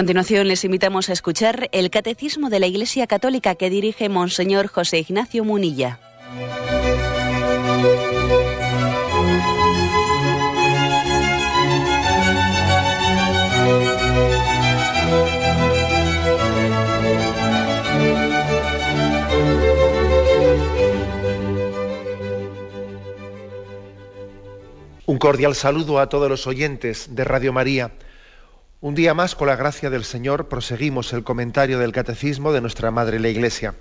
A 0.00 0.02
continuación 0.02 0.48
les 0.48 0.64
invitamos 0.64 1.10
a 1.10 1.12
escuchar 1.12 1.68
el 1.72 1.90
Catecismo 1.90 2.48
de 2.48 2.58
la 2.58 2.66
Iglesia 2.66 3.06
Católica 3.06 3.54
que 3.54 3.68
dirige 3.68 4.08
Monseñor 4.08 4.66
José 4.66 5.00
Ignacio 5.00 5.44
Munilla. 5.44 6.00
Un 25.04 25.18
cordial 25.18 25.54
saludo 25.54 25.98
a 25.98 26.08
todos 26.08 26.30
los 26.30 26.46
oyentes 26.46 27.14
de 27.14 27.24
Radio 27.24 27.52
María. 27.52 27.92
Un 28.82 28.94
día 28.94 29.12
más, 29.12 29.34
con 29.34 29.48
la 29.48 29.56
gracia 29.56 29.90
del 29.90 30.04
Señor, 30.04 30.48
proseguimos 30.48 31.12
el 31.12 31.22
comentario 31.22 31.78
del 31.78 31.92
Catecismo 31.92 32.50
de 32.50 32.62
nuestra 32.62 32.90
Madre 32.90 33.20
la 33.20 33.28
Iglesia. 33.28 33.74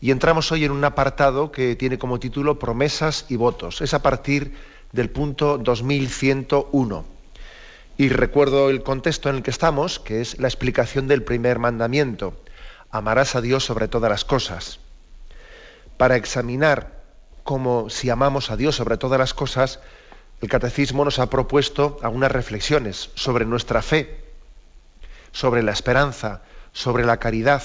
Y 0.00 0.12
entramos 0.12 0.50
hoy 0.50 0.64
en 0.64 0.70
un 0.70 0.82
apartado 0.82 1.52
que 1.52 1.76
tiene 1.76 1.98
como 1.98 2.18
título 2.18 2.58
Promesas 2.58 3.26
y 3.28 3.36
votos. 3.36 3.82
Es 3.82 3.92
a 3.92 4.00
partir 4.00 4.56
del 4.92 5.10
punto 5.10 5.58
2101. 5.58 7.04
Y 7.98 8.08
recuerdo 8.08 8.70
el 8.70 8.82
contexto 8.82 9.28
en 9.28 9.36
el 9.36 9.42
que 9.42 9.50
estamos, 9.50 10.00
que 10.00 10.22
es 10.22 10.38
la 10.38 10.48
explicación 10.48 11.06
del 11.06 11.22
primer 11.22 11.58
mandamiento. 11.58 12.34
Amarás 12.90 13.36
a 13.36 13.42
Dios 13.42 13.62
sobre 13.62 13.88
todas 13.88 14.08
las 14.08 14.24
cosas. 14.24 14.78
Para 15.98 16.16
examinar 16.16 17.02
como 17.42 17.90
si 17.90 18.08
amamos 18.08 18.50
a 18.50 18.56
Dios 18.56 18.74
sobre 18.74 18.96
todas 18.96 19.18
las 19.18 19.34
cosas, 19.34 19.80
el 20.40 20.48
catecismo 20.48 21.04
nos 21.04 21.18
ha 21.18 21.30
propuesto 21.30 21.98
algunas 22.02 22.30
reflexiones 22.30 23.10
sobre 23.14 23.46
nuestra 23.46 23.82
fe, 23.82 24.24
sobre 25.32 25.62
la 25.62 25.72
esperanza, 25.72 26.42
sobre 26.72 27.04
la 27.04 27.18
caridad, 27.18 27.62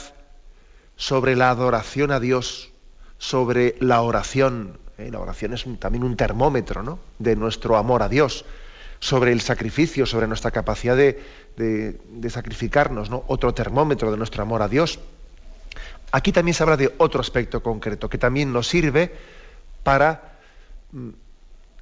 sobre 0.96 1.36
la 1.36 1.50
adoración 1.50 2.12
a 2.12 2.20
Dios, 2.20 2.72
sobre 3.18 3.76
la 3.80 4.02
oración. 4.02 4.80
¿eh? 4.98 5.10
La 5.12 5.20
oración 5.20 5.54
es 5.54 5.66
también 5.80 6.04
un 6.04 6.16
termómetro 6.16 6.84
¿no? 6.84 7.00
de 7.20 7.36
nuestro 7.36 7.78
amor 7.78 8.04
a 8.04 8.10
Dios, 8.10 8.46
sobre 9.00 9.32
el 9.32 9.42
sacrificio, 9.42 10.06
sobre 10.06 10.28
nuestra 10.28 10.52
capacidad 10.52 10.96
de, 10.96 11.22
de 11.56 12.30
sacrificarnos, 12.30 13.10
¿no? 13.10 13.24
otro 13.28 13.54
termómetro 13.54 14.12
de 14.12 14.18
nuestro 14.18 14.44
amor 14.44 14.62
a 14.62 14.68
Dios. 14.68 15.00
Aquí 16.12 16.32
también 16.32 16.56
se 16.56 16.64
habla 16.64 16.78
de 16.78 16.94
otro 16.98 17.22
aspecto 17.22 17.62
concreto 17.62 18.10
que 18.10 18.18
también 18.18 18.52
nos 18.52 18.68
sirve 18.68 19.14
para 19.84 20.38
mm, 20.92 21.10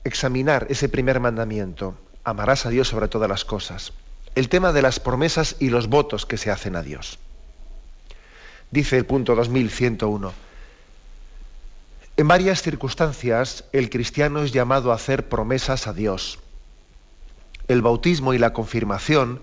examinar 0.07 0.67
ese 0.69 0.89
primer 0.89 1.19
mandamiento, 1.19 1.97
amarás 2.23 2.65
a 2.65 2.69
Dios 2.69 2.87
sobre 2.87 3.07
todas 3.07 3.29
las 3.29 3.45
cosas. 3.45 3.93
El 4.35 4.49
tema 4.49 4.73
de 4.73 4.81
las 4.81 4.99
promesas 4.99 5.55
y 5.59 5.69
los 5.69 5.87
votos 5.87 6.25
que 6.25 6.37
se 6.37 6.51
hacen 6.51 6.75
a 6.75 6.83
Dios. 6.83 7.19
Dice 8.71 8.97
el 8.97 9.05
punto 9.05 9.35
2101. 9.35 10.33
En 12.17 12.27
varias 12.27 12.61
circunstancias 12.61 13.63
el 13.71 13.89
cristiano 13.89 14.43
es 14.43 14.51
llamado 14.51 14.91
a 14.91 14.95
hacer 14.95 15.29
promesas 15.29 15.87
a 15.87 15.93
Dios. 15.93 16.39
El 17.67 17.81
bautismo 17.81 18.33
y 18.33 18.37
la 18.37 18.53
confirmación, 18.53 19.41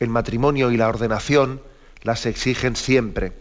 el 0.00 0.08
matrimonio 0.08 0.70
y 0.70 0.76
la 0.76 0.88
ordenación 0.88 1.60
las 2.02 2.24
exigen 2.26 2.76
siempre. 2.76 3.32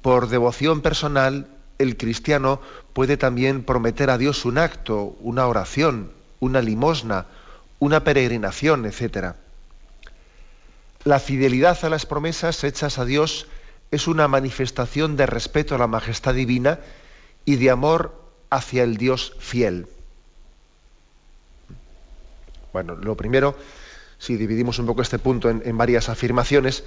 Por 0.00 0.28
devoción 0.28 0.80
personal 0.80 1.48
el 1.78 1.96
cristiano 1.96 2.60
puede 2.92 3.16
también 3.16 3.64
prometer 3.64 4.10
a 4.10 4.18
Dios 4.18 4.44
un 4.44 4.58
acto, 4.58 5.16
una 5.20 5.46
oración, 5.46 6.12
una 6.40 6.60
limosna, 6.60 7.26
una 7.78 8.04
peregrinación, 8.04 8.86
etc. 8.86 9.34
La 11.04 11.18
fidelidad 11.18 11.84
a 11.84 11.88
las 11.88 12.06
promesas 12.06 12.62
hechas 12.64 12.98
a 12.98 13.04
Dios 13.04 13.46
es 13.90 14.06
una 14.06 14.28
manifestación 14.28 15.16
de 15.16 15.26
respeto 15.26 15.74
a 15.74 15.78
la 15.78 15.86
majestad 15.86 16.34
divina 16.34 16.80
y 17.44 17.56
de 17.56 17.70
amor 17.70 18.14
hacia 18.50 18.84
el 18.84 18.96
Dios 18.96 19.34
fiel. 19.38 19.86
Bueno, 22.72 22.94
lo 22.94 23.16
primero, 23.16 23.56
si 24.18 24.36
dividimos 24.36 24.78
un 24.78 24.86
poco 24.86 25.02
este 25.02 25.18
punto 25.18 25.50
en, 25.50 25.62
en 25.64 25.76
varias 25.76 26.08
afirmaciones, 26.08 26.84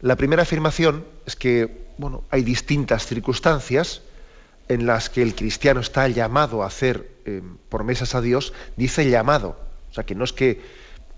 la 0.00 0.16
primera 0.16 0.42
afirmación 0.42 1.04
es 1.24 1.34
que 1.34 1.86
bueno, 1.98 2.24
hay 2.30 2.42
distintas 2.42 3.06
circunstancias 3.06 4.02
en 4.68 4.86
las 4.86 5.10
que 5.10 5.22
el 5.22 5.34
cristiano 5.34 5.80
está 5.80 6.08
llamado 6.08 6.62
a 6.62 6.66
hacer 6.66 7.08
eh, 7.24 7.42
promesas 7.68 8.14
a 8.14 8.20
Dios, 8.20 8.52
dice 8.76 9.08
llamado. 9.08 9.58
O 9.90 9.94
sea, 9.94 10.04
que 10.04 10.14
no 10.14 10.24
es 10.24 10.32
que 10.32 10.60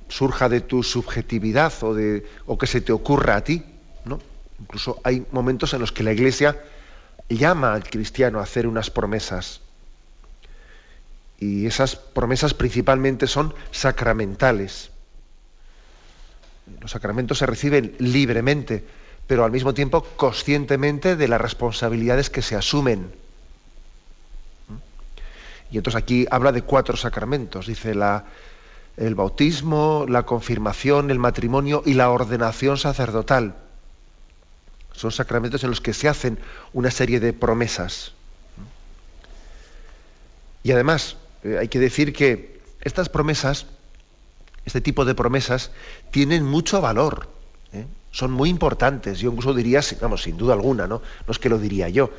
surja 0.09 0.49
de 0.49 0.61
tu 0.61 0.83
subjetividad 0.83 1.73
o, 1.83 1.95
de, 1.95 2.27
o 2.47 2.59
que 2.59 2.67
se 2.67 2.81
te 2.81 2.93
ocurra 2.93 3.37
a 3.37 3.45
ti. 3.45 3.65
¿no? 4.05 4.21
Incluso 4.61 5.01
hay 5.05 5.27
momentos 5.33 5.75
en 5.75 5.81
los 5.81 5.93
que 5.93 6.03
la 6.03 6.13
Iglesia 6.13 6.63
llama 7.29 7.75
al 7.75 7.85
cristiano 7.85 8.41
a 8.41 8.43
hacer 8.43 8.67
unas 8.67 8.91
promesas. 8.91 9.61
Y 11.39 11.67
esas 11.67 11.97
promesas 11.97 12.55
principalmente 12.55 13.27
son 13.27 13.55
sacramentales. 13.71 14.91
Los 16.81 16.91
sacramentos 16.91 17.39
se 17.39 17.47
reciben 17.47 17.95
libremente, 17.99 18.85
pero 19.27 19.45
al 19.45 19.53
mismo 19.53 19.73
tiempo 19.73 20.03
conscientemente 20.17 21.17
de 21.17 21.29
las 21.29 21.41
responsabilidades 21.41 22.29
que 22.29 22.43
se 22.43 22.57
asumen. 22.57 23.11
Y 25.71 25.77
entonces 25.77 26.01
aquí 26.01 26.27
habla 26.31 26.53
de 26.53 26.63
cuatro 26.63 26.97
sacramentos, 26.97 27.67
dice 27.67 27.95
el 28.97 29.15
bautismo, 29.15 30.07
la 30.09 30.25
confirmación, 30.25 31.11
el 31.11 31.19
matrimonio 31.19 31.83
y 31.85 31.95
la 31.95 32.11
ordenación 32.11 32.79
sacerdotal. 32.79 33.55
Son 34.93 35.13
sacramentos 35.13 35.63
en 35.63 35.71
los 35.71 35.81
que 35.81 35.93
se 35.95 36.09
hacen 36.09 36.39
una 36.73 36.91
serie 36.91 37.21
de 37.21 37.33
promesas. 37.33 38.13
Y 40.65 40.73
además, 40.73 41.17
eh, 41.45 41.57
hay 41.61 41.69
que 41.69 41.79
decir 41.79 42.13
que 42.13 42.61
estas 42.81 43.09
promesas, 43.09 43.67
este 44.65 44.81
tipo 44.81 45.05
de 45.05 45.15
promesas, 45.15 45.71
tienen 46.11 46.45
mucho 46.45 46.81
valor. 46.81 47.29
¿eh? 47.73 47.87
Son 48.11 48.33
muy 48.33 48.49
importantes. 48.51 49.21
Yo 49.21 49.31
incluso 49.31 49.55
diría, 49.55 49.81
vamos, 50.01 50.23
sin 50.23 50.37
duda 50.37 50.55
alguna, 50.55 50.87
¿no? 50.87 51.01
No 51.27 51.33
es 51.33 51.39
que 51.39 51.49
lo 51.49 51.59
diría 51.59 51.89
yo. 51.89 52.11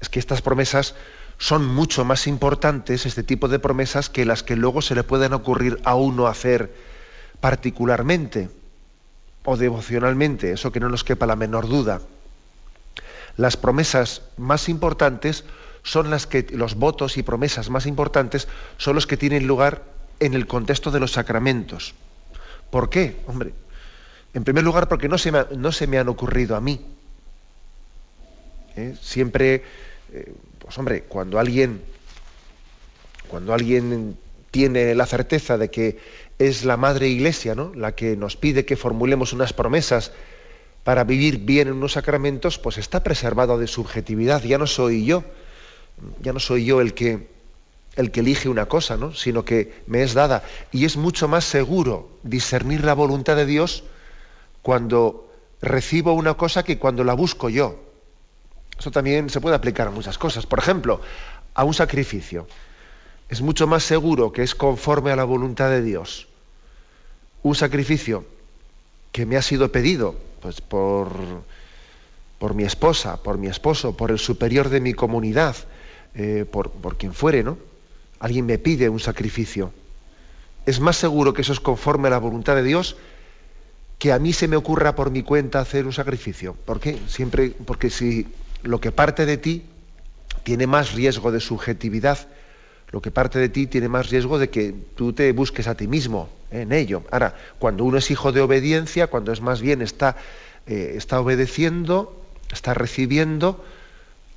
Es 0.00 0.08
que 0.08 0.18
estas 0.18 0.42
promesas 0.42 0.94
son 1.38 1.66
mucho 1.66 2.04
más 2.04 2.26
importantes 2.26 3.06
este 3.06 3.22
tipo 3.22 3.48
de 3.48 3.58
promesas 3.58 4.08
que 4.08 4.24
las 4.24 4.42
que 4.42 4.56
luego 4.56 4.82
se 4.82 4.94
le 4.94 5.02
pueden 5.02 5.32
ocurrir 5.32 5.80
a 5.84 5.94
uno 5.94 6.26
hacer 6.26 6.74
particularmente 7.40 8.48
o 9.44 9.56
devocionalmente, 9.56 10.52
eso 10.52 10.72
que 10.72 10.80
no 10.80 10.88
nos 10.88 11.04
quepa 11.04 11.26
la 11.26 11.36
menor 11.36 11.68
duda. 11.68 12.00
Las 13.36 13.56
promesas 13.56 14.22
más 14.36 14.68
importantes 14.68 15.44
son 15.82 16.10
las 16.10 16.26
que, 16.26 16.46
los 16.50 16.76
votos 16.76 17.18
y 17.18 17.22
promesas 17.22 17.68
más 17.68 17.86
importantes 17.86 18.48
son 18.78 18.94
los 18.94 19.06
que 19.06 19.16
tienen 19.16 19.46
lugar 19.46 19.82
en 20.20 20.34
el 20.34 20.46
contexto 20.46 20.90
de 20.90 21.00
los 21.00 21.12
sacramentos. 21.12 21.94
¿Por 22.70 22.88
qué? 22.88 23.20
Hombre, 23.26 23.52
en 24.32 24.44
primer 24.44 24.64
lugar 24.64 24.88
porque 24.88 25.08
no 25.08 25.18
se 25.18 25.30
me, 25.30 25.44
no 25.56 25.72
se 25.72 25.86
me 25.86 25.98
han 25.98 26.08
ocurrido 26.08 26.56
a 26.56 26.60
mí. 26.60 26.80
¿Eh? 28.76 28.96
Siempre 29.00 29.62
eh, 30.12 30.34
pues 30.64 30.78
hombre, 30.78 31.02
cuando 31.02 31.38
alguien, 31.38 31.82
cuando 33.28 33.52
alguien 33.52 34.16
tiene 34.50 34.94
la 34.94 35.04
certeza 35.04 35.58
de 35.58 35.70
que 35.70 35.98
es 36.38 36.64
la 36.64 36.78
Madre 36.78 37.08
Iglesia, 37.08 37.54
¿no? 37.54 37.72
la 37.74 37.94
que 37.94 38.16
nos 38.16 38.36
pide 38.36 38.64
que 38.64 38.76
formulemos 38.76 39.34
unas 39.34 39.52
promesas 39.52 40.12
para 40.82 41.04
vivir 41.04 41.38
bien 41.38 41.68
en 41.68 41.74
unos 41.74 41.92
sacramentos, 41.92 42.58
pues 42.58 42.78
está 42.78 43.02
preservado 43.02 43.58
de 43.58 43.66
subjetividad. 43.66 44.42
Ya 44.42 44.56
no 44.56 44.66
soy 44.66 45.04
yo, 45.04 45.24
ya 46.22 46.32
no 46.32 46.40
soy 46.40 46.64
yo 46.64 46.80
el 46.80 46.94
que, 46.94 47.28
el 47.96 48.10
que 48.10 48.20
elige 48.20 48.48
una 48.48 48.66
cosa, 48.66 48.96
¿no? 48.96 49.12
sino 49.12 49.44
que 49.44 49.82
me 49.86 50.02
es 50.02 50.14
dada. 50.14 50.44
Y 50.72 50.86
es 50.86 50.96
mucho 50.96 51.28
más 51.28 51.44
seguro 51.44 52.08
discernir 52.22 52.84
la 52.84 52.94
voluntad 52.94 53.36
de 53.36 53.44
Dios 53.44 53.84
cuando 54.62 55.30
recibo 55.60 56.14
una 56.14 56.34
cosa 56.34 56.62
que 56.62 56.78
cuando 56.78 57.04
la 57.04 57.12
busco 57.12 57.50
yo. 57.50 57.93
Eso 58.78 58.90
también 58.90 59.30
se 59.30 59.40
puede 59.40 59.56
aplicar 59.56 59.88
a 59.88 59.90
muchas 59.90 60.18
cosas. 60.18 60.46
Por 60.46 60.58
ejemplo, 60.58 61.00
a 61.54 61.64
un 61.64 61.74
sacrificio. 61.74 62.46
Es 63.28 63.40
mucho 63.40 63.66
más 63.66 63.84
seguro 63.84 64.32
que 64.32 64.42
es 64.42 64.54
conforme 64.54 65.10
a 65.10 65.16
la 65.16 65.24
voluntad 65.24 65.70
de 65.70 65.82
Dios. 65.82 66.28
Un 67.42 67.54
sacrificio 67.54 68.24
que 69.12 69.26
me 69.26 69.36
ha 69.36 69.42
sido 69.42 69.70
pedido 69.70 70.16
pues, 70.42 70.60
por, 70.60 71.08
por 72.38 72.54
mi 72.54 72.64
esposa, 72.64 73.22
por 73.22 73.38
mi 73.38 73.46
esposo, 73.46 73.96
por 73.96 74.10
el 74.10 74.18
superior 74.18 74.68
de 74.68 74.80
mi 74.80 74.92
comunidad, 74.92 75.56
eh, 76.14 76.44
por, 76.50 76.70
por 76.70 76.96
quien 76.96 77.14
fuere, 77.14 77.42
¿no? 77.42 77.56
Alguien 78.18 78.46
me 78.46 78.58
pide 78.58 78.88
un 78.88 79.00
sacrificio. 79.00 79.72
Es 80.66 80.80
más 80.80 80.96
seguro 80.96 81.32
que 81.32 81.42
eso 81.42 81.52
es 81.52 81.60
conforme 81.60 82.08
a 82.08 82.12
la 82.12 82.18
voluntad 82.18 82.56
de 82.56 82.62
Dios 82.62 82.96
que 83.98 84.12
a 84.12 84.18
mí 84.18 84.32
se 84.32 84.48
me 84.48 84.56
ocurra 84.56 84.94
por 84.94 85.10
mi 85.10 85.22
cuenta 85.22 85.60
hacer 85.60 85.86
un 85.86 85.92
sacrificio. 85.92 86.54
¿Por 86.64 86.80
qué? 86.80 86.98
Siempre, 87.06 87.50
porque 87.50 87.90
si 87.90 88.26
lo 88.64 88.80
que 88.80 88.92
parte 88.92 89.26
de 89.26 89.36
ti 89.36 89.62
tiene 90.42 90.66
más 90.66 90.92
riesgo 90.92 91.30
de 91.32 91.40
subjetividad, 91.40 92.18
lo 92.90 93.00
que 93.00 93.10
parte 93.10 93.38
de 93.38 93.48
ti 93.48 93.66
tiene 93.66 93.88
más 93.88 94.10
riesgo 94.10 94.38
de 94.38 94.50
que 94.50 94.74
tú 94.96 95.12
te 95.12 95.32
busques 95.32 95.66
a 95.66 95.74
ti 95.74 95.86
mismo 95.86 96.28
en 96.50 96.72
ello. 96.72 97.02
Ahora, 97.10 97.34
cuando 97.58 97.84
uno 97.84 97.98
es 97.98 98.10
hijo 98.10 98.32
de 98.32 98.40
obediencia, 98.40 99.08
cuando 99.08 99.32
es 99.32 99.40
más 99.40 99.60
bien 99.60 99.82
está, 99.82 100.16
eh, 100.66 100.94
está 100.96 101.20
obedeciendo, 101.20 102.24
está 102.52 102.74
recibiendo 102.74 103.64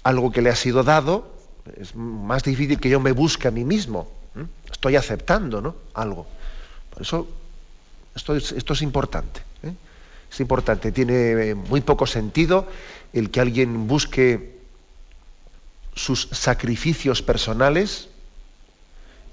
algo 0.03 0.31
que 0.31 0.41
le 0.41 0.49
ha 0.49 0.55
sido 0.55 0.83
dado, 0.83 1.31
es 1.79 1.95
más 1.95 2.43
difícil 2.43 2.79
que 2.79 2.89
yo 2.89 2.99
me 2.99 3.11
busque 3.11 3.47
a 3.47 3.51
mí 3.51 3.63
mismo. 3.63 4.09
Estoy 4.71 4.95
aceptando 4.95 5.61
¿no? 5.61 5.75
algo. 5.93 6.27
Por 6.91 7.01
eso 7.01 7.27
esto 8.15 8.35
es, 8.35 8.51
esto 8.51 8.73
es 8.73 8.81
importante. 8.81 9.41
¿eh? 9.63 9.73
Es 10.31 10.39
importante. 10.39 10.91
Tiene 10.91 11.55
muy 11.55 11.81
poco 11.81 12.05
sentido 12.07 12.67
el 13.19 13.31
que 13.31 13.41
alguien 13.41 13.87
busque 13.87 14.57
sus 15.95 16.29
sacrificios 16.31 17.21
personales 17.21 18.09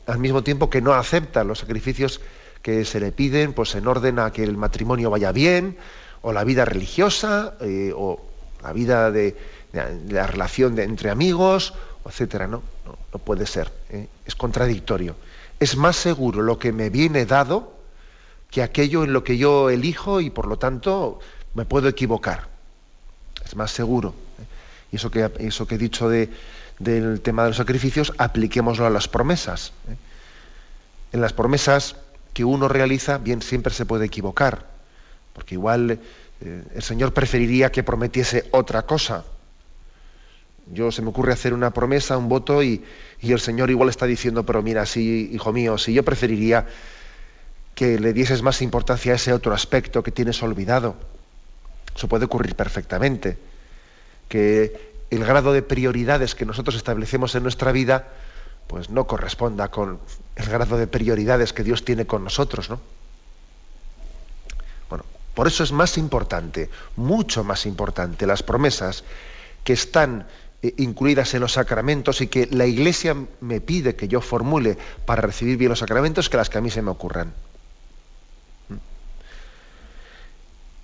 al 0.07 0.19
mismo 0.19 0.43
tiempo 0.43 0.71
que 0.71 0.81
no 0.81 0.95
acepta 0.95 1.45
los 1.45 1.59
sacrificios 1.59 2.21
que 2.63 2.85
se 2.85 3.01
le 3.01 3.13
piden 3.13 3.53
pues 3.53 3.75
en 3.75 3.87
orden 3.87 4.19
a 4.19 4.33
que 4.33 4.43
el 4.43 4.57
matrimonio 4.57 5.11
vaya 5.11 5.33
bien 5.33 5.77
o 6.23 6.33
la 6.33 6.45
vida 6.45 6.65
religiosa 6.65 7.55
eh, 7.61 7.93
o 7.95 8.21
la 8.63 8.73
vida 8.73 9.11
de, 9.11 9.37
la 9.73 10.27
relación 10.27 10.75
de, 10.75 10.85
entre 10.85 11.11
amigos 11.11 11.75
etcétera 12.07 12.47
no, 12.47 12.63
no, 13.13 13.19
puede 13.19 13.47
ser 13.47 13.73
¿eh? 13.91 14.09
es 14.25 14.35
contradictorio. 14.35 15.17
Es 15.61 15.77
más 15.77 15.97
seguro 15.97 16.43
lo 16.43 16.59
que 16.59 16.73
me 16.73 16.91
viene 16.91 17.27
dado 17.27 17.75
que 18.51 18.63
aquello 18.63 19.05
en 19.05 19.13
lo 19.13 19.25
que 19.25 19.37
yo 19.37 19.71
elijo 19.71 20.21
y 20.21 20.31
por 20.31 20.47
lo 20.47 20.59
tanto 20.59 21.21
me 21.55 21.65
puedo 21.65 21.89
equivocar 21.89 22.54
es 23.45 23.57
más 23.57 23.71
seguro 23.71 24.15
¿eh? 24.39 24.45
y 24.93 24.97
eso 24.97 25.11
que 25.11 25.31
eso 25.39 25.67
que 25.67 25.75
he 25.75 25.79
dicho 25.79 26.09
de 26.09 26.31
del 26.79 27.21
tema 27.21 27.43
de 27.45 27.51
los 27.51 27.57
sacrificios, 27.57 28.13
apliquémoslo 28.19 28.87
a 28.87 28.91
las 28.91 29.09
promesas. 29.09 29.73
¿eh? 29.89 29.97
En 31.13 31.21
las 31.21 31.33
promesas 31.33 31.97
que 32.33 32.45
uno 32.45 32.69
realiza, 32.69 33.19
bien, 33.19 33.43
siempre 33.43 33.73
se 33.73 33.87
puede 33.87 34.07
equivocar, 34.07 34.67
porque 35.33 35.55
igual 35.55 36.01
eh, 36.41 36.65
el 36.75 36.83
Señor 36.83 37.15
preferiría 37.15 37.71
que 37.71 37.85
prometiese 37.85 38.49
otra 38.51 38.83
cosa. 38.83 39.25
Yo 40.73 40.91
se 40.91 41.03
me 41.03 41.11
ocurre 41.11 41.33
hacer 41.33 41.53
una 41.55 41.73
promesa, 41.73 42.17
un 42.17 42.29
voto, 42.29 42.63
y, 42.63 42.83
y 43.21 43.33
el 43.33 43.41
Señor 43.41 43.71
igual 43.71 43.91
está 43.91 44.07
diciendo, 44.07 44.45
pero 44.45 44.63
mira, 44.63 44.87
sí, 44.87 45.31
hijo 45.33 45.53
mío, 45.53 45.79
si 45.79 45.93
yo 45.93 46.03
preferiría 46.03 46.67
que 47.75 47.99
le 48.01 48.13
dieses 48.13 48.43
más 48.43 48.63
importancia 48.63 49.13
a 49.13 49.17
ese 49.17 49.33
otro 49.33 49.53
aspecto 49.53 50.03
que 50.03 50.11
tienes 50.11 50.43
olvidado. 50.43 50.97
Eso 51.95 52.09
puede 52.09 52.25
ocurrir 52.25 52.57
perfectamente. 52.57 53.39
Que 54.29 54.95
el 55.11 55.25
grado 55.25 55.53
de 55.53 55.63
prioridades 55.63 56.35
que 56.35 56.47
nosotros 56.47 56.77
establecemos 56.77 57.35
en 57.35 57.43
nuestra 57.43 57.73
vida, 57.73 58.09
pues 58.67 58.91
no 58.91 59.07
corresponda 59.07 59.71
con 59.71 60.01
el 60.37 60.47
grado 60.47 60.77
de 60.77 60.87
prioridades 60.87 61.53
que 61.53 61.63
Dios 61.63 61.85
tiene 61.85 62.07
con 62.07 62.25
nosotros, 62.25 62.71
¿no? 62.71 62.81
Bueno, 64.89 65.05
por 65.35 65.47
eso 65.47 65.63
es 65.63 65.73
más 65.73 65.99
importante, 65.99 66.71
mucho 66.97 67.45
más 67.45 67.67
importante, 67.67 68.27
las 68.27 68.43
promesas 68.43 69.05
que 69.63 69.75
están 69.75 70.27
eh, 70.63 70.75
incluidas 70.79 71.35
en 71.35 71.41
los 71.41 71.53
sacramentos 71.53 72.21
y 72.21 72.27
que 72.27 72.49
la 72.51 72.67
Iglesia 72.67 73.17
me 73.41 73.61
pide 73.61 73.97
que 73.97 74.09
yo 74.09 74.21
formule 74.21 74.79
para 75.07 75.23
recibir 75.23 75.57
bien 75.57 75.69
los 75.69 75.81
sacramentos 75.81 76.29
que 76.29 76.37
las 76.37 76.51
que 76.51 76.59
a 76.59 76.61
mí 76.61 76.71
se 76.71 76.83
me 76.83 76.91
ocurran. 76.91 77.33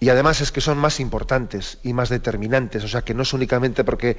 Y 0.02 0.08
además 0.08 0.41
es 0.41 0.50
que 0.50 0.62
son 0.62 0.79
más 0.79 0.99
importantes 0.99 1.76
y 1.82 1.93
más 1.93 2.08
determinantes, 2.08 2.82
o 2.85 2.88
sea 2.88 3.02
que 3.02 3.12
no 3.12 3.23
es 3.23 3.35
únicamente 3.35 3.85
porque, 3.85 4.17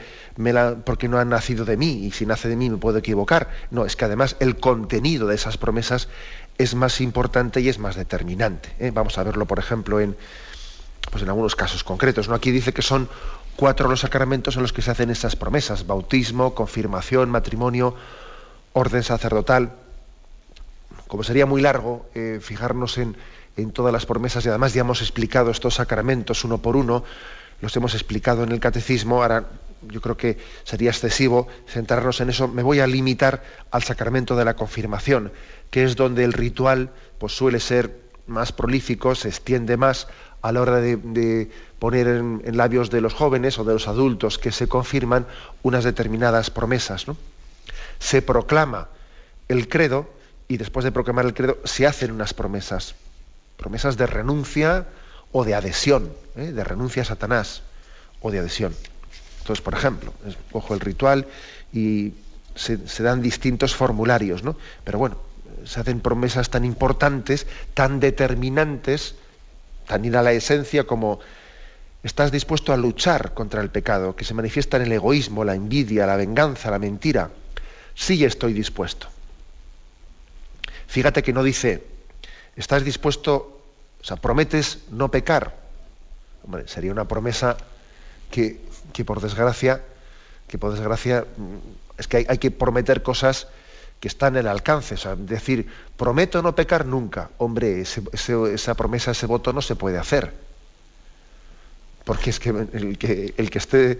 porque 0.85 1.07
no 1.07 1.17
han 1.17 1.29
nacido 1.29 1.65
de 1.65 1.75
mí 1.75 2.05
y 2.05 2.11
si 2.11 2.27
nace 2.27 2.47
de 2.47 2.55
mí 2.55 2.69
me 2.69 2.77
puedo 2.77 2.99
equivocar, 2.99 3.49
no, 3.71 3.83
es 3.83 3.95
que 3.95 4.05
además 4.05 4.35
el 4.39 4.57
contenido 4.57 5.25
de 5.25 5.33
esas 5.33 5.57
promesas 5.57 6.07
es 6.59 6.75
más 6.75 7.01
importante 7.01 7.61
y 7.61 7.69
es 7.69 7.79
más 7.79 7.95
determinante. 7.95 8.69
¿eh? 8.77 8.91
Vamos 8.93 9.17
a 9.17 9.23
verlo, 9.23 9.47
por 9.47 9.57
ejemplo, 9.57 9.99
en, 9.99 10.15
pues 11.09 11.23
en 11.23 11.29
algunos 11.29 11.55
casos 11.55 11.83
concretos. 11.83 12.29
¿no? 12.29 12.35
Aquí 12.35 12.51
dice 12.51 12.73
que 12.73 12.83
son 12.83 13.09
cuatro 13.55 13.89
los 13.89 14.01
sacramentos 14.01 14.57
en 14.57 14.61
los 14.61 14.73
que 14.73 14.83
se 14.83 14.91
hacen 14.91 15.09
esas 15.09 15.35
promesas, 15.35 15.87
bautismo, 15.87 16.53
confirmación, 16.53 17.31
matrimonio, 17.31 17.95
orden 18.73 19.01
sacerdotal. 19.01 19.73
Como 21.07 21.23
sería 21.23 21.47
muy 21.47 21.61
largo 21.61 22.05
eh, 22.13 22.39
fijarnos 22.39 22.99
en 22.99 23.17
en 23.57 23.71
todas 23.71 23.94
las 23.94 24.06
promesas 24.06 24.45
y 24.45 24.50
además 24.50 24.74
ya 24.74 24.81
hemos 24.81 25.01
explicado 25.01 25.51
estos 25.51 25.75
sacramentos 25.75 26.44
uno 26.44 26.59
por 26.59 26.75
uno, 26.75 27.03
los 27.62 27.75
hemos 27.75 27.94
explicado 27.94 28.44
en 28.44 28.51
el 28.51 28.59
catecismo, 28.59 29.21
ahora 29.21 29.45
yo 29.88 30.01
creo 30.01 30.18
que 30.18 30.38
sería 30.63 30.89
excesivo 30.89 31.48
centrarnos 31.68 32.21
en 32.21 32.30
eso, 32.30 32.48
me 32.48 32.63
voy 32.63 32.80
a 32.80 32.88
limitar 32.88 33.44
al 33.71 33.83
sacramento 33.83 34.36
de 34.36 34.45
la 34.45 34.56
confirmación, 34.56 35.31
que 35.69 35.83
es 35.83 35.95
donde 35.95 36.24
el 36.24 36.33
ritual 36.33 36.92
pues, 37.18 37.33
suele 37.33 37.59
ser 37.59 38.00
más 38.27 38.51
prolífico, 38.51 39.15
se 39.15 39.30
extiende 39.30 39.77
más 39.77 40.07
a 40.42 40.51
la 40.51 40.62
hora 40.62 40.80
de, 40.80 41.51
poner 41.80 42.07
en, 42.07 42.57
labios 42.57 42.89
de 42.89 43.01
los 43.01 43.13
jóvenes 43.13 43.59
o 43.59 43.63
de 43.63 43.74
los 43.74 43.88
adultos 43.88 44.38
que 44.38 44.51
se 44.51 44.68
confirman 44.68 45.27
unas 45.62 45.83
determinadas 45.83 46.50
promesas. 46.50 47.06
Se 48.00 48.21
proclama 48.21 48.88
el 49.48 49.68
credo 49.68 50.09
y 50.48 50.57
después 50.57 50.83
de 50.83 50.92
proclamar 50.92 51.25
el 51.25 51.33
credo 51.33 51.57
se 51.63 51.86
hacen 51.86 52.12
unas 52.12 52.33
promesas 52.33 52.95
promesas 53.61 53.95
de 53.95 54.07
renuncia 54.07 54.87
o 55.31 55.45
de 55.45 55.53
adhesión, 55.53 56.11
¿eh? 56.35 56.51
de 56.51 56.63
renuncia 56.63 57.03
a 57.03 57.05
Satanás 57.05 57.61
o 58.19 58.31
de 58.31 58.39
adhesión. 58.39 58.75
Entonces, 59.39 59.61
por 59.63 59.75
ejemplo, 59.75 60.13
cojo 60.51 60.74
el 60.74 60.79
ritual 60.79 61.27
y 61.71 62.13
se, 62.55 62.77
dan 63.03 63.21
distintos 63.21 63.75
formularios, 63.75 64.43
¿no? 64.43 64.57
Pero 64.83 64.97
bueno, 64.97 65.17
se 65.63 65.79
hacen 65.79 66.01
promesas 66.01 66.50
tan 66.50 66.65
importantes, 66.65 67.45
tan 67.75 68.00
determinantes, 68.00 69.15
tan 69.88 70.03
ir 70.05 70.17
a 70.17 70.24
la 70.24 70.33
esencia 70.33 70.86
como 70.86 71.19
estás 72.03 72.31
dispuesto 72.31 72.74
a 72.74 72.77
luchar 72.77 73.36
contra 73.36 73.62
el 73.62 73.69
pecado, 73.69 74.15
que 74.15 74.25
se 74.25 74.33
manifiesta 74.33 74.77
en 74.77 74.83
el 74.83 74.91
egoísmo, 74.91 75.43
la 75.43 75.53
envidia, 75.53 76.07
la 76.07 76.17
venganza, 76.17 76.71
la 76.71 76.79
mentira. 76.79 77.29
Sí 77.93 78.25
estoy 78.25 78.53
dispuesto. 78.53 79.07
Fíjate 80.88 81.21
que 81.21 81.31
no 81.31 81.43
dice, 81.43 81.90
¿Estás 82.55 82.84
dispuesto, 82.84 83.62
o 84.01 84.03
sea, 84.03 84.17
prometes 84.17 84.79
no 84.91 85.10
pecar? 85.10 85.55
Hombre, 86.43 86.67
sería 86.67 86.91
una 86.91 87.08
promesa 87.08 87.58
que, 88.29 88.60
por 89.05 89.22
desgracia, 89.22 89.81
que 90.48 90.58
por 90.58 90.72
desgracia, 90.72 91.25
mm, 91.38 92.00
es 92.00 92.08
que 92.08 92.25
hay, 92.27 92.38
que 92.38 92.51
prometer 92.51 93.03
cosas 93.03 93.48
que 94.00 94.08
están 94.08 94.36
en 94.36 94.41
el 94.41 94.48
alcance. 94.48 94.96
O 94.96 94.98
sea, 94.98 95.15
decir, 95.15 95.70
prometo 95.96 96.41
no 96.41 96.55
pecar 96.55 96.86
nunca. 96.86 97.29
Hombre, 97.38 97.81
esa 97.81 98.74
promesa, 98.75 99.12
ese 99.12 99.27
voto 99.27 99.53
no 99.53 99.62
se 99.62 99.75
puede 99.75 99.98
hacer. 99.98 100.34
Porque 102.03 102.31
es 102.31 102.39
que 102.39 102.50
el 102.50 102.98
que, 102.98 103.34
el 103.38 103.51
que 103.51 103.58
esté 103.60 104.00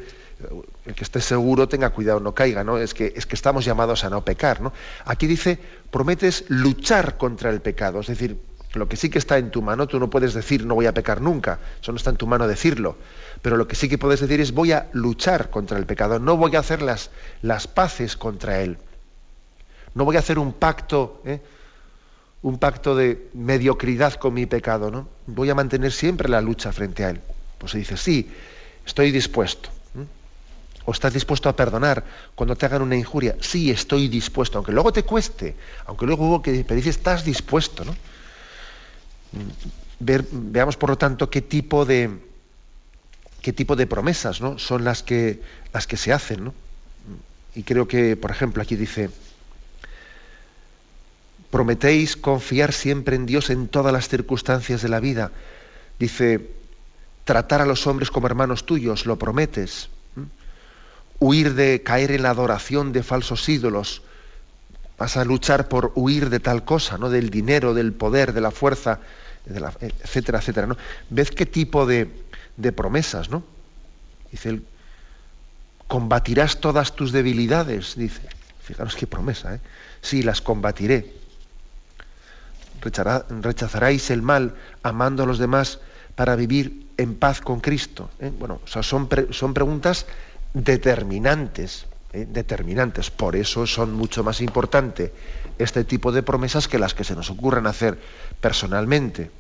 el 0.86 0.96
que 0.96 1.04
esté 1.04 1.22
seguro 1.22 1.68
tenga 1.68 1.90
cuidado, 1.90 2.20
no 2.20 2.34
caiga, 2.34 2.64
¿no? 2.64 2.78
Es 2.78 2.94
que, 2.94 3.14
es 3.16 3.26
que 3.26 3.36
estamos 3.36 3.66
llamados 3.66 4.04
a 4.04 4.10
no 4.10 4.24
pecar, 4.24 4.62
¿no? 4.62 4.74
Aquí 5.06 5.28
dice, 5.28 5.60
prometes 5.90 6.46
luchar 6.50 7.18
contra 7.18 7.50
el 7.50 7.62
pecado, 7.62 8.00
es 8.00 8.08
decir, 8.08 8.38
lo 8.74 8.88
que 8.88 8.96
sí 8.96 9.10
que 9.10 9.20
está 9.20 9.38
en 9.38 9.52
tu 9.52 9.62
mano, 9.62 9.88
tú 9.88 10.00
no 10.00 10.10
puedes 10.10 10.34
decir 10.34 10.66
no 10.66 10.76
voy 10.76 10.86
a 10.86 10.94
pecar 10.94 11.22
nunca, 11.22 11.60
eso 11.82 11.92
no 11.92 11.98
está 11.98 12.10
en 12.10 12.18
tu 12.18 12.28
mano 12.28 12.48
decirlo, 12.48 12.98
pero 13.42 13.58
lo 13.58 13.68
que 13.68 13.76
sí 13.76 13.90
que 13.90 13.98
puedes 13.98 14.22
decir 14.22 14.40
es 14.40 14.54
voy 14.54 14.72
a 14.72 14.90
luchar 14.94 15.50
contra 15.50 15.78
el 15.78 15.86
pecado, 15.86 16.20
no 16.20 16.38
voy 16.38 16.56
a 16.56 16.60
hacer 16.60 16.82
las, 16.82 17.12
las 17.42 17.68
paces 17.68 18.16
contra 18.16 18.62
él, 18.62 18.78
no 19.94 20.06
voy 20.06 20.16
a 20.16 20.20
hacer 20.20 20.40
un 20.40 20.54
pacto, 20.54 21.22
¿eh? 21.26 21.42
un 22.44 22.58
pacto 22.58 22.96
de 22.96 23.30
mediocridad 23.34 24.14
con 24.14 24.34
mi 24.34 24.46
pecado, 24.46 24.90
¿no? 24.90 25.08
Voy 25.28 25.50
a 25.50 25.56
mantener 25.56 25.92
siempre 25.92 26.28
la 26.28 26.42
lucha 26.42 26.72
frente 26.72 27.06
a 27.06 27.12
él. 27.12 27.22
Pues 27.58 27.74
se 27.74 27.78
dice, 27.78 27.98
sí, 27.98 28.32
estoy 28.86 29.12
dispuesto. 29.12 29.70
¿O 30.86 30.92
estás 30.92 31.14
dispuesto 31.14 31.48
a 31.50 31.56
perdonar 31.56 32.04
cuando 32.34 32.56
te 32.56 32.66
hagan 32.66 32.82
una 32.82 32.96
injuria? 32.96 33.36
Sí, 33.40 33.70
estoy 33.70 34.08
dispuesto, 34.08 34.58
aunque 34.58 34.72
luego 34.72 34.92
te 34.92 35.04
cueste, 35.04 35.56
aunque 35.86 36.06
luego 36.06 36.42
que 36.42 36.64
te 36.64 36.76
dice, 36.76 36.90
estás 36.90 37.24
dispuesto, 37.24 37.86
¿no? 37.86 37.96
veamos, 40.00 40.78
por 40.78 40.90
lo 40.90 40.98
tanto, 40.98 41.30
qué 41.30 41.42
tipo 41.42 41.86
de, 41.86 42.10
qué 43.42 43.54
tipo 43.54 43.76
de 43.76 43.86
promesas 43.86 44.42
¿no? 44.42 44.58
son 44.58 44.84
las 44.84 45.04
que, 45.04 45.42
las 45.74 45.86
que 45.86 45.98
se 45.98 46.12
hacen. 46.12 46.46
¿no? 46.46 46.54
Y 47.54 47.64
creo 47.64 47.88
que, 47.88 48.16
por 48.16 48.32
ejemplo, 48.32 48.64
aquí 48.64 48.76
dice, 48.76 49.12
prometéis 51.52 52.18
confiar 52.18 52.74
siempre 52.74 53.16
en 53.16 53.28
Dios 53.28 53.52
en 53.52 53.68
todas 53.68 53.94
las 53.94 54.10
circunstancias 54.10 54.82
de 54.82 54.90
la 54.90 55.00
vida. 55.00 55.32
Dice, 56.00 56.50
tratar 57.24 57.62
a 57.62 57.68
los 57.68 57.86
hombres 57.86 58.10
como 58.10 58.26
hermanos 58.26 58.66
tuyos, 58.66 59.06
lo 59.06 59.20
prometes 59.20 59.90
huir 61.22 61.54
de 61.54 61.84
caer 61.84 62.12
en 62.12 62.24
la 62.24 62.32
adoración 62.32 62.92
de 62.92 63.04
falsos 63.04 63.48
ídolos, 63.48 64.02
vas 64.98 65.18
a 65.18 65.24
luchar 65.24 65.70
por 65.70 65.92
huir 65.94 66.32
de 66.32 66.40
tal 66.40 66.66
cosa, 66.66 66.98
¿no? 66.98 67.12
Del 67.12 67.30
dinero, 67.30 67.76
del 67.76 67.94
poder, 67.94 68.34
de 68.34 68.42
la 68.42 68.50
fuerza, 68.50 69.00
etcétera, 69.46 70.40
etcétera, 70.40 70.66
¿no? 70.66 70.78
¿Ves 71.12 71.30
qué 71.30 71.46
tipo 71.46 71.86
de, 71.86 72.10
promesas, 72.76 73.30
¿no? 73.30 73.44
Dice 74.32 74.62
combatirás 75.88 76.60
todas 76.60 76.96
tus 76.96 77.12
debilidades, 77.12 77.96
dice. 77.96 78.22
Fijaros 78.64 78.96
qué 78.96 79.06
promesa, 79.06 79.56
¿eh? 79.56 79.60
Sí, 80.02 80.24
las 80.24 80.42
combatiré. 80.42 81.14
rechazaráis 83.42 84.10
el 84.10 84.24
mal 84.24 84.56
amando 84.82 85.24
a 85.24 85.26
los 85.28 85.38
demás 85.38 85.80
para 86.16 86.36
vivir 86.36 86.88
en 86.98 87.16
paz 87.16 87.42
con 87.42 87.60
Cristo. 87.60 88.10
¿eh? 88.20 88.32
Bueno, 88.40 88.62
son, 88.66 89.10
son 89.32 89.54
preguntas 89.54 90.06
determinantes, 90.54 91.86
¿eh? 92.14 92.26
determinantes. 92.30 93.10
Por 93.10 93.36
eso 93.36 93.66
son 93.68 93.94
mucho 93.94 94.24
más 94.24 94.42
importantes 94.42 95.12
este 95.58 95.84
tipo 95.84 96.12
de 96.12 96.24
promesas 96.24 96.68
que 96.68 96.80
las 96.80 96.94
que 96.94 97.04
se 97.04 97.16
nos 97.16 97.30
ocurren 97.30 97.68
hacer 97.68 98.00
personalmente. 98.40 99.32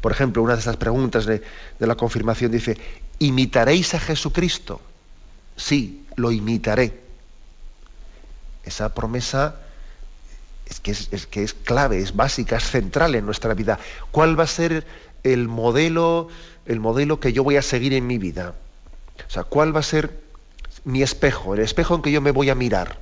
Por 0.00 0.12
ejemplo, 0.12 0.42
una 0.42 0.54
de 0.54 0.60
esas 0.60 0.76
preguntas 0.76 1.26
de, 1.26 1.42
la 1.78 1.94
confirmación 1.94 2.50
dice, 2.50 2.76
¿imitaréis 3.18 3.94
a 3.94 4.00
Jesucristo? 4.00 4.80
Sí, 5.56 6.06
lo 6.16 6.32
imitaré. 6.32 7.00
Esa 8.64 8.94
promesa 8.94 9.56
es 10.66 10.80
es, 11.12 11.26
que 11.26 11.42
es 11.42 11.54
clave, 11.54 11.98
es 11.98 12.16
básica, 12.16 12.56
es 12.56 12.64
central 12.64 13.14
en 13.14 13.26
nuestra 13.26 13.54
vida. 13.54 13.78
¿Cuál 14.10 14.38
va 14.38 14.44
a 14.44 14.48
ser 14.48 14.86
el 15.22 15.46
modelo, 15.46 16.28
el 16.66 16.80
modelo 16.80 17.20
que 17.20 17.32
yo 17.32 17.44
voy 17.44 17.56
a 17.56 17.62
seguir 17.62 17.92
en 17.92 18.06
mi 18.06 18.18
vida? 18.18 18.54
O 19.26 19.30
sea, 19.30 19.44
¿cuál 19.44 19.74
va 19.74 19.80
a 19.80 19.84
ser 19.84 20.20
mi 20.84 21.02
espejo, 21.02 21.54
el 21.54 21.60
espejo 21.60 21.94
en 21.94 22.02
que 22.02 22.12
yo 22.12 22.20
me 22.20 22.30
voy 22.30 22.50
a 22.50 22.54
mirar? 22.54 22.98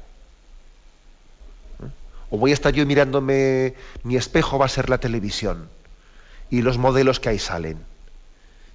¿O 2.31 2.39
voy 2.39 2.53
a 2.53 2.55
estar 2.55 2.73
yo 2.73 2.87
mirándome, 2.87 3.75
mi 4.05 4.17
espejo 4.17 4.59
va 4.59 4.67
a 4.67 4.69
ser 4.69 4.89
la 4.89 4.99
televisión 4.99 5.69
y 6.49 6.63
los 6.63 6.79
modelos 6.79 7.19
que 7.19 7.29
ahí 7.29 7.39
salen? 7.39 7.79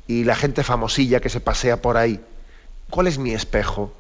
Y 0.08 0.26
la 0.26 0.36
gente 0.36 0.64
famosilla 0.64 1.22
que 1.22 1.30
se 1.30 1.40
pasea 1.40 1.82
por 1.82 1.98
ahí. 1.98 2.20
¿Cuál 2.90 3.08
es 3.08 3.18
mi 3.18 3.34
espejo? 3.34 3.94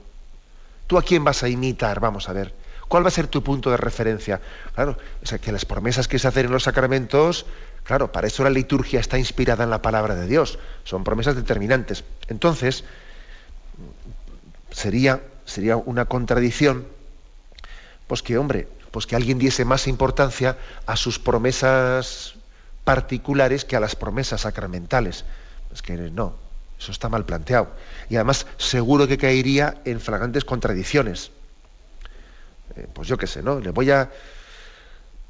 ¿Tú 0.87 0.97
a 0.97 1.01
quién 1.01 1.23
vas 1.23 1.41
a 1.43 1.49
imitar? 1.49 1.99
Vamos 1.99 2.29
a 2.29 2.33
ver. 2.33 2.53
¿Cuál 2.87 3.03
va 3.03 3.07
a 3.07 3.11
ser 3.11 3.27
tu 3.27 3.41
punto 3.43 3.71
de 3.71 3.77
referencia? 3.77 4.41
Claro, 4.75 4.97
o 5.23 5.25
sea, 5.25 5.39
que 5.39 5.51
las 5.51 5.65
promesas 5.65 6.07
que 6.07 6.19
se 6.19 6.27
hacen 6.27 6.45
en 6.45 6.51
los 6.51 6.63
sacramentos, 6.63 7.47
claro, 7.83 8.11
para 8.11 8.27
eso 8.27 8.43
la 8.43 8.51
liturgia 8.51 8.99
está 8.99 9.17
inspirada 9.17 9.63
en 9.63 9.71
la 9.71 9.81
palabra 9.81 10.15
de 10.15 10.27
Dios. 10.27 10.59
Son 10.83 11.03
promesas 11.03 11.35
determinantes. 11.35 12.03
Entonces, 12.27 12.83
sería, 14.75 15.21
sería 15.45 15.77
una 15.77 16.05
contradicción, 16.05 16.85
pues 18.07 18.21
que, 18.21 18.37
hombre, 18.37 18.67
pues 18.91 19.07
que 19.07 19.15
alguien 19.15 19.39
diese 19.39 19.63
más 19.63 19.87
importancia 19.87 20.57
a 20.85 20.97
sus 20.97 21.17
promesas 21.17 22.35
particulares 22.83 23.63
que 23.63 23.77
a 23.77 23.79
las 23.79 23.95
promesas 23.95 24.41
sacramentales. 24.41 25.23
Es 25.73 25.81
que 25.81 25.95
no, 25.95 26.35
eso 26.77 26.91
está 26.91 27.07
mal 27.07 27.25
planteado. 27.25 27.69
Y 28.09 28.15
además 28.15 28.47
seguro 28.57 29.07
que 29.07 29.17
caería 29.17 29.81
en 29.85 30.01
flagrantes 30.01 30.43
contradicciones. 30.43 31.31
Eh, 32.75 32.87
pues 32.93 33.07
yo 33.07 33.17
qué 33.17 33.27
sé, 33.27 33.41
¿no? 33.41 33.59
Le 33.61 33.71
voy 33.71 33.91
a, 33.91 34.11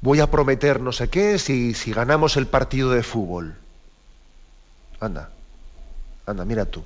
voy 0.00 0.18
a 0.20 0.28
prometer 0.28 0.80
no 0.80 0.90
sé 0.90 1.08
qué 1.08 1.38
si, 1.38 1.72
si 1.72 1.92
ganamos 1.92 2.36
el 2.36 2.48
partido 2.48 2.90
de 2.90 3.04
fútbol. 3.04 3.54
Anda, 4.98 5.30
anda, 6.26 6.44
mira 6.44 6.64
tú. 6.64 6.84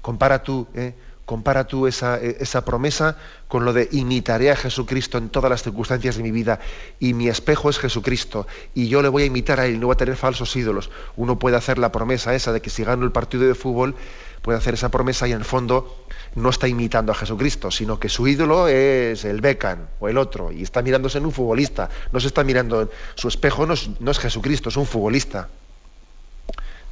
Compara 0.00 0.42
tú, 0.42 0.66
¿eh? 0.74 0.94
Compara 1.30 1.68
tú 1.68 1.86
esa, 1.86 2.18
eh, 2.20 2.38
esa, 2.40 2.64
promesa 2.64 3.16
con 3.46 3.64
lo 3.64 3.72
de 3.72 3.88
imitaré 3.92 4.50
a 4.50 4.56
Jesucristo 4.56 5.16
en 5.16 5.28
todas 5.28 5.48
las 5.48 5.62
circunstancias 5.62 6.16
de 6.16 6.24
mi 6.24 6.32
vida 6.32 6.58
y 6.98 7.14
mi 7.14 7.28
espejo 7.28 7.70
es 7.70 7.78
Jesucristo 7.78 8.48
y 8.74 8.88
yo 8.88 9.00
le 9.00 9.08
voy 9.08 9.22
a 9.22 9.26
imitar 9.26 9.60
a 9.60 9.66
él, 9.66 9.78
no 9.78 9.86
voy 9.86 9.94
a 9.94 9.96
tener 9.96 10.16
falsos 10.16 10.56
ídolos. 10.56 10.90
Uno 11.14 11.38
puede 11.38 11.56
hacer 11.56 11.78
la 11.78 11.92
promesa 11.92 12.34
esa 12.34 12.52
de 12.52 12.60
que 12.60 12.68
si 12.68 12.82
gano 12.82 13.04
el 13.04 13.12
partido 13.12 13.46
de 13.46 13.54
fútbol, 13.54 13.94
puede 14.42 14.58
hacer 14.58 14.74
esa 14.74 14.88
promesa 14.88 15.28
y 15.28 15.30
en 15.30 15.38
el 15.38 15.44
fondo 15.44 16.04
no 16.34 16.50
está 16.50 16.66
imitando 16.66 17.12
a 17.12 17.14
Jesucristo, 17.14 17.70
sino 17.70 18.00
que 18.00 18.08
su 18.08 18.26
ídolo 18.26 18.66
es 18.66 19.24
el 19.24 19.40
Beckham 19.40 19.86
o 20.00 20.08
el 20.08 20.18
otro, 20.18 20.50
y 20.50 20.64
está 20.64 20.82
mirándose 20.82 21.18
en 21.18 21.26
un 21.26 21.32
futbolista, 21.32 21.90
no 22.10 22.18
se 22.18 22.26
está 22.26 22.42
mirando, 22.42 22.90
su 23.14 23.28
espejo 23.28 23.66
no 23.66 23.74
es, 23.74 24.18
Jesucristo, 24.18 24.70
es 24.70 24.76
un 24.76 24.86
futbolista. 24.86 25.48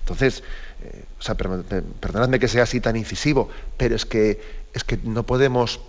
Entonces, 0.09 0.43
eh, 0.83 1.83
perdonadme 2.01 2.39
que 2.39 2.49
sea 2.49 2.63
así 2.63 2.81
tan 2.81 2.97
incisivo, 2.97 3.51
pero 3.77 3.95
es 3.95 4.07
que, 4.07 4.41
es 4.73 4.83
que 4.83 4.99
no 5.03 5.25
podemos, 5.25 5.81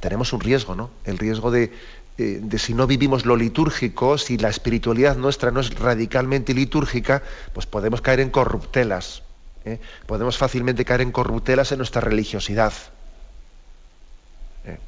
tenemos 0.00 0.32
un 0.32 0.40
riesgo, 0.40 0.74
¿no? 0.74 0.90
El 1.04 1.18
riesgo 1.18 1.52
de, 1.52 1.72
eh, 2.18 2.42
si 2.58 2.74
no 2.74 2.88
vivimos 2.88 3.24
lo 3.24 3.36
litúrgico, 3.36 4.18
si 4.18 4.36
la 4.36 4.48
espiritualidad 4.48 5.16
nuestra 5.16 5.52
no 5.52 5.60
es 5.60 5.72
radicalmente 5.78 6.54
litúrgica, 6.54 7.22
pues 7.52 7.66
podemos 7.66 8.00
caer 8.00 8.18
en 8.18 8.30
corruptelas 8.30 9.22
¿eh? 9.64 9.78
podemos 10.06 10.36
fácilmente 10.36 10.84
caer 10.84 11.02
en 11.02 11.12
corruptelas 11.12 11.72
en 11.72 11.78
nuestra 11.78 12.00
religiosidad. 12.00 12.72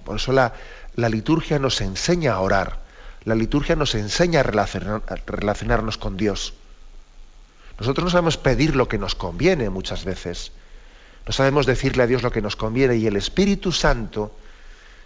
por 0.05 0.17
eso 0.17 0.33
la, 0.33 0.53
liturgia 0.97 1.59
nos 1.61 1.81
enseña 1.81 2.35
a 2.35 2.41
orar, 2.41 2.81
la 3.25 3.37
liturgia 3.37 3.77
nos 3.77 3.95
enseña 3.95 4.41
a, 4.41 4.43
relacionarnos 4.43 5.97
con 5.97 6.17
Dios. 6.17 6.55
Nosotros 7.79 8.05
no 8.05 8.11
sabemos 8.11 8.37
pedir 8.37 8.75
lo 8.75 8.89
que 8.89 8.99
nos 8.99 9.15
conviene 9.15 9.69
muchas 9.71 10.05
veces. 10.05 10.53
No 11.27 11.33
sabemos 11.33 11.67
decirle 11.67 12.03
a 12.03 12.07
Dios 12.07 12.23
lo 12.23 12.31
que 12.31 12.41
nos 12.41 12.57
conviene 12.57 12.97
y 12.97 13.07
el 13.07 13.17
Espíritu 13.17 13.73
Santo 13.73 14.35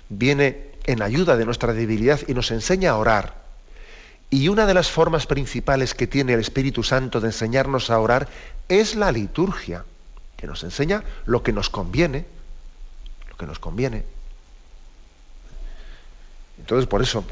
viene 0.09 0.71
en 0.85 1.03
ayuda 1.03 1.37
de 1.37 1.45
nuestra 1.45 1.73
debilidad 1.73 2.21
y 2.27 2.35
nos 2.35 2.51
enseña 2.51 2.93
a 2.93 2.97
orar. 2.97 3.41
Y 4.29 4.49
una 4.49 4.67
de 4.67 4.75
las 4.75 4.91
formas 4.91 5.27
principales 5.27 5.95
que 5.95 6.07
tiene 6.07 6.35
el 6.35 6.41
Espíritu 6.41 6.85
Santo 6.85 7.21
de 7.21 7.29
enseñarnos 7.29 7.91
a 7.91 7.99
orar 7.99 8.29
es 8.69 8.95
la 8.95 9.11
liturgia, 9.11 9.85
que 10.37 10.47
nos 10.47 10.63
enseña 10.63 11.03
lo 11.27 11.43
que 11.43 11.53
nos 11.53 11.69
conviene, 11.69 12.27
lo 13.29 13.37
que 13.37 13.47
nos 13.47 13.59
conviene. 13.59 14.05
Entonces, 16.59 16.87
por 16.87 17.03
eso, 17.03 17.25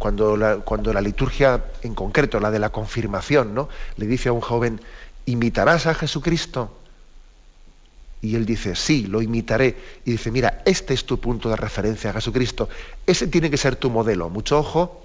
cuando 0.00 0.34
la, 0.38 1.00
liturgia, 1.02 1.62
en 1.82 1.94
concreto 1.94 2.40
la 2.40 2.50
de 2.50 2.58
la 2.58 2.70
confirmación, 2.70 3.54
¿no? 3.54 3.68
le 3.96 4.06
dice 4.06 4.30
a 4.30 4.32
un 4.32 4.40
joven, 4.40 4.80
¿imitarás 5.26 5.86
a 5.86 5.92
Jesucristo? 5.92 6.74
Y 8.22 8.34
él 8.34 8.46
dice, 8.46 8.76
sí, 8.76 9.06
lo 9.06 9.20
imitaré. 9.20 9.76
Y 10.06 10.12
dice, 10.12 10.30
mira, 10.30 10.62
este 10.64 10.94
es 10.94 11.04
tu 11.04 11.20
punto 11.20 11.50
de 11.50 11.56
referencia 11.56 12.08
a 12.08 12.12
Jesucristo. 12.14 12.70
Ese 13.06 13.26
tiene 13.26 13.50
que 13.50 13.58
ser 13.58 13.76
tu 13.76 13.90
modelo. 13.90 14.30
Mucho 14.30 14.58
ojo 14.58 15.04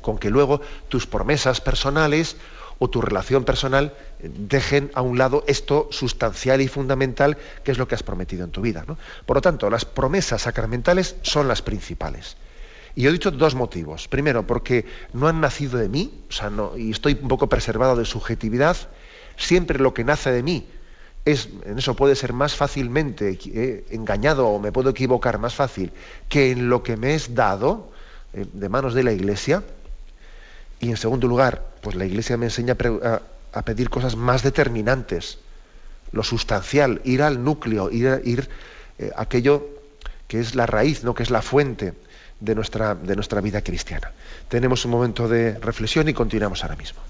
con 0.00 0.16
que 0.16 0.30
luego 0.30 0.60
tus 0.88 1.08
promesas 1.08 1.60
personales 1.60 2.36
o 2.78 2.88
tu 2.88 3.00
relación 3.00 3.44
personal 3.44 3.94
dejen 4.22 4.92
a 4.94 5.02
un 5.02 5.18
lado 5.18 5.42
esto 5.48 5.88
sustancial 5.90 6.60
y 6.60 6.68
fundamental 6.68 7.36
que 7.64 7.72
es 7.72 7.78
lo 7.78 7.88
que 7.88 7.96
has 7.96 8.04
prometido 8.04 8.44
en 8.44 8.52
tu 8.52 8.60
vida. 8.60 8.84
Por 9.26 9.36
lo 9.36 9.40
tanto, 9.40 9.68
las 9.70 9.84
promesas 9.84 10.42
sacramentales 10.42 11.16
son 11.22 11.48
las 11.48 11.62
principales. 11.62 12.36
Y 12.94 13.02
yo 13.02 13.10
he 13.10 13.12
dicho 13.12 13.30
dos 13.30 13.54
motivos. 13.54 14.08
Primero, 14.08 14.46
porque 14.46 14.84
no 15.12 15.28
han 15.28 15.40
nacido 15.40 15.78
de 15.78 15.88
mí, 15.88 16.24
o 16.28 16.32
sea, 16.32 16.50
no, 16.50 16.76
y 16.76 16.90
estoy 16.90 17.18
un 17.20 17.28
poco 17.28 17.48
preservado 17.48 17.96
de 17.96 18.04
subjetividad. 18.04 18.76
Siempre 19.36 19.78
lo 19.78 19.94
que 19.94 20.04
nace 20.04 20.32
de 20.32 20.42
mí 20.42 20.66
es, 21.24 21.48
en 21.64 21.78
eso 21.78 21.94
puede 21.94 22.14
ser 22.14 22.32
más 22.32 22.54
fácilmente 22.54 23.38
eh, 23.46 23.86
engañado 23.90 24.48
o 24.48 24.58
me 24.58 24.72
puedo 24.72 24.90
equivocar 24.90 25.38
más 25.38 25.54
fácil 25.54 25.92
que 26.28 26.50
en 26.50 26.68
lo 26.68 26.82
que 26.82 26.96
me 26.96 27.14
es 27.14 27.34
dado 27.34 27.90
eh, 28.32 28.46
de 28.52 28.68
manos 28.68 28.94
de 28.94 29.04
la 29.04 29.12
Iglesia. 29.12 29.62
Y 30.80 30.90
en 30.90 30.96
segundo 30.96 31.26
lugar, 31.26 31.64
pues 31.82 31.96
la 31.96 32.06
Iglesia 32.06 32.36
me 32.36 32.46
enseña 32.46 32.76
a, 33.52 33.62
pedir 33.62 33.90
cosas 33.90 34.16
más 34.16 34.42
determinantes, 34.42 35.38
lo 36.12 36.22
sustancial, 36.22 37.00
ir 37.04 37.22
al 37.22 37.42
núcleo, 37.42 37.90
ir, 37.90 38.08
a, 38.08 38.20
ir 38.24 38.48
eh, 38.98 39.10
aquello 39.16 39.66
que 40.28 40.40
es 40.40 40.54
la 40.54 40.66
raíz, 40.66 41.04
¿no? 41.04 41.14
que 41.14 41.22
es 41.22 41.30
la 41.30 41.42
fuente 41.42 41.94
de 42.40 42.54
nuestra, 42.54 42.94
de 42.94 43.14
nuestra 43.14 43.40
vida 43.40 43.62
cristiana. 43.62 44.12
Tenemos 44.48 44.84
un 44.84 44.90
momento 44.90 45.28
de 45.28 45.58
reflexión 45.58 46.08
y 46.08 46.14
continuamos 46.14 46.62
ahora 46.62 46.76
mismo. 46.76 47.00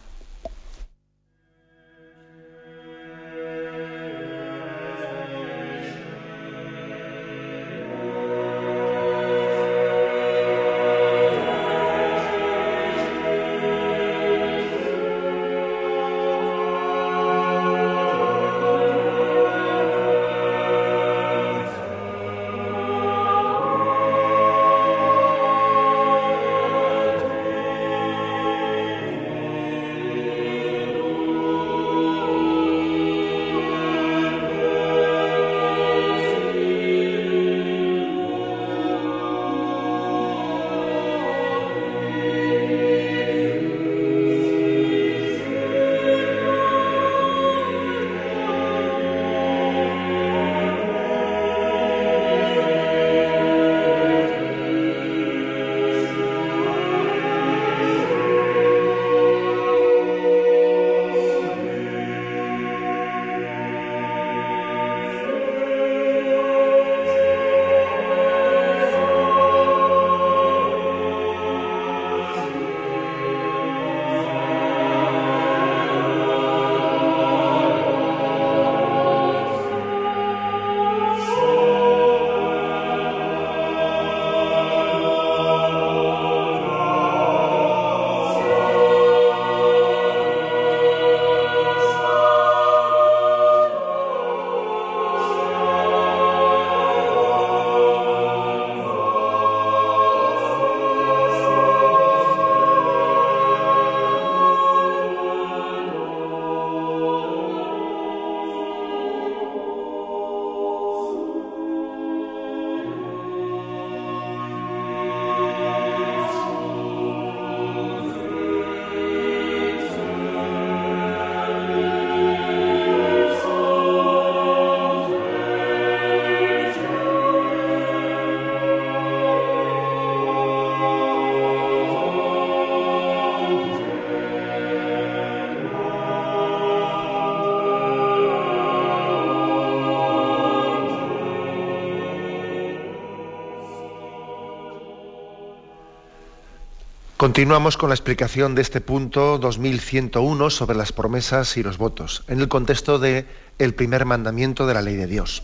Continuamos 147.28 147.76
con 147.76 147.90
la 147.90 147.94
explicación 147.94 148.54
de 148.54 148.62
este 148.62 148.80
punto 148.80 149.36
2101 149.36 150.48
sobre 150.48 150.78
las 150.78 150.92
promesas 150.92 151.58
y 151.58 151.62
los 151.62 151.76
votos, 151.76 152.24
en 152.26 152.40
el 152.40 152.48
contexto 152.48 152.98
de 152.98 153.26
el 153.58 153.74
primer 153.74 154.06
mandamiento 154.06 154.66
de 154.66 154.72
la 154.72 154.80
ley 154.80 154.96
de 154.96 155.06
Dios. 155.06 155.42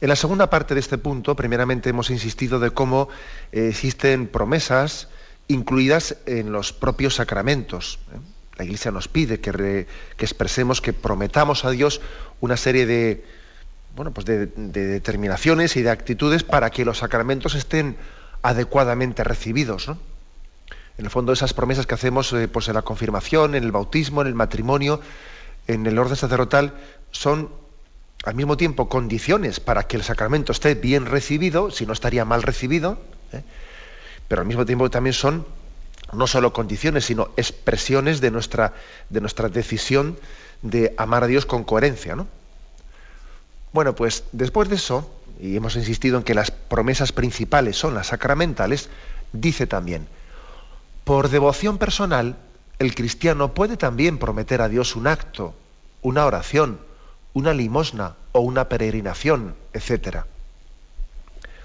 En 0.00 0.08
la 0.08 0.14
segunda 0.14 0.50
parte 0.50 0.74
de 0.74 0.80
este 0.80 0.98
punto, 0.98 1.34
primeramente 1.34 1.90
hemos 1.90 2.10
insistido 2.10 2.60
de 2.60 2.70
cómo 2.70 3.08
eh, 3.50 3.70
existen 3.70 4.28
promesas 4.28 5.08
incluidas 5.48 6.18
en 6.26 6.52
los 6.52 6.72
propios 6.72 7.16
sacramentos. 7.16 7.98
¿eh? 8.14 8.18
La 8.56 8.64
Iglesia 8.64 8.92
nos 8.92 9.08
pide 9.08 9.40
que, 9.40 9.88
expresemos, 10.16 10.80
que 10.80 10.92
prometamos 10.92 11.64
a 11.64 11.70
Dios 11.72 12.00
una 12.40 12.56
serie 12.56 12.86
de, 12.86 13.24
bueno, 13.96 14.12
pues 14.12 14.26
de 14.26 14.46
determinaciones 14.46 15.76
y 15.76 15.82
de 15.82 15.90
actitudes 15.90 16.44
para 16.44 16.70
que 16.70 16.84
los 16.84 16.98
sacramentos 16.98 17.56
estén 17.56 17.96
adecuadamente 18.42 19.24
recibidos. 19.24 19.88
¿no? 19.88 20.11
En 20.98 21.04
el 21.04 21.10
fondo, 21.10 21.32
esas 21.32 21.54
promesas 21.54 21.86
que 21.86 21.94
hacemos 21.94 22.32
eh, 22.32 22.48
pues 22.48 22.68
en 22.68 22.74
la 22.74 22.82
confirmación, 22.82 23.54
en 23.54 23.64
el 23.64 23.72
bautismo, 23.72 24.20
en 24.20 24.28
el 24.28 24.34
matrimonio, 24.34 25.00
en 25.66 25.86
el 25.86 25.98
orden 25.98 26.16
sacerdotal, 26.16 26.74
son 27.10 27.50
al 28.24 28.34
mismo 28.34 28.56
tiempo 28.56 28.88
condiciones 28.88 29.58
para 29.60 29.84
que 29.84 29.96
el 29.96 30.02
sacramento 30.02 30.52
esté 30.52 30.74
bien 30.74 31.06
recibido, 31.06 31.70
si 31.70 31.86
no 31.86 31.92
estaría 31.92 32.24
mal 32.24 32.42
recibido, 32.42 32.98
¿eh? 33.32 33.42
pero 34.28 34.42
al 34.42 34.48
mismo 34.48 34.64
tiempo 34.64 34.90
también 34.90 35.14
son 35.14 35.46
no 36.12 36.26
solo 36.26 36.52
condiciones, 36.52 37.06
sino 37.06 37.30
expresiones 37.36 38.20
de 38.20 38.30
nuestra, 38.30 38.74
de 39.08 39.20
nuestra 39.20 39.48
decisión 39.48 40.18
de 40.60 40.94
amar 40.98 41.24
a 41.24 41.26
Dios 41.26 41.46
con 41.46 41.64
coherencia. 41.64 42.14
¿no? 42.14 42.26
Bueno, 43.72 43.94
pues 43.94 44.24
después 44.32 44.68
de 44.68 44.76
eso, 44.76 45.10
y 45.40 45.56
hemos 45.56 45.74
insistido 45.76 46.18
en 46.18 46.24
que 46.24 46.34
las 46.34 46.50
promesas 46.50 47.12
principales 47.12 47.76
son 47.76 47.94
las 47.94 48.08
sacramentales, 48.08 48.88
dice 49.32 49.66
también, 49.66 50.06
por 51.04 51.28
devoción 51.28 51.78
personal, 51.78 52.36
el 52.78 52.94
cristiano 52.94 53.54
puede 53.54 53.76
también 53.76 54.18
prometer 54.18 54.62
a 54.62 54.68
Dios 54.68 54.96
un 54.96 55.06
acto, 55.06 55.54
una 56.00 56.26
oración, 56.26 56.78
una 57.32 57.52
limosna 57.54 58.14
o 58.32 58.40
una 58.40 58.68
peregrinación, 58.68 59.54
etc. 59.72 60.24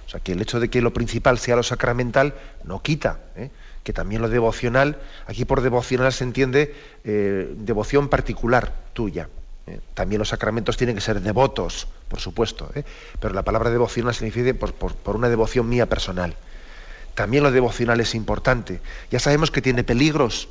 O 0.05 0.09
sea, 0.09 0.19
que 0.19 0.31
el 0.31 0.41
hecho 0.41 0.59
de 0.59 0.69
que 0.69 0.81
lo 0.81 0.93
principal 0.93 1.37
sea 1.37 1.55
lo 1.55 1.63
sacramental 1.63 2.33
no 2.63 2.81
quita 2.81 3.19
¿eh? 3.35 3.49
que 3.83 3.93
también 3.93 4.21
lo 4.21 4.29
devocional, 4.29 4.97
aquí 5.27 5.45
por 5.45 5.61
devocional 5.61 6.11
se 6.11 6.25
entiende 6.25 6.75
eh, 7.05 7.53
devoción 7.57 8.09
particular 8.09 8.73
tuya. 8.93 9.29
¿eh? 9.65 9.79
También 9.93 10.19
los 10.19 10.29
sacramentos 10.29 10.75
tienen 10.75 10.95
que 10.95 11.01
ser 11.01 11.21
devotos, 11.21 11.87
por 12.09 12.19
supuesto, 12.19 12.69
pero 13.21 13.33
la 13.33 13.43
palabra 13.43 13.69
devocional 13.69 14.13
significa 14.13 14.53
por 14.53 15.15
una 15.15 15.29
devoción 15.29 15.69
mía 15.69 15.85
personal. 15.85 16.35
También 17.17 17.41
lo 17.41 17.49
devocional 17.49 17.99
es 17.99 18.13
importante. 18.13 18.79
Ya 19.09 19.17
sabemos 19.17 19.49
que 19.49 19.59
tiene 19.59 19.83
peligros, 19.83 20.49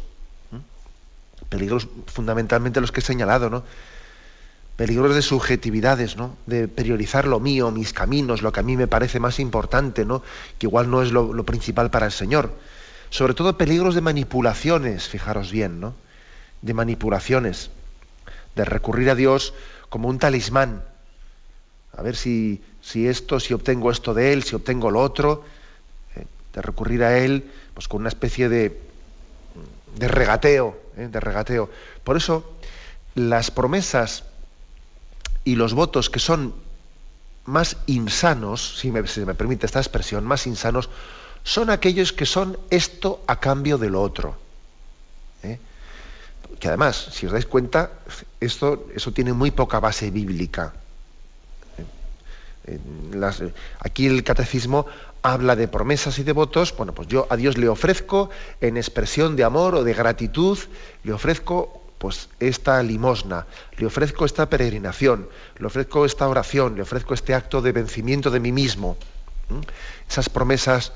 peligros 1.49 1.87
fundamentalmente 2.07 2.81
los 2.81 2.91
que 2.91 2.99
he 2.99 3.05
señalado, 3.05 3.49
¿no? 3.51 3.63
Peligros 4.75 5.15
de 5.15 5.23
subjetividades, 5.23 6.17
¿no? 6.17 6.37
De 6.47 6.67
priorizar 6.67 7.29
lo 7.29 7.39
mío, 7.39 7.71
mis 7.71 7.93
caminos, 7.93 8.43
lo 8.43 8.51
que 8.51 8.59
a 8.59 8.65
mí 8.65 8.77
me 8.77 8.89
parece 8.89 9.21
más 9.21 9.39
importante, 9.39 10.05
¿no? 10.05 10.25
Que 10.59 10.67
igual 10.67 10.91
no 10.91 11.03
es 11.03 11.13
lo, 11.13 11.33
lo 11.33 11.45
principal 11.45 11.93
para 11.93 12.07
el 12.07 12.13
Señor. 12.13 12.51
Sobre 13.11 13.35
todo 13.35 13.57
peligros 13.57 13.95
de 13.95 14.01
manipulaciones, 14.01 15.07
fijaros 15.07 15.53
bien, 15.53 15.79
¿no? 15.79 15.95
De 16.63 16.75
manipulaciones, 16.75 17.71
de 18.57 18.65
recurrir 18.65 19.09
a 19.11 19.15
Dios 19.15 19.55
como 19.89 20.09
un 20.09 20.19
talismán. 20.19 20.83
A 21.97 22.03
ver 22.03 22.17
si, 22.17 22.61
si 22.83 23.07
esto, 23.07 23.39
si 23.39 23.55
obtengo 23.55 23.93
esto 23.93 24.15
de 24.15 24.33
Él, 24.33 24.43
si 24.43 24.57
obtengo 24.57 24.91
lo 24.91 24.99
otro 25.01 25.45
de 26.57 26.63
recurrir 26.63 27.05
a 27.05 27.19
él 27.19 27.53
pues 27.75 27.87
con 27.87 28.01
una 28.01 28.09
especie 28.09 28.49
de, 28.49 28.81
de 29.95 30.09
regateo, 30.09 30.77
¿eh? 30.97 31.07
de 31.09 31.21
regateo. 31.21 31.71
Por 32.03 32.17
eso 32.17 32.51
las 33.15 33.51
promesas 33.51 34.25
y 35.45 35.55
los 35.55 35.75
votos 35.75 36.11
que 36.11 36.19
son 36.19 36.55
más 37.45 37.77
insanos, 37.87 38.79
si 38.79 38.91
me, 38.91 39.07
se 39.07 39.25
me 39.25 39.35
permite 39.35 39.67
esta 39.67 39.79
expresión, 39.79 40.25
más 40.25 40.47
insanos, 40.47 40.89
son 41.45 41.71
aquellos 41.71 42.13
que 42.13 42.27
son 42.27 42.59
esto 42.71 43.23
a 43.27 43.39
cambio 43.39 43.79
de 43.79 43.91
lo 43.91 44.03
otro. 44.03 44.37
¿eh? 45.43 45.61
Que 46.59 46.69
además, 46.69 47.09
si 47.13 47.27
os 47.27 47.33
dais 47.33 47.47
cuenta, 47.47 47.93
esto, 48.41 48.89
eso 48.95 49.13
tiene 49.13 49.33
muy 49.33 49.51
poca 49.51 49.79
base 49.79 50.11
bíblica. 50.11 50.73
¿eh? 51.79 53.53
aquí 53.79 54.07
el 54.07 54.25
catecismo 54.25 54.87
habla 55.33 55.57
de 55.57 55.69
promesas 55.69 56.19
y 56.19 56.23
de 56.23 56.33
votos, 56.33 56.75
bueno, 56.77 56.95
pues 56.95 57.09
yo 57.09 57.27
a 57.31 57.37
Dios 57.37 57.59
le 57.59 57.69
ofrezco 57.69 58.31
en 58.61 58.77
expresión 58.77 59.37
de 59.37 59.45
amor 59.45 59.75
o 59.75 59.85
de 59.85 59.93
gratitud, 59.93 60.59
le 61.03 61.13
ofrezco 61.13 61.83
pues 61.99 62.29
esta 62.41 62.83
limosna, 62.83 63.47
le 63.79 63.87
ofrezco 63.87 64.25
esta 64.25 64.49
peregrinación, 64.49 65.29
le 65.59 65.67
ofrezco 65.67 66.05
esta 66.05 66.29
oración, 66.29 66.77
le 66.77 66.83
ofrezco 66.83 67.15
este 67.15 67.35
acto 67.35 67.61
de 67.63 67.73
vencimiento 67.73 68.31
de 68.31 68.41
mí 68.41 68.53
mismo. 68.53 68.97
Esas 70.09 70.29
promesas 70.29 70.93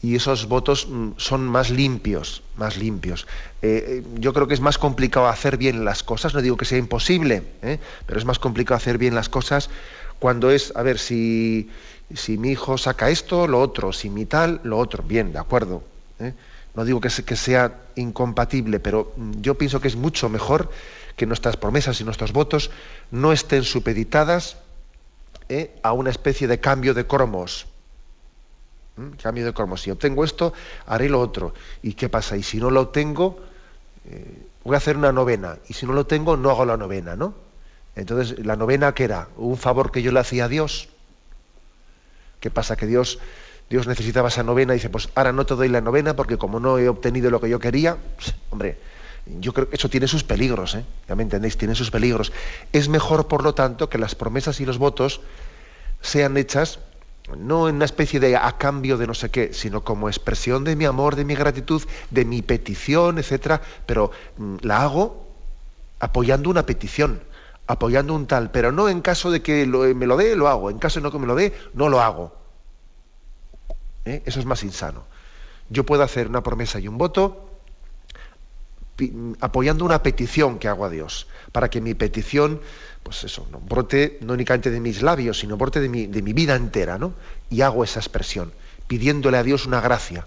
y 0.00 0.16
esos 0.16 0.48
votos 0.48 0.88
mm, 0.88 1.10
son 1.16 1.46
más 1.46 1.70
limpios, 1.70 2.42
más 2.56 2.76
limpios. 2.76 3.26
Eh, 3.62 4.02
eh, 4.02 4.02
yo 4.18 4.32
creo 4.32 4.48
que 4.48 4.54
es 4.54 4.60
más 4.60 4.78
complicado 4.78 5.28
hacer 5.28 5.56
bien 5.56 5.84
las 5.84 6.02
cosas, 6.02 6.34
no 6.34 6.42
digo 6.42 6.56
que 6.56 6.64
sea 6.64 6.78
imposible, 6.78 7.44
¿eh? 7.62 7.78
pero 8.06 8.18
es 8.18 8.24
más 8.24 8.40
complicado 8.40 8.76
hacer 8.76 8.98
bien 8.98 9.14
las 9.14 9.28
cosas 9.28 9.70
cuando 10.18 10.50
es, 10.50 10.72
a 10.76 10.82
ver, 10.82 10.98
si 10.98 11.68
si 12.14 12.38
mi 12.38 12.50
hijo 12.50 12.78
saca 12.78 13.10
esto, 13.10 13.46
lo 13.46 13.60
otro, 13.60 13.92
si 13.92 14.10
mi 14.10 14.26
tal, 14.26 14.60
lo 14.64 14.78
otro. 14.78 15.02
Bien, 15.02 15.32
de 15.32 15.38
acuerdo. 15.38 15.82
¿eh? 16.18 16.34
No 16.74 16.84
digo 16.84 17.00
que, 17.00 17.10
sea 17.10 17.80
incompatible, 17.96 18.80
pero 18.80 19.12
yo 19.40 19.56
pienso 19.56 19.80
que 19.80 19.88
es 19.88 19.96
mucho 19.96 20.28
mejor 20.28 20.70
que 21.16 21.26
nuestras 21.26 21.56
promesas 21.56 22.00
y 22.00 22.04
nuestros 22.04 22.32
votos 22.32 22.70
no 23.10 23.32
estén 23.32 23.64
supeditadas 23.64 24.56
¿eh? 25.48 25.78
a 25.82 25.92
una 25.92 26.10
especie 26.10 26.48
de 26.48 26.60
cambio 26.60 26.94
de 26.94 27.06
cromos. 27.06 27.66
¿Mm? 28.96 29.10
Cambio 29.22 29.44
de 29.44 29.52
cromos. 29.52 29.82
Si 29.82 29.90
obtengo 29.90 30.24
esto, 30.24 30.54
haré 30.86 31.08
lo 31.08 31.20
otro. 31.20 31.52
¿Y 31.82 31.92
qué 31.94 32.08
pasa? 32.08 32.36
Y 32.36 32.42
si 32.42 32.58
no 32.58 32.70
lo 32.70 32.88
tengo, 32.88 33.38
eh, 34.08 34.46
voy 34.64 34.74
a 34.74 34.78
hacer 34.78 34.96
una 34.96 35.12
novena. 35.12 35.58
Y 35.68 35.74
si 35.74 35.86
no 35.86 35.92
lo 35.92 36.06
tengo, 36.06 36.36
no 36.38 36.50
hago 36.50 36.64
la 36.64 36.78
novena, 36.78 37.16
¿no? 37.16 37.34
Entonces, 37.94 38.44
¿la 38.44 38.56
novena 38.56 38.94
qué 38.94 39.04
era? 39.04 39.28
¿Un 39.36 39.58
favor 39.58 39.92
que 39.92 40.00
yo 40.00 40.12
le 40.12 40.20
hacía 40.20 40.46
a 40.46 40.48
Dios? 40.48 40.88
¿Qué 42.42 42.50
pasa? 42.50 42.74
Que 42.74 42.88
Dios, 42.88 43.20
Dios 43.70 43.86
necesitaba 43.86 44.26
esa 44.26 44.42
novena 44.42 44.74
y 44.74 44.78
dice, 44.78 44.90
pues 44.90 45.08
ahora 45.14 45.32
no 45.32 45.46
te 45.46 45.54
doy 45.54 45.68
la 45.68 45.80
novena 45.80 46.16
porque 46.16 46.38
como 46.38 46.58
no 46.58 46.76
he 46.76 46.88
obtenido 46.88 47.30
lo 47.30 47.40
que 47.40 47.48
yo 47.48 47.60
quería, 47.60 47.96
pues, 48.16 48.34
hombre, 48.50 48.78
yo 49.38 49.52
creo 49.54 49.70
que 49.70 49.76
eso 49.76 49.88
tiene 49.88 50.08
sus 50.08 50.24
peligros, 50.24 50.74
¿eh? 50.74 50.84
ya 51.08 51.14
me 51.14 51.22
entendéis, 51.22 51.56
tiene 51.56 51.76
sus 51.76 51.92
peligros. 51.92 52.32
Es 52.72 52.88
mejor, 52.88 53.28
por 53.28 53.44
lo 53.44 53.54
tanto, 53.54 53.88
que 53.88 53.96
las 53.96 54.16
promesas 54.16 54.58
y 54.58 54.66
los 54.66 54.78
votos 54.78 55.20
sean 56.00 56.36
hechas 56.36 56.80
no 57.38 57.68
en 57.68 57.76
una 57.76 57.84
especie 57.84 58.18
de 58.18 58.36
a 58.36 58.58
cambio 58.58 58.98
de 58.98 59.06
no 59.06 59.14
sé 59.14 59.30
qué, 59.30 59.54
sino 59.54 59.84
como 59.84 60.08
expresión 60.08 60.64
de 60.64 60.74
mi 60.74 60.84
amor, 60.84 61.14
de 61.14 61.24
mi 61.24 61.36
gratitud, 61.36 61.80
de 62.10 62.24
mi 62.24 62.42
petición, 62.42 63.18
etcétera, 63.18 63.62
pero 63.86 64.10
mm, 64.36 64.56
la 64.62 64.82
hago 64.82 65.28
apoyando 66.00 66.50
una 66.50 66.66
petición 66.66 67.20
apoyando 67.66 68.14
un 68.14 68.26
tal, 68.26 68.50
pero 68.50 68.72
no 68.72 68.88
en 68.88 69.00
caso 69.00 69.30
de 69.30 69.42
que 69.42 69.66
me 69.66 70.06
lo 70.06 70.16
dé, 70.16 70.36
lo 70.36 70.48
hago, 70.48 70.70
en 70.70 70.78
caso 70.78 71.00
de 71.00 71.04
no 71.04 71.12
que 71.12 71.18
me 71.18 71.26
lo 71.26 71.34
dé, 71.34 71.52
no 71.74 71.88
lo 71.88 72.00
hago. 72.00 72.34
¿Eh? 74.04 74.22
Eso 74.24 74.40
es 74.40 74.46
más 74.46 74.62
insano. 74.62 75.04
Yo 75.70 75.86
puedo 75.86 76.02
hacer 76.02 76.28
una 76.28 76.42
promesa 76.42 76.80
y 76.80 76.88
un 76.88 76.98
voto 76.98 77.48
apoyando 79.40 79.84
una 79.84 80.02
petición 80.02 80.58
que 80.58 80.68
hago 80.68 80.84
a 80.84 80.90
Dios, 80.90 81.26
para 81.50 81.70
que 81.70 81.80
mi 81.80 81.94
petición, 81.94 82.60
pues 83.02 83.24
eso, 83.24 83.46
no 83.50 83.58
brote 83.58 84.18
no 84.20 84.34
únicamente 84.34 84.70
de 84.70 84.80
mis 84.80 85.02
labios, 85.02 85.40
sino 85.40 85.56
brote 85.56 85.80
de 85.80 85.88
mi, 85.88 86.06
de 86.06 86.22
mi 86.22 86.32
vida 86.32 86.54
entera, 86.54 86.98
¿no? 86.98 87.14
Y 87.50 87.62
hago 87.62 87.82
esa 87.82 88.00
expresión, 88.00 88.52
pidiéndole 88.86 89.38
a 89.38 89.42
Dios 89.42 89.66
una 89.66 89.80
gracia. 89.80 90.26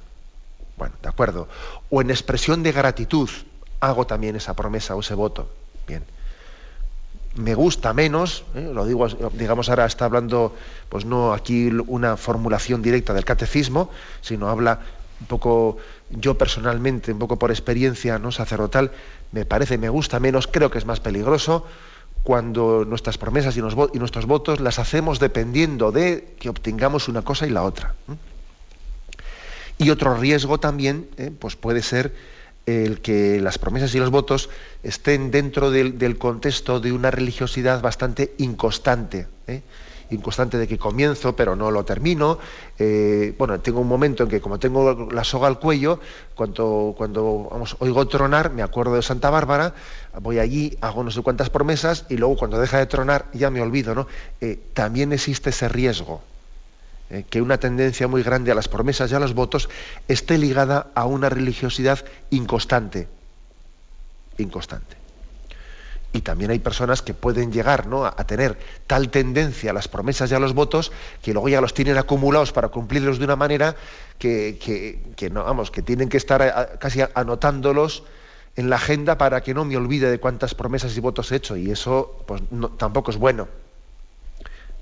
Bueno, 0.78 0.96
de 1.02 1.08
acuerdo. 1.08 1.48
O 1.90 2.02
en 2.02 2.10
expresión 2.10 2.64
de 2.64 2.74
gratitud, 2.74 3.30
hago 3.80 4.08
también 4.08 4.36
esa 4.36 4.56
promesa 4.56 4.96
o 4.96 5.00
ese 5.00 5.14
voto. 5.14 5.50
Bien 5.88 6.04
me 7.36 7.54
gusta 7.54 7.94
menos, 7.94 8.46
¿eh? 8.56 8.70
lo 8.74 8.86
digo, 8.86 9.08
digamos 9.34 9.70
ahora 9.70 9.86
está 9.86 10.06
hablando, 10.06 10.56
pues 10.90 11.06
no 11.06 11.34
aquí 11.34 11.70
una 11.88 12.18
formulación 12.18 12.82
directa 12.82 13.14
del 13.14 13.26
catecismo, 13.26 13.90
sino 14.22 14.50
habla 14.50 14.80
un 15.20 15.28
poco, 15.28 15.78
yo 16.10 16.38
personalmente, 16.38 17.12
un 17.12 17.20
poco 17.20 17.38
por 17.38 17.52
experiencia 17.52 18.20
no 18.20 18.32
sacerdotal, 18.32 18.92
me 19.32 19.46
parece, 19.46 19.78
me 19.78 19.90
gusta 19.90 20.20
menos, 20.20 20.48
creo 20.48 20.72
que 20.72 20.78
es 20.78 20.86
más 20.86 21.00
peligroso 21.00 21.66
cuando 22.24 22.86
nuestras 22.86 23.20
promesas 23.20 23.56
y, 23.56 23.62
nuestros 23.62 24.26
votos 24.26 24.60
las 24.60 24.80
hacemos 24.80 25.20
dependiendo 25.20 25.92
de 25.92 26.36
que 26.40 26.50
obtengamos 26.50 27.08
una 27.08 27.22
cosa 27.22 27.46
y 27.46 27.52
la 27.52 27.62
otra. 27.62 27.94
Y 29.78 29.92
otro 29.92 30.16
riesgo 30.16 30.58
también, 30.60 31.08
¿eh? 31.18 31.32
pues 31.38 31.56
puede 31.56 31.84
ser 31.84 32.16
el 32.66 33.02
que 33.02 33.40
las 33.42 33.58
promesas 33.58 33.94
y 33.96 34.00
los 34.00 34.10
votos 34.10 34.50
estén 34.84 35.32
dentro 35.32 35.72
del, 35.72 36.18
contexto 36.18 36.80
de 36.80 36.92
una 36.92 37.12
religiosidad 37.12 37.82
bastante 37.82 38.34
inconstante 38.38 39.28
¿eh? 39.48 39.62
inconstante 40.10 40.58
de 40.58 40.68
que 40.68 40.78
comienzo 40.78 41.36
pero 41.36 41.56
no 41.56 41.72
lo 41.72 41.84
termino. 41.84 42.38
Eh, 42.78 43.34
bueno, 43.38 43.60
tengo 43.60 43.80
un 43.80 43.88
momento 43.88 44.24
en 44.24 44.30
que 44.30 44.42
como 44.42 44.60
tengo 44.60 45.10
la 45.12 45.24
soga 45.24 45.48
al 45.48 45.60
cuello, 45.60 46.00
cuando, 46.36 46.94
cuando 46.98 47.48
vamos, 47.52 47.76
oigo 47.80 48.08
tronar, 48.08 48.52
me 48.52 48.62
acuerdo 48.62 48.96
de 48.96 49.02
Santa 49.02 49.30
Bárbara, 49.30 49.74
voy 50.22 50.40
allí, 50.40 50.78
hago 50.82 51.04
no 51.04 51.12
sé 51.12 51.22
cuántas 51.22 51.50
promesas 51.50 52.06
y 52.10 52.18
luego 52.18 52.38
cuando 52.38 52.60
deja 52.60 52.78
de 52.78 52.86
tronar 52.86 53.26
ya 53.34 53.50
me 53.50 53.62
olvido. 53.62 53.96
¿no? 53.96 54.08
Eh, 54.42 54.60
también 54.74 55.12
existe 55.14 55.50
ese 55.50 55.70
riesgo. 55.70 56.22
Eh, 57.10 57.24
que 57.30 57.42
una 57.42 57.60
tendencia 57.60 58.08
muy 58.08 58.24
grande 58.24 58.52
a 58.52 58.56
las 58.56 58.68
promesas 58.68 59.12
y 59.12 59.16
a 59.16 59.20
los 59.20 59.36
votos 59.36 59.70
esté 60.08 60.40
ligada 60.40 60.88
a 60.96 61.06
una 61.06 61.30
religiosidad 61.30 62.04
inconstante. 62.32 63.08
Inconstante. 64.40 64.98
Y 66.14 66.22
también 66.22 66.50
hay 66.50 66.60
personas 66.60 67.02
que 67.02 67.14
pueden 67.14 67.52
llegar 67.52 67.88
¿no? 67.88 68.06
a, 68.06 68.16
tener 68.26 68.58
tal 68.88 69.10
tendencia 69.10 69.72
a 69.72 69.74
las 69.74 69.88
promesas 69.88 70.32
y 70.32 70.34
a 70.34 70.40
los 70.40 70.54
votos 70.54 70.92
que 71.22 71.34
luego 71.34 71.50
ya 71.50 71.62
los 71.62 71.74
tienen 71.74 71.98
acumulados 71.98 72.54
para 72.54 72.70
cumplirlos 72.70 73.20
de 73.20 73.26
una 73.26 73.36
manera 73.36 73.76
que, 74.18 74.98
no, 75.32 75.44
vamos, 75.44 75.72
que 75.72 75.82
tienen 75.82 76.08
que 76.08 76.18
estar 76.18 76.80
casi 76.80 77.02
anotándolos 77.14 78.04
en 78.56 78.70
la 78.70 78.78
agenda 78.78 79.18
para 79.18 79.44
que 79.44 79.54
no 79.54 79.66
me 79.66 79.76
olvide 79.76 80.10
de 80.10 80.20
cuántas 80.20 80.56
promesas 80.56 80.96
y 80.96 81.02
votos 81.02 81.32
he 81.32 81.36
hecho. 81.36 81.58
Y 81.58 81.70
eso 81.70 82.24
pues, 82.26 82.42
tampoco 82.78 83.12
es 83.12 83.18
bueno. 83.18 83.50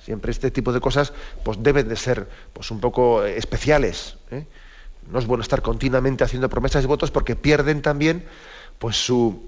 Siempre 0.03 0.31
este 0.31 0.51
tipo 0.51 0.73
de 0.73 0.81
cosas 0.81 1.13
pues, 1.43 1.57
deben 1.61 1.87
de 1.87 1.95
ser 1.95 2.27
pues, 2.51 2.71
un 2.71 2.79
poco 2.79 3.23
especiales. 3.23 4.17
¿eh? 4.31 4.45
No 5.09 5.19
es 5.19 5.25
bueno 5.25 5.41
estar 5.41 5.61
continuamente 5.61 6.23
haciendo 6.23 6.49
promesas 6.49 6.83
y 6.83 6.87
votos 6.87 7.11
porque 7.11 7.35
pierden 7.35 7.81
también 7.81 8.25
pues, 8.79 8.97
su, 8.97 9.43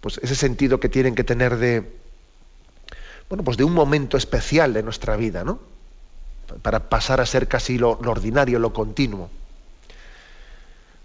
pues 0.00 0.18
ese 0.22 0.34
sentido 0.34 0.80
que 0.80 0.88
tienen 0.88 1.14
que 1.14 1.24
tener 1.24 1.56
de, 1.56 1.90
bueno, 3.28 3.44
pues 3.44 3.56
de 3.56 3.64
un 3.64 3.72
momento 3.72 4.16
especial 4.16 4.72
de 4.72 4.82
nuestra 4.82 5.16
vida, 5.16 5.44
¿no? 5.44 5.58
Para 6.62 6.88
pasar 6.88 7.20
a 7.20 7.26
ser 7.26 7.48
casi 7.48 7.78
lo, 7.78 7.90
ordinario, 7.90 8.58
lo 8.58 8.72
continuo. 8.72 9.30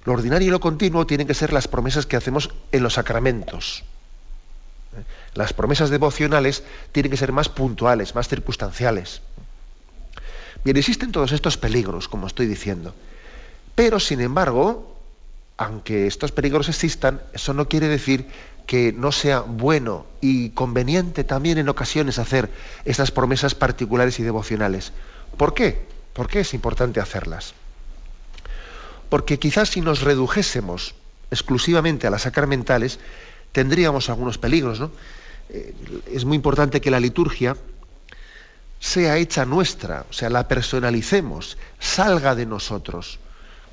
Lo 0.05 0.13
ordinario 0.13 0.47
y 0.47 0.51
lo 0.51 0.59
continuo 0.59 1.05
tienen 1.05 1.27
que 1.27 1.33
ser 1.33 1.53
las 1.53 1.67
promesas 1.67 2.05
que 2.05 2.17
hacemos 2.17 2.53
en 2.71 2.83
los 2.83 2.93
sacramentos. 2.93 3.83
Las 5.33 5.53
promesas 5.53 5.89
devocionales 5.89 6.63
tienen 6.91 7.11
que 7.11 7.17
ser 7.17 7.31
más 7.31 7.49
puntuales, 7.49 8.15
más 8.15 8.27
circunstanciales. 8.27 9.21
Bien, 10.63 10.77
existen 10.77 11.11
todos 11.11 11.31
estos 11.31 11.57
peligros, 11.57 12.07
como 12.07 12.27
estoy 12.27 12.47
diciendo. 12.47 12.93
Pero, 13.75 13.99
sin 13.99 14.19
embargo, 14.19 14.97
aunque 15.57 16.07
estos 16.07 16.31
peligros 16.31 16.69
existan, 16.69 17.21
eso 17.33 17.53
no 17.53 17.67
quiere 17.67 17.87
decir 17.87 18.27
que 18.65 18.93
no 18.93 19.11
sea 19.11 19.39
bueno 19.39 20.05
y 20.21 20.49
conveniente 20.51 21.23
también 21.23 21.57
en 21.57 21.69
ocasiones 21.69 22.19
hacer 22.19 22.49
estas 22.85 23.11
promesas 23.11 23.55
particulares 23.55 24.19
y 24.19 24.23
devocionales. 24.23 24.91
¿Por 25.37 25.53
qué? 25.53 25.87
¿Por 26.13 26.27
qué 26.27 26.41
es 26.41 26.53
importante 26.53 26.99
hacerlas? 26.99 27.53
Porque 29.09 29.39
quizás 29.39 29.69
si 29.69 29.81
nos 29.81 30.01
redujésemos 30.01 30.93
exclusivamente 31.31 32.05
a 32.05 32.09
las 32.09 32.23
sacramentales, 32.23 32.99
tendríamos 33.51 34.09
algunos 34.09 34.37
peligros. 34.37 34.79
¿no? 34.79 34.91
Eh, 35.49 35.73
es 36.11 36.25
muy 36.25 36.35
importante 36.35 36.81
que 36.81 36.91
la 36.91 36.99
liturgia 36.99 37.55
sea 38.79 39.17
hecha 39.17 39.45
nuestra, 39.45 40.05
o 40.09 40.13
sea, 40.13 40.29
la 40.29 40.47
personalicemos, 40.47 41.57
salga 41.79 42.35
de 42.35 42.45
nosotros. 42.45 43.19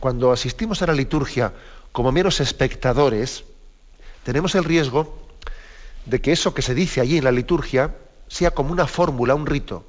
Cuando 0.01 0.33
asistimos 0.33 0.83
a 0.83 0.87
la 0.87 0.95
liturgia 0.95 1.53
como 1.93 2.13
meros 2.13 2.41
espectadores, 2.41 3.45
tenemos 4.25 4.55
el 4.55 4.65
riesgo 4.65 5.27
de 6.05 6.21
que 6.21 6.33
eso 6.33 6.55
que 6.55 6.63
se 6.63 6.75
dice 6.75 7.01
allí 7.01 7.19
en 7.19 7.25
la 7.25 7.33
liturgia 7.33 7.95
sea 8.29 8.51
como 8.51 8.73
una 8.73 8.87
fórmula, 8.87 9.35
un 9.35 9.47
rito. 9.47 9.85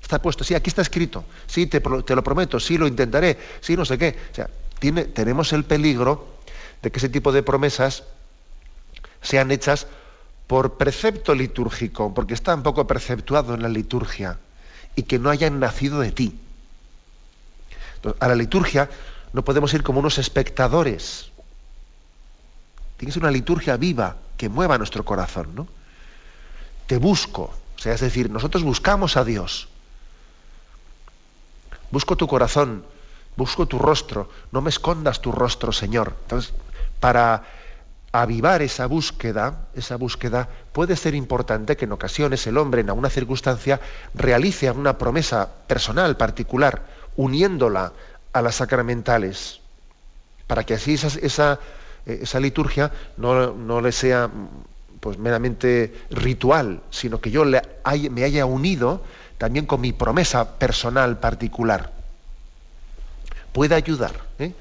Está 0.00 0.20
puesto, 0.20 0.44
sí, 0.44 0.54
aquí 0.54 0.68
está 0.68 0.82
escrito, 0.82 1.24
sí, 1.46 1.66
te, 1.66 1.80
lo 1.80 2.24
prometo, 2.24 2.58
sí, 2.58 2.76
lo 2.76 2.86
intentaré, 2.86 3.38
sí, 3.60 3.76
no 3.76 3.84
sé 3.84 3.98
qué. 3.98 4.16
O 4.32 4.34
sea, 4.34 4.50
tenemos 5.14 5.52
el 5.52 5.64
peligro 5.64 6.26
de 6.82 6.90
que 6.90 6.98
ese 6.98 7.08
tipo 7.08 7.32
de 7.32 7.42
promesas 7.42 8.04
sean 9.22 9.50
hechas 9.50 9.86
por 10.46 10.76
precepto 10.76 11.34
litúrgico, 11.34 12.12
porque 12.12 12.34
está 12.34 12.54
un 12.54 12.62
poco 12.62 12.86
perceptuado 12.86 13.54
en 13.54 13.62
la 13.62 13.68
liturgia, 13.68 14.38
y 14.94 15.04
que 15.04 15.18
no 15.18 15.30
hayan 15.30 15.60
nacido 15.60 16.00
de 16.00 16.12
ti. 16.12 16.38
a 18.18 18.28
la 18.28 18.34
liturgia 18.34 18.90
no 19.32 19.44
podemos 19.44 19.72
ir 19.72 19.82
como 19.82 20.00
unos 20.00 20.18
espectadores, 20.18 21.30
tiene 23.02 23.10
que 23.10 23.14
ser 23.14 23.22
una 23.22 23.32
liturgia 23.32 23.76
viva 23.76 24.16
que 24.36 24.48
mueva 24.48 24.78
nuestro 24.78 25.04
corazón, 25.04 25.54
¿no? 25.54 25.66
Te 26.86 26.98
busco, 26.98 27.52
o 27.76 27.78
sea, 27.78 27.94
es 27.94 28.00
decir, 28.00 28.30
nosotros 28.30 28.62
buscamos 28.62 29.16
a 29.16 29.24
Dios. 29.24 29.68
Busco 31.90 32.16
tu 32.16 32.26
corazón, 32.28 32.84
busco 33.36 33.66
tu 33.66 33.78
rostro, 33.78 34.30
no 34.50 34.60
me 34.60 34.70
escondas 34.70 35.20
tu 35.20 35.32
rostro, 35.32 35.72
Señor. 35.72 36.14
Entonces, 36.22 36.54
para 37.00 37.44
avivar 38.12 38.62
esa 38.62 38.86
búsqueda, 38.86 39.66
esa 39.74 39.96
búsqueda 39.96 40.48
puede 40.72 40.96
ser 40.96 41.14
importante 41.14 41.76
que 41.76 41.86
en 41.86 41.92
ocasiones 41.92 42.46
el 42.46 42.58
hombre 42.58 42.82
en 42.82 42.90
alguna 42.90 43.10
circunstancia 43.10 43.80
realice 44.14 44.70
una 44.70 44.98
promesa 44.98 45.48
personal, 45.66 46.16
particular, 46.16 46.82
uniéndola 47.16 47.92
a 48.32 48.42
las 48.42 48.56
sacramentales, 48.56 49.60
para 50.46 50.64
que 50.64 50.74
así 50.74 50.94
esa 50.94 51.58
eh, 52.06 52.20
esa 52.22 52.40
liturgia 52.40 52.90
no, 53.16 53.80
le 53.80 53.92
sea 53.92 54.30
pues 55.00 55.18
meramente 55.18 55.92
ritual, 56.10 56.80
sino 56.90 57.20
que 57.20 57.30
yo 57.30 57.44
le 57.44 57.62
me 58.10 58.24
haya 58.24 58.46
unido 58.46 59.02
también 59.38 59.66
con 59.66 59.80
mi 59.80 59.92
promesa 59.92 60.58
personal 60.58 61.18
particular. 61.18 61.92
Puede 63.52 63.74
ayudar. 63.74 64.12
¿eh? 64.38 64.52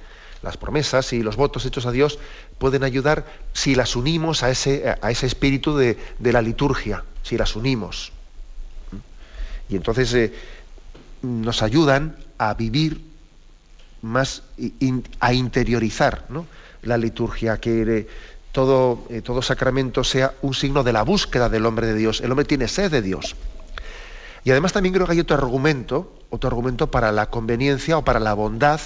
Las 0.42 0.58
promesas 0.58 1.14
y 1.14 1.22
los 1.22 1.36
votos 1.36 1.66
hechos 1.66 1.86
a 1.86 1.92
Dios 1.92 2.18
pueden 2.58 2.84
ayudar 2.84 3.26
si 3.54 3.76
las 3.76 3.96
unimos 3.96 4.44
a 4.44 4.50
ese, 4.50 4.96
a 5.02 5.12
ese 5.12 5.28
espíritu 5.28 5.78
de, 5.78 5.98
la 6.20 6.42
liturgia, 6.42 7.04
si 7.22 7.38
las 7.38 7.56
unimos. 7.56 8.12
Y 9.70 9.76
entonces 9.76 10.14
eh, 10.14 10.34
nos 11.22 11.62
ayudan 11.62 12.18
a 12.38 12.54
vivir 12.56 13.02
más, 14.02 14.44
a 15.20 15.34
interiorizar, 15.34 16.26
¿no? 16.30 16.48
la 16.82 16.98
liturgia, 16.98 17.58
que 17.58 18.08
todo, 18.52 19.06
eh, 19.10 19.22
todo 19.22 19.42
sacramento 19.42 20.04
sea 20.04 20.34
un 20.42 20.54
signo 20.54 20.84
de 20.84 20.94
la 20.94 21.04
búsqueda 21.04 21.50
del 21.50 21.66
hombre 21.66 21.88
de 21.88 21.96
Dios. 21.96 22.22
El 22.22 22.32
hombre 22.32 22.46
tiene 22.46 22.68
sed 22.68 22.92
de 22.92 23.02
Dios. 23.02 23.36
Y 24.44 24.52
además 24.52 24.74
también 24.74 24.94
creo 24.94 25.06
que 25.06 25.14
hay 25.14 25.20
otro 25.20 25.38
argumento, 25.38 26.12
otro 26.30 26.48
argumento 26.48 26.90
para 26.90 27.12
la 27.12 27.30
conveniencia 27.30 27.98
o 27.98 28.04
para 28.04 28.20
la 28.20 28.34
bondad, 28.34 28.82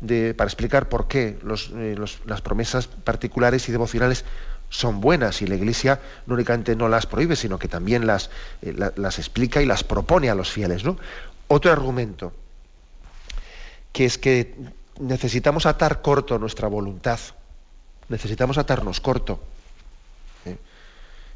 para 0.00 0.48
explicar 0.48 0.88
por 0.88 1.08
qué 1.08 1.38
eh, 1.74 1.96
las 2.26 2.40
promesas 2.42 2.86
particulares 2.86 3.68
y 3.68 3.72
devocionales 3.72 4.24
son 4.68 5.00
buenas 5.00 5.42
y 5.42 5.46
la 5.46 5.54
Iglesia 5.54 6.00
no 6.26 6.34
únicamente 6.34 6.76
no 6.76 6.88
las 6.88 7.06
prohíbe, 7.06 7.36
sino 7.36 7.58
que 7.58 7.68
también 7.68 8.06
las, 8.06 8.30
eh, 8.62 8.74
las 8.96 9.18
explica 9.18 9.62
y 9.62 9.66
las 9.66 9.84
propone 9.84 10.28
a 10.28 10.34
los 10.34 10.50
fieles. 10.50 10.84
¿no? 10.84 10.98
Otro 11.48 11.72
argumento, 11.72 12.32
que 13.92 14.04
es 14.04 14.18
que 14.18 14.54
necesitamos 15.00 15.66
atar 15.66 16.02
corto 16.02 16.38
nuestra 16.38 16.68
voluntad. 16.68 17.18
Necesitamos 18.08 18.58
atarnos 18.58 19.00
corto. 19.00 19.40
¿Eh? 20.44 20.56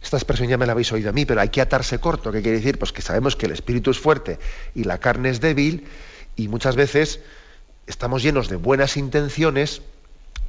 Esta 0.03 0.17
expresión 0.17 0.49
ya 0.49 0.59
me 0.59 0.67
la 0.67 0.73
habéis 0.73 0.93
oído 0.93 1.11
a 1.11 1.13
mí, 1.13 1.25
pero 1.25 1.41
hay 1.41 1.49
que 1.49 1.61
atarse 1.61 1.99
corto. 1.99 2.33
¿Qué 2.33 2.43
quiere 2.43 2.59
decir? 2.59 2.79
Pues 2.79 2.93
que 2.93 3.03
sabemos 3.03 3.37
que 3.37 3.47
el 3.47 3.53
espíritu 3.53 3.91
es 3.91 3.99
fuerte 3.99 4.39
y 4.75 4.85
la 4.85 4.99
carne 4.99 5.31
es 5.31 5.41
débil 5.41 5.87
y 6.37 6.49
muchas 6.49 6.77
veces 6.77 7.21
estamos 7.91 8.23
llenos 8.23 8.49
de 8.49 8.57
buenas 8.57 8.97
intenciones 8.97 9.83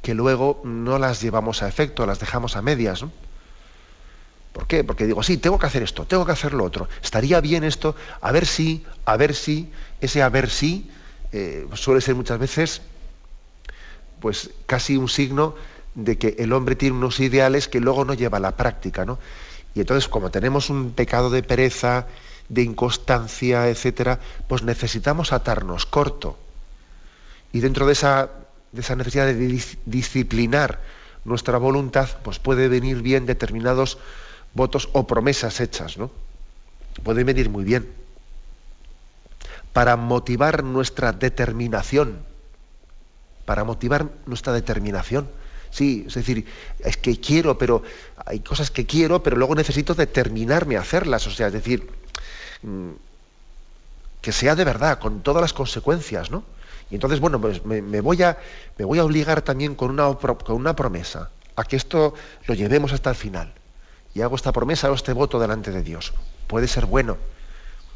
que 0.00 0.14
luego 0.14 0.60
no 0.64 0.98
las 0.98 1.20
llevamos 1.20 1.62
a 1.62 1.68
efecto, 1.68 2.06
las 2.06 2.20
dejamos 2.20 2.56
a 2.56 2.62
medias. 2.62 3.04
¿Por 4.52 4.66
qué? 4.66 4.84
Porque 4.84 5.06
digo, 5.06 5.22
sí, 5.22 5.36
tengo 5.38 5.58
que 5.58 5.66
hacer 5.66 5.82
esto, 5.82 6.04
tengo 6.04 6.24
que 6.24 6.32
hacer 6.32 6.54
lo 6.54 6.64
otro. 6.64 6.88
Estaría 7.02 7.40
bien 7.40 7.64
esto, 7.64 7.94
a 8.20 8.32
ver 8.32 8.46
si, 8.46 8.84
a 9.04 9.16
ver 9.16 9.34
si, 9.34 9.70
ese 10.00 10.22
a 10.22 10.28
ver 10.28 10.50
si 10.50 10.90
eh, 11.32 11.66
suele 11.74 12.00
ser 12.00 12.14
muchas 12.14 12.38
veces 12.38 12.82
pues 14.20 14.50
casi 14.66 14.96
un 14.96 15.08
signo 15.08 15.56
de 15.96 16.16
que 16.16 16.36
el 16.38 16.52
hombre 16.52 16.76
tiene 16.76 16.96
unos 16.96 17.18
ideales 17.18 17.66
que 17.66 17.80
luego 17.80 18.04
no 18.04 18.14
lleva 18.14 18.38
a 18.38 18.40
la 18.40 18.56
práctica, 18.56 19.04
¿no? 19.04 19.18
Y 19.74 19.80
entonces, 19.80 20.08
como 20.08 20.30
tenemos 20.30 20.70
un 20.70 20.92
pecado 20.92 21.28
de 21.28 21.42
pereza, 21.42 22.06
de 22.48 22.62
inconstancia, 22.62 23.68
etcétera, 23.68 24.20
pues 24.46 24.62
necesitamos 24.62 25.32
atarnos 25.32 25.86
corto. 25.86 26.38
Y 27.52 27.60
dentro 27.60 27.86
de 27.86 27.92
esa, 27.92 28.30
de 28.72 28.80
esa 28.80 28.96
necesidad 28.96 29.26
de 29.26 29.64
disciplinar 29.86 30.80
nuestra 31.24 31.58
voluntad, 31.58 32.08
pues 32.22 32.38
puede 32.38 32.68
venir 32.68 33.02
bien 33.02 33.26
determinados 33.26 33.98
votos 34.54 34.88
o 34.92 35.06
promesas 35.06 35.60
hechas, 35.60 35.98
¿no? 35.98 36.10
Pueden 37.02 37.26
venir 37.26 37.48
muy 37.48 37.64
bien 37.64 37.88
para 39.72 39.96
motivar 39.96 40.64
nuestra 40.64 41.12
determinación 41.12 42.32
para 43.44 43.64
motivar 43.64 44.08
nuestra 44.26 44.52
determinación. 44.52 45.28
Sí, 45.70 46.04
es 46.06 46.14
decir, 46.14 46.46
es 46.80 46.96
que 46.96 47.18
quiero, 47.18 47.56
pero 47.58 47.82
hay 48.24 48.40
cosas 48.40 48.70
que 48.70 48.86
quiero, 48.86 49.22
pero 49.22 49.36
luego 49.36 49.54
necesito 49.54 49.94
determinarme 49.94 50.76
a 50.76 50.80
hacerlas. 50.80 51.26
O 51.26 51.30
sea, 51.30 51.46
es 51.48 51.52
decir, 51.52 51.90
mm, 52.62 52.90
que 54.20 54.32
sea 54.32 54.54
de 54.54 54.64
verdad, 54.64 54.98
con 54.98 55.22
todas 55.22 55.40
las 55.40 55.52
consecuencias, 55.52 56.30
¿no? 56.30 56.44
Y 56.92 56.96
entonces, 56.96 57.20
bueno, 57.20 57.40
pues 57.40 57.64
me, 57.64 58.02
voy, 58.02 58.22
a, 58.22 58.36
me 58.76 58.84
voy 58.84 58.98
a 58.98 59.04
obligar 59.06 59.40
también 59.40 59.74
con 59.74 59.90
una, 59.90 60.76
promesa 60.76 61.30
a 61.56 61.64
que 61.64 61.76
esto 61.76 62.12
lo 62.44 62.52
llevemos 62.52 62.92
hasta 62.92 63.08
el 63.08 63.16
final. 63.16 63.54
Y 64.12 64.20
hago 64.20 64.36
esta 64.36 64.52
promesa, 64.52 64.88
hago 64.88 64.96
este 64.96 65.14
voto 65.14 65.40
delante 65.40 65.70
de 65.70 65.82
Dios. 65.82 66.12
Puede 66.48 66.68
ser 66.68 66.84
bueno. 66.84 67.16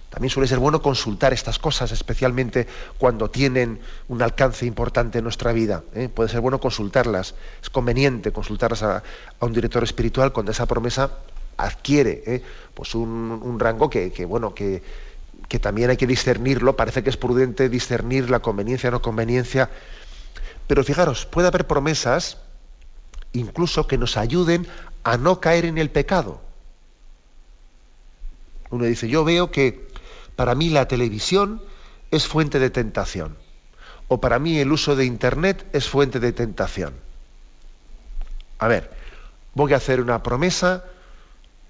También 0.09 0.31
suele 0.31 0.49
ser 0.49 0.61
bueno 0.61 0.81
consultar 0.81 1.35
estas 1.35 1.59
cosas, 1.59 1.93
especialmente 1.93 2.67
cuando 2.97 3.29
tienen 3.29 3.81
un 4.09 4.23
alcance 4.23 4.65
importante 4.65 5.19
en 5.19 5.25
nuestra 5.25 5.53
vida. 5.53 5.85
¿eh? 5.95 6.09
Puede 6.09 6.31
ser 6.31 6.41
bueno 6.41 6.59
consultarlas. 6.59 7.35
Es 7.63 7.69
conveniente 7.69 8.33
consultarlas 8.33 8.83
a, 8.83 9.03
un 9.41 9.53
director 9.53 9.85
espiritual 9.85 10.33
cuando 10.33 10.53
esa 10.53 10.65
promesa 10.65 11.19
adquiere 11.59 12.23
¿eh? 12.27 12.43
pues 12.73 12.95
un, 12.95 13.59
rango 13.59 13.91
que, 13.91 14.25
bueno, 14.25 14.55
que, 14.55 14.83
que 15.49 15.59
también 15.59 15.91
hay 15.91 15.97
que 15.97 16.07
discernirlo. 16.07 16.77
Parece 16.77 17.03
que 17.03 17.11
es 17.11 17.17
prudente 17.17 17.69
discernir 17.69 18.31
la 18.31 18.41
conveniencia 18.41 18.89
o 18.89 18.93
no 18.93 19.03
conveniencia. 19.03 19.71
Pero 20.67 20.83
fijaros, 20.85 21.27
puede 21.27 21.49
haber 21.49 21.67
promesas 21.67 22.39
incluso 23.33 23.87
que 23.87 23.99
nos 23.99 24.17
ayuden 24.17 24.67
a 25.05 25.17
no 25.17 25.41
caer 25.41 25.67
en 25.67 25.79
el 25.79 25.91
pecado. 25.91 26.41
Uno 28.71 28.85
dice, 28.85 29.09
yo 29.09 29.25
veo 29.25 29.51
que 29.51 29.89
para 30.35 30.55
mí 30.55 30.71
la 30.71 30.89
televisión 30.89 31.63
es 32.11 32.27
fuente 32.27 32.59
de 32.59 32.71
tentación. 32.71 33.37
O 34.09 34.21
para 34.21 34.39
mí 34.39 34.59
el 34.59 34.73
uso 34.73 34.97
de 34.97 35.05
Internet 35.05 35.67
es 35.73 35.89
fuente 35.89 36.21
de 36.21 36.33
tentación. 36.33 36.95
A 38.59 38.69
ver, 38.69 38.91
voy 39.55 39.73
a 39.73 39.77
hacer 39.77 40.01
una 40.01 40.23
promesa, 40.23 40.85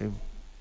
eh, 0.01 0.09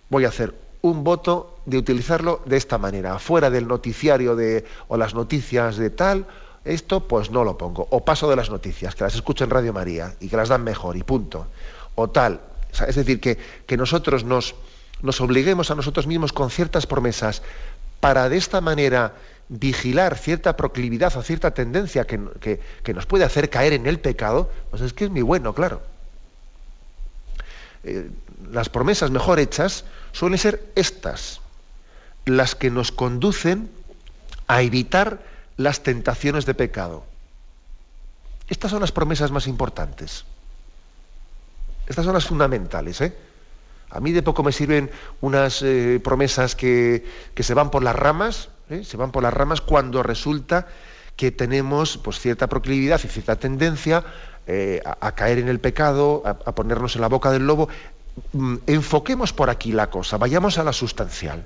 voy 0.09 0.25
a 0.25 0.29
hacer 0.29 0.55
un 0.81 1.03
voto 1.03 1.54
de 1.65 1.77
utilizarlo 1.77 2.41
de 2.45 2.57
esta 2.57 2.77
manera, 2.77 3.19
fuera 3.19 3.49
del 3.49 3.67
noticiario 3.67 4.35
de, 4.35 4.65
o 4.87 4.97
las 4.97 5.13
noticias 5.13 5.77
de 5.77 5.89
tal, 5.89 6.27
esto 6.63 7.07
pues 7.07 7.31
no 7.31 7.43
lo 7.43 7.57
pongo. 7.57 7.87
O 7.91 8.03
paso 8.03 8.29
de 8.29 8.35
las 8.35 8.49
noticias, 8.49 8.95
que 8.95 9.03
las 9.03 9.15
escucho 9.15 9.43
en 9.43 9.49
Radio 9.49 9.73
María 9.73 10.15
y 10.19 10.29
que 10.29 10.37
las 10.37 10.49
dan 10.49 10.63
mejor 10.63 10.97
y 10.97 11.03
punto. 11.03 11.47
O 11.95 12.09
tal. 12.09 12.41
es 12.87 12.95
decir, 12.95 13.19
que, 13.19 13.77
nosotros 13.77 14.23
nos, 14.23 14.55
nos 15.01 15.21
obliguemos 15.21 15.71
a 15.71 15.75
nosotros 15.75 16.07
mismos 16.07 16.33
con 16.33 16.49
ciertas 16.49 16.87
promesas 16.87 17.41
para 17.99 18.29
de 18.29 18.37
esta 18.37 18.61
manera 18.61 19.13
vigilar 19.47 20.17
cierta 20.17 20.57
proclividad 20.57 21.15
o 21.17 21.21
cierta 21.21 21.51
tendencia 21.51 22.05
que, 22.05 22.93
nos 22.93 23.05
puede 23.05 23.23
hacer 23.23 23.49
caer 23.49 23.73
en 23.73 23.85
el 23.85 23.99
pecado, 23.99 24.49
pues 24.69 24.81
es 24.81 24.93
que 24.93 25.05
es 25.05 25.11
muy 25.11 25.21
bueno, 25.21 25.53
claro. 25.53 25.81
Eh, 27.83 28.09
las 28.51 28.69
promesas 28.69 29.11
mejor 29.11 29.39
hechas 29.39 29.85
suelen 30.11 30.39
ser 30.39 30.63
estas, 30.75 31.41
las 32.25 32.55
que 32.55 32.71
nos 32.71 32.91
conducen 32.91 33.69
a 34.47 34.61
evitar 34.61 35.21
las 35.57 35.83
tentaciones 35.83 36.45
de 36.45 36.53
pecado. 36.53 37.05
Estas 38.47 38.71
son 38.71 38.81
las 38.81 38.91
promesas 38.91 39.31
más 39.31 39.47
importantes. 39.47 40.25
Estas 41.87 42.05
son 42.05 42.13
las 42.13 42.25
fundamentales. 42.25 43.01
¿eh? 43.01 43.15
A 43.89 43.99
mí 43.99 44.11
de 44.11 44.23
poco 44.23 44.43
me 44.43 44.51
sirven 44.51 44.91
unas 45.21 45.61
eh, 45.61 45.99
promesas 46.03 46.55
que, 46.55 47.05
se 47.35 47.53
van 47.53 47.71
por 47.71 47.83
las 47.83 47.95
ramas, 47.95 48.49
¿eh? 48.69 48.83
se 48.83 48.97
van 48.97 49.11
por 49.11 49.23
las 49.23 49.33
ramas 49.33 49.61
cuando 49.61 50.03
resulta 50.03 50.67
que 51.15 51.31
tenemos 51.31 51.97
pues, 51.97 52.19
cierta 52.19 52.47
proclividad 52.47 52.99
y 53.03 53.07
cierta 53.07 53.37
tendencia 53.37 54.03
a, 55.01 55.11
caer 55.13 55.39
en 55.39 55.47
el 55.47 55.59
pecado, 55.59 56.21
a, 56.23 56.29
a, 56.29 56.53
ponernos 56.53 56.95
en 56.95 57.01
la 57.01 57.07
boca 57.07 57.31
del 57.31 57.47
lobo. 57.47 57.67
Mm, 58.33 58.57
enfoquemos 58.67 59.33
por 59.33 59.49
aquí 59.49 59.71
la 59.71 59.89
cosa, 59.89 60.17
vayamos 60.17 60.57
a 60.57 60.63
la 60.63 60.73
sustancial. 60.73 61.45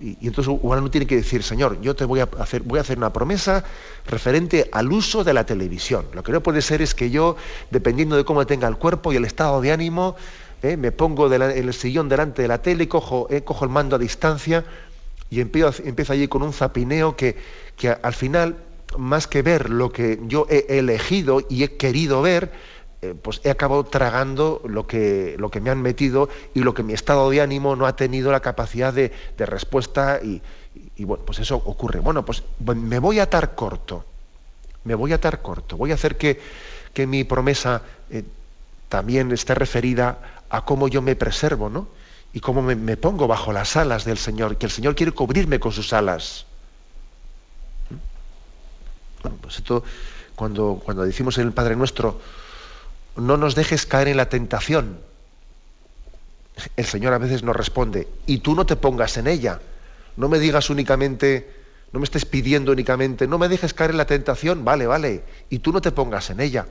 Y, 0.00 0.26
entonces 0.26 0.52
uno 0.60 0.90
tiene 0.90 1.06
que 1.06 1.16
decir, 1.16 1.42
Señor, 1.42 1.80
yo 1.80 1.94
te 1.94 2.04
voy 2.04 2.20
a 2.20 2.28
hacer, 2.38 2.62
voy 2.62 2.78
a 2.78 2.82
hacer 2.82 2.98
una 2.98 3.12
promesa 3.12 3.64
referente 4.06 4.68
al 4.72 4.90
uso 4.90 5.22
de 5.22 5.32
la 5.32 5.46
televisión. 5.46 6.06
Lo 6.12 6.22
que 6.22 6.32
no 6.32 6.42
puede 6.42 6.60
ser 6.60 6.82
es 6.82 6.94
que 6.94 7.10
yo, 7.10 7.36
dependiendo 7.70 8.16
de 8.16 8.24
cómo 8.24 8.44
tenga 8.46 8.66
el 8.66 8.76
cuerpo 8.76 9.12
y 9.12 9.16
el 9.16 9.24
estado 9.24 9.60
de 9.60 9.70
ánimo, 9.70 10.16
eh, 10.62 10.76
me 10.76 10.92
pongo 10.92 11.32
en 11.32 11.42
el 11.42 11.74
sillón 11.74 12.08
delante 12.08 12.42
de 12.42 12.48
la 12.48 12.58
tele, 12.62 12.88
cojo, 12.88 13.26
eh, 13.30 13.42
cojo 13.42 13.64
el 13.64 13.70
mando 13.70 13.96
a 13.96 13.98
distancia 13.98 14.64
y 15.30 15.40
empiezo, 15.40 15.82
empiezo 15.84 16.12
allí 16.12 16.28
con 16.28 16.42
un 16.42 16.52
zapineo 16.52 17.16
que, 17.16 17.36
que 17.76 17.88
al 17.88 18.12
final, 18.12 18.56
más 18.98 19.26
que 19.26 19.42
ver 19.42 19.70
lo 19.70 19.90
que 19.90 20.20
yo 20.26 20.46
he 20.50 20.78
elegido 20.78 21.40
y 21.48 21.62
he 21.62 21.76
querido 21.76 22.22
ver, 22.22 22.52
eh, 23.04 23.16
pues 23.20 23.40
he 23.42 23.50
acabado 23.50 23.82
tragando 23.82 24.62
lo 24.64 24.86
que, 24.86 25.34
lo 25.36 25.50
que 25.50 25.60
me 25.60 25.70
han 25.70 25.82
metido 25.82 26.28
y 26.54 26.60
lo 26.60 26.72
que 26.72 26.84
mi 26.84 26.92
estado 26.92 27.28
de 27.30 27.40
ánimo 27.40 27.74
no 27.74 27.86
ha 27.86 27.96
tenido 27.96 28.30
la 28.30 28.38
capacidad 28.38 28.94
de, 28.94 29.10
respuesta 29.38 30.20
y, 30.22 30.40
bueno, 31.04 31.24
pues 31.24 31.40
eso 31.40 31.56
ocurre. 31.56 31.98
Bueno, 31.98 32.24
pues 32.24 32.44
me 32.64 33.00
voy 33.00 33.18
a 33.18 33.24
atar 33.24 33.56
corto, 33.56 34.04
me 34.84 34.94
voy 34.94 35.10
a 35.10 35.16
atar 35.16 35.42
corto, 35.42 35.76
voy 35.76 35.90
a 35.90 35.94
hacer 35.94 36.16
que, 36.16 36.38
mi 37.08 37.24
promesa 37.24 37.82
eh, 38.08 38.22
también 38.88 39.32
esté 39.32 39.56
referida 39.56 40.44
a 40.48 40.64
cómo 40.64 40.86
yo 40.86 41.02
me 41.02 41.16
preservo, 41.16 41.68
¿no? 41.68 41.88
Y 42.32 42.38
cómo 42.38 42.62
me, 42.62 42.96
pongo 42.96 43.26
bajo 43.26 43.52
las 43.52 43.76
alas 43.76 44.04
del 44.04 44.16
Señor, 44.16 44.58
que 44.58 44.66
el 44.66 44.72
Señor 44.72 44.94
quiere 44.94 45.10
cubrirme 45.10 45.58
con 45.58 45.72
sus 45.72 45.92
alas. 45.92 46.46
¿Mm? 47.90 49.22
Bueno, 49.22 49.38
pues 49.40 49.56
esto, 49.56 49.82
cuando, 50.36 50.80
cuando 50.84 51.02
decimos 51.02 51.36
en 51.38 51.48
el 51.48 51.52
Padre 51.52 51.74
Nuestro, 51.74 52.20
no 53.16 53.36
nos 53.36 53.54
dejes 53.54 53.86
caer 53.86 54.08
en 54.08 54.16
la 54.16 54.28
tentación. 54.28 55.00
El 56.76 56.84
Señor 56.84 57.12
a 57.12 57.18
veces 57.18 57.42
nos 57.42 57.56
responde, 57.56 58.08
y 58.26 58.38
tú 58.38 58.54
no 58.54 58.66
te 58.66 58.76
pongas 58.76 59.16
en 59.16 59.26
ella. 59.26 59.60
No 60.16 60.28
me 60.28 60.38
digas 60.38 60.70
únicamente, 60.70 61.50
no 61.92 62.00
me 62.00 62.04
estés 62.04 62.24
pidiendo 62.24 62.72
únicamente, 62.72 63.26
no 63.26 63.38
me 63.38 63.48
dejes 63.48 63.74
caer 63.74 63.90
en 63.90 63.96
la 63.98 64.06
tentación, 64.06 64.64
vale, 64.64 64.86
vale, 64.86 65.24
y 65.50 65.58
tú 65.60 65.72
no 65.72 65.80
te 65.80 65.92
pongas 65.92 66.30
en 66.30 66.40
ella. 66.40 66.66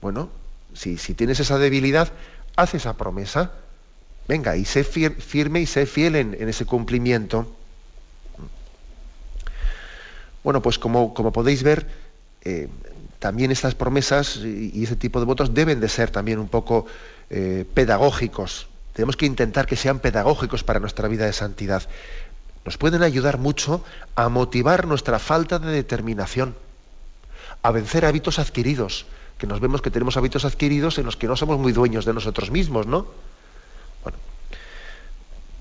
Bueno, 0.00 0.30
si, 0.74 0.96
tienes 0.96 1.40
esa 1.40 1.58
debilidad, 1.58 2.12
haz 2.56 2.74
esa 2.74 2.96
promesa. 2.96 3.52
Venga, 4.28 4.56
y 4.56 4.64
sé 4.64 4.84
firme 4.84 5.60
y 5.60 5.66
sé 5.66 5.86
fiel 5.86 6.16
en, 6.16 6.48
ese 6.48 6.64
cumplimiento. 6.64 7.52
Bueno, 10.44 10.62
pues 10.62 10.78
como, 10.78 11.14
como 11.14 11.32
podéis 11.32 11.62
ver, 11.62 11.86
eh, 12.44 12.68
también 13.22 13.52
estas 13.52 13.76
promesas 13.76 14.38
y 14.42 14.82
ese 14.82 14.96
tipo 14.96 15.20
de 15.20 15.26
votos 15.26 15.54
deben 15.54 15.78
de 15.78 15.88
ser 15.88 16.10
también 16.10 16.40
un 16.40 16.48
poco 16.48 16.86
eh, 17.30 17.64
pedagógicos. 17.72 18.66
Tenemos 18.94 19.16
que 19.16 19.26
intentar 19.26 19.66
que 19.66 19.76
sean 19.76 20.00
pedagógicos 20.00 20.64
para 20.64 20.80
nuestra 20.80 21.06
vida 21.06 21.24
de 21.24 21.32
santidad. 21.32 21.84
Nos 22.64 22.78
pueden 22.78 23.04
ayudar 23.04 23.38
mucho 23.38 23.84
a 24.16 24.28
motivar 24.28 24.88
nuestra 24.88 25.20
falta 25.20 25.60
de 25.60 25.70
determinación, 25.70 26.56
a 27.62 27.70
vencer 27.70 28.06
hábitos 28.06 28.40
adquiridos, 28.40 29.06
que 29.38 29.46
nos 29.46 29.60
vemos 29.60 29.82
que 29.82 29.92
tenemos 29.92 30.16
hábitos 30.16 30.44
adquiridos 30.44 30.98
en 30.98 31.06
los 31.06 31.14
que 31.14 31.28
no 31.28 31.36
somos 31.36 31.60
muy 31.60 31.70
dueños 31.70 32.04
de 32.04 32.14
nosotros 32.14 32.50
mismos, 32.50 32.88
¿no? 32.88 33.06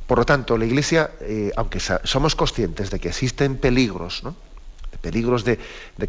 Por 0.08 0.17
lo 0.17 0.26
tanto, 0.26 0.58
la 0.58 0.65
Iglesia, 0.65 1.12
eh, 1.21 1.52
aunque 1.56 1.80
somos 1.80 2.36
conscientes 2.36 2.89
de 2.89 3.00
que 3.00 3.10
existen 3.10 3.56
peligros, 3.56 4.24
¿no? 4.24 4.36
Peligros 4.99 5.43
de, 5.43 5.58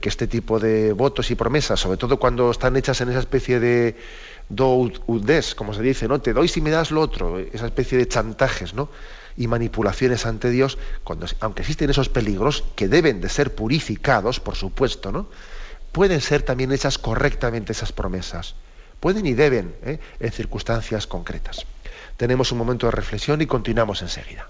que 0.01 0.09
este 0.09 0.27
tipo 0.27 0.59
de 0.59 0.93
votos 0.93 1.31
y 1.31 1.35
promesas, 1.35 1.81
sobre 1.81 1.97
todo 1.97 2.19
cuando 2.19 2.51
están 2.51 2.77
hechas 2.77 3.01
en 3.01 3.11
esa 3.11 3.21
especie 3.21 3.61
de 3.61 3.97
do 4.49 4.91
des, 5.21 5.55
como 5.55 5.73
se 5.73 5.83
dice, 5.83 6.09
¿no? 6.09 6.21
Te 6.21 6.33
doy 6.33 6.49
si 6.49 6.61
me 6.61 6.71
das 6.71 6.91
lo 6.91 7.01
otro, 7.01 7.39
esa 7.39 7.67
especie 7.67 7.97
de 7.99 8.09
chantajes, 8.09 8.75
¿no? 8.75 8.89
y 9.37 9.47
manipulaciones 9.47 10.27
ante 10.27 10.51
Dios, 10.51 10.77
cuando, 11.05 11.27
aunque 11.41 11.63
existen 11.63 11.89
esos 11.89 12.11
peligros 12.11 12.65
que 12.77 12.89
deben 12.89 13.23
de 13.23 13.31
ser 13.31 13.55
purificados, 13.55 14.41
por 14.41 14.57
supuesto, 14.57 15.11
¿no? 15.11 15.27
pueden 15.93 16.21
ser 16.21 16.43
también 16.43 16.73
hechas 16.73 16.99
correctamente 16.99 17.73
esas 17.73 17.93
promesas. 17.93 18.55
Pueden 19.01 19.27
y 19.27 19.35
deben, 19.35 19.75
¿eh? 19.85 19.99
en 20.21 20.33
circunstancias 20.33 21.07
concretas. 21.07 21.67
Tenemos 22.17 22.53
un 22.53 22.59
momento 22.59 22.87
de 22.87 22.93
reflexión 22.93 23.41
y 23.43 23.47
continuamos 23.47 24.01
enseguida. 24.03 24.49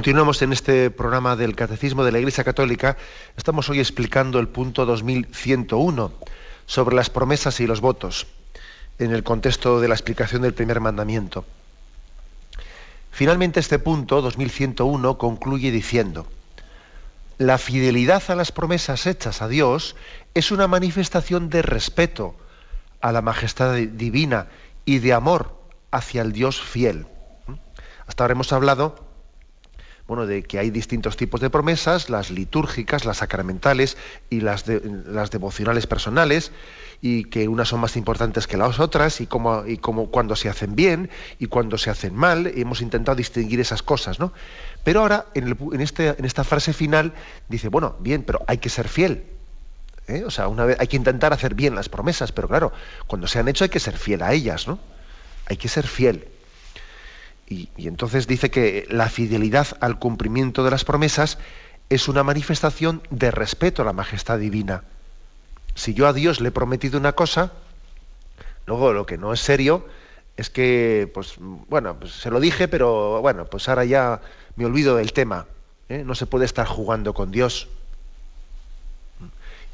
Continuamos 0.00 0.40
en 0.40 0.54
este 0.54 0.90
programa 0.90 1.36
del 1.36 1.54
Catecismo 1.54 2.04
de 2.04 2.10
la 2.10 2.18
Iglesia 2.18 2.42
Católica. 2.42 2.96
Estamos 3.36 3.68
hoy 3.68 3.80
explicando 3.80 4.38
el 4.38 4.48
punto 4.48 4.86
2101 4.86 6.12
sobre 6.64 6.96
las 6.96 7.10
promesas 7.10 7.60
y 7.60 7.66
los 7.66 7.82
votos 7.82 8.26
en 8.98 9.12
el 9.12 9.22
contexto 9.22 9.78
de 9.78 9.88
la 9.88 9.94
explicación 9.94 10.40
del 10.40 10.54
primer 10.54 10.80
mandamiento. 10.80 11.44
Finalmente 13.10 13.60
este 13.60 13.78
punto 13.78 14.22
2101 14.22 15.18
concluye 15.18 15.70
diciendo, 15.70 16.26
la 17.36 17.58
fidelidad 17.58 18.22
a 18.28 18.36
las 18.36 18.52
promesas 18.52 19.06
hechas 19.06 19.42
a 19.42 19.48
Dios 19.48 19.96
es 20.32 20.50
una 20.50 20.66
manifestación 20.66 21.50
de 21.50 21.60
respeto 21.60 22.34
a 23.02 23.12
la 23.12 23.20
majestad 23.20 23.74
divina 23.74 24.46
y 24.86 25.00
de 25.00 25.12
amor 25.12 25.60
hacia 25.90 26.22
el 26.22 26.32
Dios 26.32 26.58
fiel. 26.58 27.06
Hasta 28.06 28.24
ahora 28.24 28.32
hemos 28.32 28.54
hablado 28.54 29.09
bueno, 30.10 30.26
de 30.26 30.42
que 30.42 30.58
hay 30.58 30.70
distintos 30.70 31.16
tipos 31.16 31.40
de 31.40 31.50
promesas, 31.50 32.10
las 32.10 32.32
litúrgicas, 32.32 33.04
las 33.04 33.18
sacramentales 33.18 33.96
y 34.28 34.40
las, 34.40 34.64
las 34.66 35.30
devocionales 35.30 35.86
personales, 35.86 36.50
y 37.00 37.26
que 37.26 37.46
unas 37.46 37.68
son 37.68 37.78
más 37.78 37.96
importantes 37.96 38.48
que 38.48 38.56
las 38.56 38.80
otras, 38.80 39.20
y 39.20 39.28
cómo, 39.28 39.64
y 39.64 39.76
cuando 39.76 40.34
se 40.34 40.48
hacen 40.48 40.74
bien 40.74 41.10
y 41.38 41.46
cuando 41.46 41.78
se 41.78 41.90
hacen 41.90 42.12
mal, 42.12 42.48
hemos 42.56 42.80
intentado 42.80 43.14
distinguir 43.14 43.60
esas 43.60 43.84
cosas, 43.84 44.18
¿no? 44.18 44.32
Pero 44.82 45.02
ahora, 45.02 45.26
en, 45.34 45.80
este, 45.80 46.08
en 46.08 46.24
esta 46.24 46.42
frase 46.42 46.72
final, 46.72 47.12
dice, 47.48 47.68
bueno, 47.68 47.94
bien, 48.00 48.24
pero 48.24 48.42
hay 48.48 48.58
que 48.58 48.68
ser 48.68 48.88
fiel. 48.88 49.22
¿eh? 50.08 50.24
O 50.26 50.30
sea, 50.32 50.48
una 50.48 50.64
vez 50.64 50.76
hay 50.80 50.88
que 50.88 50.96
intentar 50.96 51.32
hacer 51.32 51.54
bien 51.54 51.76
las 51.76 51.88
promesas, 51.88 52.32
pero 52.32 52.48
claro, 52.48 52.72
cuando 53.06 53.28
se 53.28 53.38
han 53.38 53.46
hecho 53.46 53.62
hay 53.62 53.70
que 53.70 53.78
ser 53.78 53.96
fiel 53.96 54.22
a 54.22 54.32
ellas, 54.32 54.66
¿no? 54.66 54.80
Hay 55.46 55.56
que 55.56 55.68
ser 55.68 55.86
fiel. 55.86 56.26
Y, 57.50 57.68
entonces 57.76 58.28
dice 58.28 58.48
que 58.48 58.86
la 58.90 59.08
fidelidad 59.08 59.66
al 59.80 59.98
cumplimiento 59.98 60.62
de 60.62 60.70
las 60.70 60.84
promesas 60.84 61.36
es 61.88 62.06
una 62.06 62.22
manifestación 62.22 63.02
de 63.10 63.32
respeto 63.32 63.82
a 63.82 63.84
la 63.84 63.92
majestad 63.92 64.38
divina. 64.38 64.84
Si 65.74 65.92
yo 65.92 66.06
a 66.06 66.12
Dios 66.12 66.40
le 66.40 66.48
he 66.48 66.52
prometido 66.52 66.96
una 66.96 67.12
cosa, 67.12 67.52
luego 68.66 68.92
lo 68.92 69.04
que 69.04 69.18
no 69.18 69.32
es 69.32 69.40
serio 69.40 69.84
es 70.36 70.48
que, 70.48 71.10
pues, 71.12 71.34
bueno, 71.38 71.98
pues 71.98 72.12
se 72.12 72.30
lo 72.30 72.38
dije, 72.38 72.68
pero 72.68 73.20
bueno, 73.20 73.46
pues 73.46 73.68
ahora 73.68 73.84
ya 73.84 74.20
me 74.54 74.64
olvido 74.64 74.94
del 74.94 75.12
tema. 75.12 75.46
¿eh? 75.88 76.04
No 76.06 76.14
se 76.14 76.26
puede 76.26 76.44
estar 76.44 76.66
jugando 76.68 77.14
con 77.14 77.32
Dios. 77.32 77.68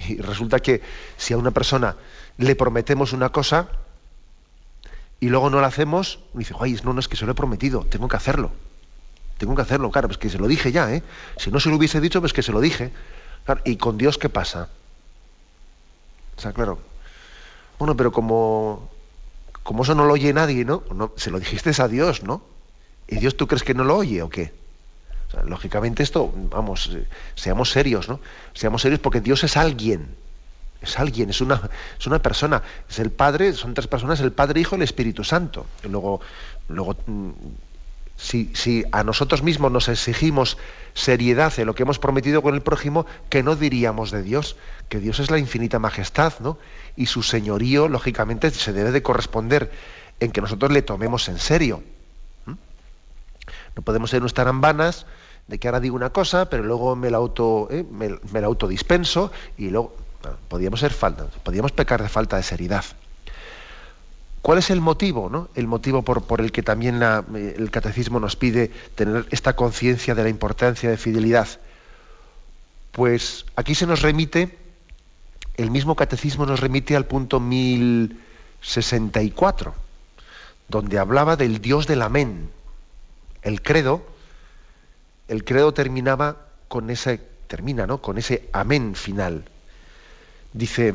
Y 0.09 0.17
resulta 0.17 0.61
que 0.61 0.81
si 1.19 1.35
a 1.35 1.39
una 1.39 1.51
persona 1.51 1.97
le 2.39 2.57
prometemos 2.57 3.13
una 3.13 3.29
cosa, 3.29 3.69
y 5.21 5.29
luego 5.29 5.51
no 5.51 5.61
lo 5.61 5.67
hacemos, 5.67 6.19
dice, 6.35 6.55
ay, 6.61 6.79
no, 6.85 6.93
no, 6.93 7.01
es 7.01 7.09
que 7.09 7.17
se 7.17 7.25
lo 7.25 7.33
he 7.33 7.35
prometido, 7.35 7.85
tengo 7.85 8.09
que 8.09 8.17
hacerlo. 8.17 8.51
Tengo 9.39 9.55
que 9.55 9.63
hacerlo, 9.63 9.91
claro, 9.91 10.09
pues 10.09 10.19
que 10.19 10.31
se 10.31 10.39
lo 10.39 10.47
dije 10.47 10.73
ya, 10.73 10.93
¿eh? 10.93 11.03
Si 11.37 11.51
no 11.51 11.61
se 11.61 11.69
lo 11.69 11.77
hubiese 11.77 12.01
dicho, 12.01 12.21
pues 12.21 12.33
que 12.33 12.43
se 12.43 12.53
lo 12.53 12.61
dije. 12.61 12.91
¿Y 13.65 13.77
con 13.77 13.99
Dios 13.99 14.19
qué 14.19 14.29
pasa? 14.29 14.69
O 16.37 16.41
sea, 16.41 16.53
claro. 16.53 16.79
Bueno, 17.79 17.97
pero 17.97 18.13
como, 18.13 18.91
como 19.63 19.83
eso 19.83 19.95
no 19.95 20.05
lo 20.05 20.15
oye 20.15 20.33
nadie, 20.33 20.65
¿no? 20.65 20.83
no 20.95 21.13
se 21.17 21.31
lo 21.31 21.39
dijiste 21.39 21.71
a 21.81 21.89
Dios, 21.89 22.23
¿no? 22.23 22.43
¿Y 23.09 23.17
Dios 23.17 23.37
tú 23.37 23.47
crees 23.47 23.63
que 23.63 23.75
no 23.75 23.85
lo 23.85 23.97
oye 23.97 24.23
o 24.23 24.31
qué? 24.31 24.53
O 25.29 25.31
sea, 25.31 25.43
lógicamente 25.45 26.03
esto, 26.03 26.33
vamos, 26.51 26.91
eh, 26.95 27.07
seamos 27.35 27.71
serios, 27.71 28.09
¿no? 28.09 28.21
Seamos 28.55 28.83
serios 28.83 29.01
porque 29.01 29.21
Dios 29.21 29.45
es 29.45 29.57
alguien 29.57 30.15
es 30.81 30.99
alguien, 30.99 31.31
es 31.31 31.41
una, 31.41 31.71
es 31.99 32.07
una 32.07 32.21
persona, 32.21 32.63
es 32.89 32.99
el 32.99 33.11
Padre, 33.11 33.53
son 33.53 33.75
tres 33.75 33.87
personas, 33.87 34.21
el 34.21 34.33
Padre, 34.33 34.61
Hijo 34.61 34.77
y 34.77 34.79
el 34.79 34.83
Espíritu 34.83 35.25
Santo. 35.25 35.67
Y 35.85 35.89
luego, 35.89 36.21
luego 36.69 36.97
mm, 37.07 37.31
si, 38.17 38.51
si, 38.55 38.85
a 38.93 39.05
nosotros 39.05 39.43
mismos 39.43 39.71
nos 39.71 39.89
exigimos 39.89 40.59
seriedad 40.95 41.53
en 41.59 41.67
lo 41.67 41.75
que 41.75 41.83
hemos 41.83 41.99
prometido 41.99 42.43
con 42.43 42.55
el 42.55 42.63
prójimo, 42.63 43.07
¿qué 43.29 43.43
no 43.43 43.57
diríamos 43.57 44.11
de 44.11 44.23
Dios? 44.23 44.57
Que 44.89 45.01
Dios 45.01 45.21
es 45.21 45.31
la 45.31 45.39
infinita 45.39 45.79
majestad, 45.79 46.35
¿no? 46.41 46.59
Y 46.97 47.07
su 47.07 47.23
señorío, 47.23 47.89
lógicamente, 47.89 48.51
se 48.51 48.73
debe 48.73 48.91
de 48.91 49.03
corresponder 49.03 49.71
en 50.21 50.33
que 50.33 50.41
nosotros 50.41 50.73
le 50.73 50.83
tomemos 50.83 51.29
en 51.29 51.39
serio. 51.39 51.83
No 52.47 53.83
podemos 53.83 54.09
ser 54.09 54.23
nuestras 54.23 54.49
vanas 54.59 55.07
de 55.47 55.59
que 55.59 55.69
ahora 55.69 55.81
digo 55.81 55.95
una 55.95 56.11
cosa, 56.11 56.49
pero 56.49 56.63
luego 56.63 56.97
me 56.97 57.11
la 57.11 57.19
auto, 57.19 57.69
¿eh? 57.71 57.85
me, 57.89 58.19
me 58.33 58.41
la 58.41 58.47
autodispenso 58.47 59.31
y 59.59 59.69
luego 59.69 59.95
Podríamos 60.49 60.81
ser 60.81 60.93
falta, 60.93 61.27
podríamos 61.43 61.73
pecar 61.73 62.03
de 62.03 62.09
falta 62.09 62.37
de 62.37 62.43
seriedad. 62.43 62.85
¿Cuál 64.43 64.59
es 64.59 64.71
el 64.71 64.81
motivo? 64.81 65.29
No? 65.29 65.49
El 65.57 65.67
motivo 65.67 66.03
por, 66.03 66.41
el 66.41 66.53
que 66.53 66.63
también 66.63 67.03
el 67.03 67.71
catecismo 67.73 68.21
nos 68.21 68.37
pide 68.37 68.71
tener 68.95 69.27
esta 69.33 69.57
conciencia 69.57 70.15
de 70.15 70.23
la 70.23 70.29
importancia 70.29 70.89
de 70.89 70.97
fidelidad. 70.97 71.49
Pues 72.93 73.45
aquí 73.57 73.75
se 73.75 73.87
nos 73.87 74.03
remite, 74.03 74.57
el 75.57 75.73
mismo 75.73 75.97
catecismo 75.97 76.47
nos 76.47 76.61
remite 76.61 76.95
al 76.95 77.07
punto 77.07 77.41
1064, 77.41 79.75
donde 80.69 81.01
hablaba 81.01 81.35
del 81.35 81.61
Dios 81.61 81.89
del 81.89 82.03
Amén. 82.03 82.51
El 83.43 83.63
credo, 83.63 84.07
el 85.27 85.43
credo 85.45 85.75
terminaba 85.75 86.37
con 86.69 86.91
ese, 86.91 87.21
termina, 87.49 87.89
¿no? 87.89 88.01
Con 88.01 88.17
ese 88.17 88.49
amén 88.53 88.95
final. 88.95 89.51
Dice, 90.57 90.95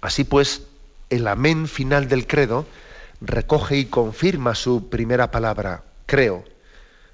así 0.00 0.24
pues, 0.24 0.62
el 1.08 1.28
amén 1.28 1.68
final 1.68 2.08
del 2.08 2.26
credo 2.26 2.66
recoge 3.20 3.76
y 3.76 3.84
confirma 3.84 4.56
su 4.56 4.88
primera 4.90 5.30
palabra, 5.30 5.84
creo. 6.06 6.44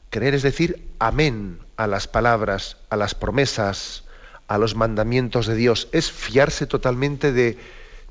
Creer 0.09 0.35
es 0.35 0.43
decir 0.43 0.89
amén 0.99 1.59
a 1.77 1.87
las 1.87 2.09
palabras, 2.09 2.79
a 2.89 2.97
las 2.97 3.15
promesas, 3.15 4.05
a 4.49 4.57
los 4.57 4.77
mandamientos 4.77 5.47
de 5.47 5.57
Dios. 5.57 5.89
Es 5.93 6.11
fiarse 6.11 6.67
totalmente 6.67 7.33
de, 7.33 7.59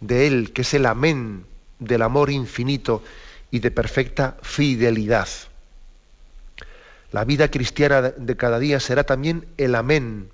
de 0.01 0.27
Él, 0.27 0.53
que 0.53 0.61
es 0.61 0.75
el 0.75 0.85
amén 0.85 1.47
del 1.79 2.03
amor 2.03 2.29
infinito 2.29 3.03
y 3.49 3.57
de 3.57 3.71
perfecta 3.71 4.37
fidelidad. 4.43 5.27
La 7.11 7.25
vida 7.25 7.49
cristiana 7.49 8.03
de 8.03 8.37
cada 8.37 8.59
día 8.59 8.79
será 8.79 9.03
también 9.03 9.47
el 9.57 9.73
amén 9.73 10.29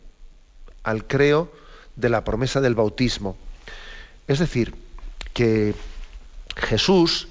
al 0.84 1.07
creo 1.07 1.63
de 1.95 2.09
la 2.09 2.23
promesa 2.23 2.61
del 2.61 2.75
bautismo. 2.75 3.37
Es 4.27 4.39
decir, 4.39 4.75
que 5.33 5.75
Jesús, 6.55 7.27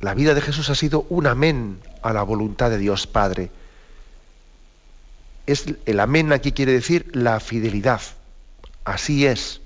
la 0.00 0.14
vida 0.14 0.34
de 0.34 0.40
Jesús 0.40 0.70
ha 0.70 0.74
sido 0.74 1.06
un 1.08 1.26
amén 1.26 1.78
a 2.02 2.12
la 2.12 2.22
voluntad 2.22 2.70
de 2.70 2.78
Dios 2.78 3.06
Padre. 3.06 3.50
Es, 5.46 5.66
el 5.86 6.00
amén 6.00 6.32
aquí 6.32 6.52
quiere 6.52 6.72
decir 6.72 7.10
la 7.14 7.40
fidelidad. 7.40 8.00
Así 8.84 9.26
es, 9.26 9.60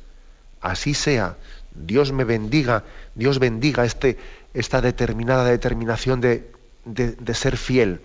así 0.61 0.95
sea. 0.95 1.37
Dios 1.75 2.13
me 2.13 2.25
bendiga, 2.25 2.85
Dios 3.15 3.39
bendiga 3.39 3.85
este, 3.85 4.19
esta 4.55 4.81
determinada 4.81 5.45
determinación 5.45 6.21
de, 6.21 6.51
de 6.85 7.35
ser 7.35 7.57
fiel. 7.57 8.01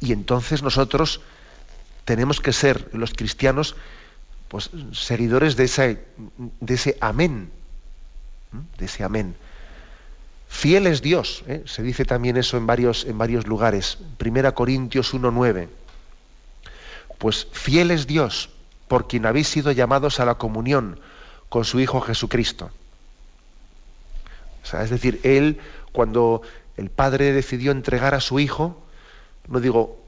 Y 0.00 0.12
entonces 0.12 0.62
nosotros 0.62 1.20
tenemos 2.06 2.40
que 2.40 2.52
ser 2.52 2.88
los 2.92 3.12
cristianos 3.12 3.76
pues, 4.48 4.70
seguidores 4.92 5.56
de 5.56 5.64
ese, 5.64 6.06
de 6.38 6.74
ese 6.74 6.96
amén, 7.00 7.50
de 8.78 8.86
ese 8.86 9.04
amén. 9.04 9.34
Fiel 10.48 10.86
es 10.86 11.02
Dios, 11.02 11.42
¿eh? 11.48 11.64
se 11.66 11.82
dice 11.82 12.04
también 12.04 12.36
eso 12.36 12.56
en 12.56 12.66
varios, 12.66 13.04
en 13.04 13.18
varios 13.18 13.48
lugares. 13.48 13.98
Primera 14.16 14.52
Corintios 14.52 15.12
1.9. 15.12 15.68
Pues 17.18 17.48
fiel 17.50 17.90
es 17.90 18.06
Dios, 18.06 18.50
por 18.86 19.08
quien 19.08 19.26
habéis 19.26 19.48
sido 19.48 19.72
llamados 19.72 20.20
a 20.20 20.24
la 20.24 20.36
comunión 20.36 21.00
con 21.48 21.64
su 21.64 21.80
Hijo 21.80 22.00
Jesucristo. 22.00 22.70
Es 24.80 24.90
decir, 24.90 25.20
Él, 25.24 25.58
cuando 25.90 26.42
el 26.76 26.90
Padre 26.90 27.32
decidió 27.32 27.72
entregar 27.72 28.14
a 28.14 28.20
su 28.20 28.38
Hijo, 28.38 28.80
no 29.48 29.58
digo, 29.58 30.05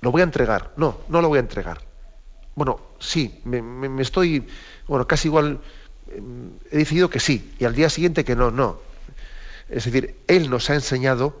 lo 0.00 0.10
voy 0.10 0.20
a 0.20 0.24
entregar. 0.24 0.72
No, 0.76 0.98
no 1.08 1.20
lo 1.20 1.28
voy 1.28 1.38
a 1.38 1.40
entregar. 1.40 1.80
Bueno, 2.54 2.80
sí, 2.98 3.40
me, 3.44 4.02
estoy, 4.02 4.48
bueno, 4.86 5.06
casi 5.06 5.28
igual, 5.28 5.60
em, 6.08 6.50
he 6.70 6.78
decidido 6.78 7.08
que 7.08 7.20
sí, 7.20 7.54
y 7.58 7.64
al 7.64 7.74
día 7.74 7.88
siguiente 7.88 8.24
que 8.24 8.34
no, 8.34 8.50
no. 8.50 8.80
Es 9.68 9.84
decir, 9.84 10.16
Él 10.26 10.50
nos 10.50 10.70
ha 10.70 10.74
enseñado 10.74 11.40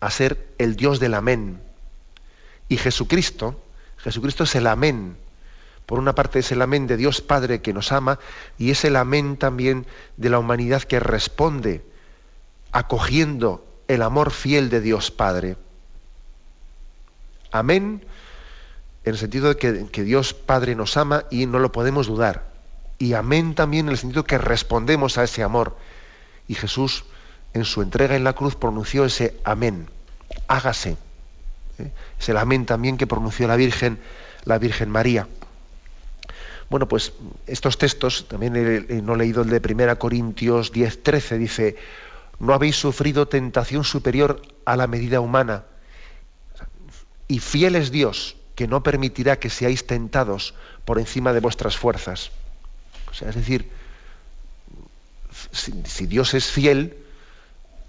a 0.00 0.10
ser 0.10 0.46
el 0.58 0.76
Dios 0.76 1.00
del 1.00 1.14
amén. 1.14 1.60
Y 2.68 2.76
Jesucristo, 2.76 3.60
Jesucristo 3.98 4.44
es 4.44 4.54
el 4.54 4.66
amén. 4.66 5.16
Por 5.86 5.98
una 5.98 6.14
parte 6.14 6.38
es 6.38 6.52
el 6.52 6.62
amén 6.62 6.86
de 6.86 6.96
Dios 6.96 7.20
Padre 7.20 7.60
que 7.60 7.74
nos 7.74 7.92
ama 7.92 8.18
y 8.56 8.70
es 8.70 8.84
el 8.84 8.96
amén 8.96 9.36
también 9.36 9.86
de 10.16 10.30
la 10.30 10.38
humanidad 10.38 10.82
que 10.82 11.00
responde 11.00 11.84
acogiendo 12.72 13.66
el 13.88 14.02
amor 14.02 14.30
fiel 14.30 14.70
de 14.70 14.80
Dios 14.80 15.10
Padre. 15.10 15.56
Amén, 17.54 18.04
en 19.04 19.12
el 19.12 19.16
sentido 19.16 19.54
de 19.54 19.56
que, 19.56 20.02
Dios 20.02 20.34
Padre 20.34 20.74
nos 20.74 20.96
ama 20.96 21.22
y 21.30 21.46
no 21.46 21.60
lo 21.60 21.70
podemos 21.70 22.08
dudar. 22.08 22.48
Y 22.98 23.12
amén 23.12 23.54
también 23.54 23.86
en 23.86 23.92
el 23.92 23.98
sentido 23.98 24.24
que 24.24 24.38
respondemos 24.38 25.18
a 25.18 25.22
ese 25.22 25.44
amor. 25.44 25.76
Y 26.48 26.54
Jesús, 26.56 27.04
en 27.52 27.64
su 27.64 27.80
entrega 27.80 28.16
en 28.16 28.24
la 28.24 28.32
cruz, 28.32 28.56
pronunció 28.56 29.04
ese 29.04 29.38
amén. 29.44 29.86
hágase. 30.48 30.96
¿eh? 31.78 31.92
Es 32.18 32.28
el 32.28 32.38
amén 32.38 32.66
también 32.66 32.96
que 32.96 33.06
pronunció 33.06 33.46
la 33.46 33.54
Virgen, 33.54 34.00
la 34.42 34.58
Virgen 34.58 34.90
María. 34.90 35.28
Bueno, 36.70 36.88
pues 36.88 37.12
estos 37.46 37.78
textos, 37.78 38.26
también 38.26 38.52
no 39.06 39.14
he 39.14 39.16
leído 39.16 39.42
el 39.42 39.48
de 39.48 39.62
1 39.64 39.96
Corintios 40.00 40.72
10, 40.72 41.04
13, 41.04 41.38
dice, 41.38 41.76
no 42.40 42.52
habéis 42.52 42.74
sufrido 42.74 43.28
tentación 43.28 43.84
superior 43.84 44.42
a 44.64 44.76
la 44.76 44.88
medida 44.88 45.20
humana. 45.20 45.66
Y 47.28 47.38
fiel 47.38 47.76
es 47.76 47.90
Dios, 47.90 48.36
que 48.54 48.68
no 48.68 48.82
permitirá 48.82 49.38
que 49.38 49.50
seáis 49.50 49.86
tentados 49.86 50.54
por 50.84 50.98
encima 50.98 51.32
de 51.32 51.40
vuestras 51.40 51.76
fuerzas. 51.76 52.30
O 53.10 53.14
sea, 53.14 53.30
es 53.30 53.34
decir, 53.34 53.70
si, 55.52 56.06
Dios 56.06 56.34
es 56.34 56.50
fiel, 56.50 56.96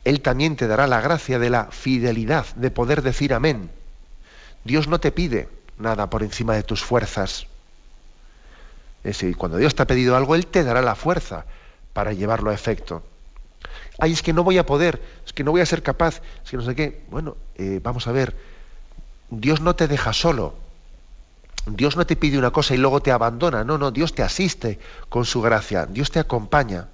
Él 0.03 0.21
también 0.21 0.55
te 0.55 0.67
dará 0.67 0.87
la 0.87 1.01
gracia 1.01 1.39
de 1.39 1.49
la 1.49 1.65
fidelidad, 1.65 2.45
de 2.55 2.71
poder 2.71 3.01
decir 3.01 3.33
amén. 3.33 3.69
Dios 4.63 4.87
no 4.87 4.99
te 4.99 5.11
pide 5.11 5.49
nada 5.77 6.09
por 6.09 6.23
encima 6.23 6.55
de 6.55 6.63
tus 6.63 6.83
fuerzas. 6.83 7.47
Es 9.03 9.19
decir, 9.19 9.37
cuando 9.37 9.57
Dios 9.57 9.75
te 9.75 9.83
ha 9.83 9.87
pedido 9.87 10.15
algo, 10.15 10.35
Él 10.35 10.47
te 10.47 10.63
dará 10.63 10.81
la 10.81 10.95
fuerza 10.95 11.45
para 11.93 12.13
llevarlo 12.13 12.49
a 12.49 12.53
efecto. 12.53 13.03
Ay, 13.99 14.11
es 14.11 14.21
que 14.21 14.33
no 14.33 14.43
voy 14.43 14.57
a 14.57 14.65
poder, 14.65 15.01
es 15.25 15.33
que 15.33 15.43
no 15.43 15.51
voy 15.51 15.61
a 15.61 15.65
ser 15.65 15.83
capaz, 15.83 16.21
es 16.43 16.51
que 16.51 16.57
no 16.57 16.63
sé 16.63 16.75
qué. 16.75 17.03
Bueno, 17.09 17.37
eh, 17.55 17.79
vamos 17.81 18.07
a 18.07 18.11
ver, 18.11 18.35
Dios 19.39 19.61
no 19.61 19.75
te 19.75 19.87
deja 19.87 20.13
solo. 20.13 20.55
Dios 21.65 21.97
no 21.97 22.05
te 22.05 22.15
pide 22.15 22.37
una 22.37 22.51
cosa 22.51 22.75
y 22.75 22.77
luego 22.77 23.01
te 23.01 23.11
abandona. 23.11 23.63
No, 23.63 23.77
no, 23.77 23.91
Dios 23.91 24.13
te 24.13 24.23
asiste 24.23 24.79
con 25.09 25.25
su 25.25 25.41
gracia. 25.41 25.85
Dios 25.85 26.11
te 26.11 26.19
acompaña. 26.19 26.87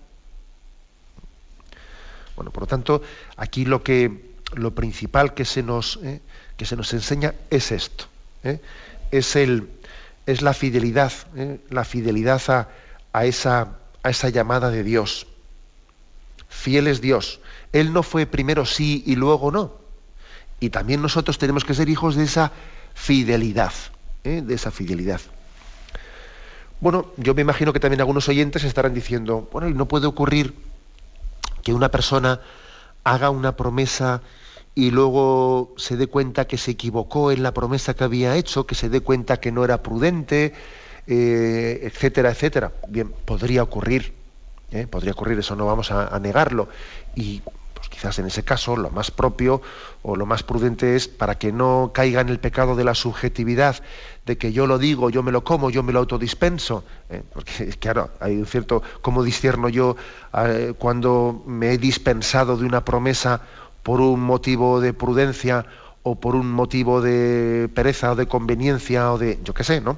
Bueno, 2.35 2.51
por 2.51 2.63
lo 2.63 2.67
tanto, 2.67 3.01
aquí 3.35 3.65
lo 3.65 3.83
que 3.83 4.31
lo 4.53 4.73
principal 4.73 5.33
que 5.33 5.45
se 5.45 5.63
nos, 5.63 5.99
eh, 6.03 6.21
que 6.57 6.65
se 6.65 6.75
nos 6.75 6.93
enseña 6.93 7.33
es 7.49 7.71
esto. 7.71 8.05
Eh, 8.43 8.59
es, 9.11 9.35
el, 9.35 9.69
es 10.25 10.41
la 10.41 10.53
fidelidad, 10.53 11.11
eh, 11.35 11.59
la 11.69 11.83
fidelidad 11.83 12.41
a, 12.49 12.69
a, 13.13 13.25
esa, 13.25 13.77
a 14.03 14.09
esa 14.09 14.29
llamada 14.29 14.71
de 14.71 14.83
Dios. 14.83 15.27
Fiel 16.49 16.87
es 16.87 17.01
Dios. 17.01 17.39
Él 17.71 17.93
no 17.93 18.03
fue 18.03 18.25
primero 18.25 18.65
sí 18.65 19.03
y 19.05 19.15
luego 19.15 19.51
no. 19.51 19.80
Y 20.61 20.69
también 20.69 21.01
nosotros 21.01 21.37
tenemos 21.37 21.65
que 21.65 21.73
ser 21.73 21.89
hijos 21.89 22.15
de 22.15 22.23
esa 22.23 22.53
fidelidad. 22.93 23.73
¿eh? 24.23 24.41
de 24.43 24.53
esa 24.53 24.71
fidelidad. 24.71 25.21
Bueno, 26.79 27.11
yo 27.17 27.35
me 27.35 27.41
imagino 27.41 27.73
que 27.73 27.79
también 27.79 28.01
algunos 28.01 28.27
oyentes 28.27 28.63
estarán 28.63 28.93
diciendo, 28.93 29.47
bueno, 29.51 29.69
y 29.69 29.73
no 29.73 29.87
puede 29.87 30.07
ocurrir 30.07 30.55
que 31.63 31.73
una 31.73 31.89
persona 31.89 32.41
haga 33.03 33.29
una 33.29 33.55
promesa 33.55 34.21
y 34.73 34.89
luego 34.89 35.73
se 35.77 35.97
dé 35.97 36.07
cuenta 36.07 36.45
que 36.45 36.57
se 36.57 36.71
equivocó 36.71 37.31
en 37.31 37.43
la 37.43 37.53
promesa 37.53 37.93
que 37.93 38.03
había 38.03 38.35
hecho, 38.35 38.65
que 38.65 38.75
se 38.75 38.89
dé 38.89 39.01
cuenta 39.01 39.39
que 39.39 39.51
no 39.51 39.63
era 39.63 39.83
prudente, 39.83 40.53
eh, 41.07 41.79
etcétera, 41.83 42.31
etcétera. 42.31 42.71
Bien, 42.87 43.13
podría 43.25 43.63
ocurrir, 43.63 44.13
¿eh? 44.71 44.87
podría 44.87 45.11
ocurrir, 45.11 45.37
eso 45.37 45.55
no 45.55 45.65
vamos 45.65 45.91
a, 45.91 46.07
a 46.07 46.19
negarlo. 46.19 46.67
Y 47.15 47.43
Quizás 47.91 48.17
en 48.19 48.25
ese 48.25 48.43
caso 48.43 48.77
lo 48.77 48.89
más 48.89 49.11
propio 49.11 49.61
o 50.01 50.15
lo 50.15 50.25
más 50.25 50.43
prudente 50.43 50.95
es 50.95 51.09
para 51.09 51.37
que 51.37 51.51
no 51.51 51.91
caiga 51.93 52.21
en 52.21 52.29
el 52.29 52.39
pecado 52.39 52.77
de 52.77 52.85
la 52.85 52.95
subjetividad, 52.95 53.83
de 54.25 54.37
que 54.37 54.53
yo 54.53 54.65
lo 54.65 54.77
digo, 54.77 55.09
yo 55.09 55.23
me 55.23 55.31
lo 55.33 55.43
como, 55.43 55.69
yo 55.69 55.83
me 55.83 55.91
lo 55.91 55.99
autodispenso. 55.99 56.85
¿eh? 57.09 57.21
Porque 57.33 57.67
claro, 57.79 58.09
hay 58.21 58.37
un 58.37 58.45
cierto, 58.45 58.81
¿cómo 59.01 59.23
discierno 59.23 59.67
yo 59.67 59.97
eh, 60.33 60.73
cuando 60.79 61.43
me 61.45 61.73
he 61.73 61.77
dispensado 61.77 62.55
de 62.55 62.65
una 62.65 62.85
promesa 62.85 63.41
por 63.83 63.99
un 63.99 64.21
motivo 64.21 64.79
de 64.79 64.93
prudencia 64.93 65.65
o 66.03 66.15
por 66.15 66.35
un 66.35 66.49
motivo 66.49 67.01
de 67.01 67.69
pereza 67.75 68.13
o 68.13 68.15
de 68.15 68.25
conveniencia 68.25 69.11
o 69.11 69.17
de, 69.17 69.37
yo 69.43 69.53
qué 69.53 69.65
sé, 69.65 69.81
¿no? 69.81 69.97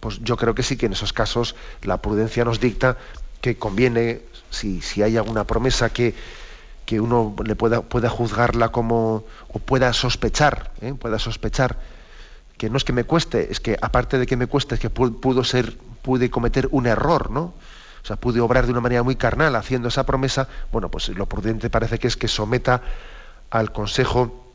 Pues 0.00 0.18
yo 0.24 0.36
creo 0.36 0.54
que 0.56 0.64
sí 0.64 0.76
que 0.76 0.86
en 0.86 0.92
esos 0.92 1.12
casos 1.12 1.54
la 1.82 2.02
prudencia 2.02 2.44
nos 2.44 2.58
dicta 2.58 2.98
que 3.40 3.56
conviene, 3.56 4.22
si, 4.50 4.80
si 4.80 5.02
hay 5.02 5.16
alguna 5.16 5.44
promesa 5.44 5.90
que, 5.90 6.14
que 6.90 7.00
uno 7.00 7.36
le 7.44 7.54
pueda, 7.54 7.82
pueda 7.82 8.10
juzgarla 8.10 8.70
como, 8.70 9.22
o 9.46 9.60
pueda 9.60 9.92
sospechar, 9.92 10.72
¿eh? 10.80 10.92
pueda 10.92 11.20
sospechar, 11.20 11.78
que 12.58 12.68
no 12.68 12.76
es 12.76 12.82
que 12.82 12.92
me 12.92 13.04
cueste, 13.04 13.52
es 13.52 13.60
que 13.60 13.76
aparte 13.80 14.18
de 14.18 14.26
que 14.26 14.36
me 14.36 14.48
cueste, 14.48 14.74
es 14.74 14.80
que 14.80 14.90
pudo 14.90 15.44
ser, 15.44 15.78
pude 16.02 16.30
cometer 16.30 16.66
un 16.72 16.88
error, 16.88 17.30
¿no? 17.30 17.42
O 18.02 18.04
sea, 18.04 18.16
pude 18.16 18.40
obrar 18.40 18.66
de 18.66 18.72
una 18.72 18.80
manera 18.80 19.04
muy 19.04 19.14
carnal 19.14 19.54
haciendo 19.54 19.86
esa 19.86 20.04
promesa, 20.04 20.48
bueno, 20.72 20.88
pues 20.90 21.10
lo 21.10 21.26
prudente 21.26 21.70
parece 21.70 22.00
que 22.00 22.08
es 22.08 22.16
que 22.16 22.26
someta 22.26 22.82
al 23.50 23.70
consejo 23.70 24.50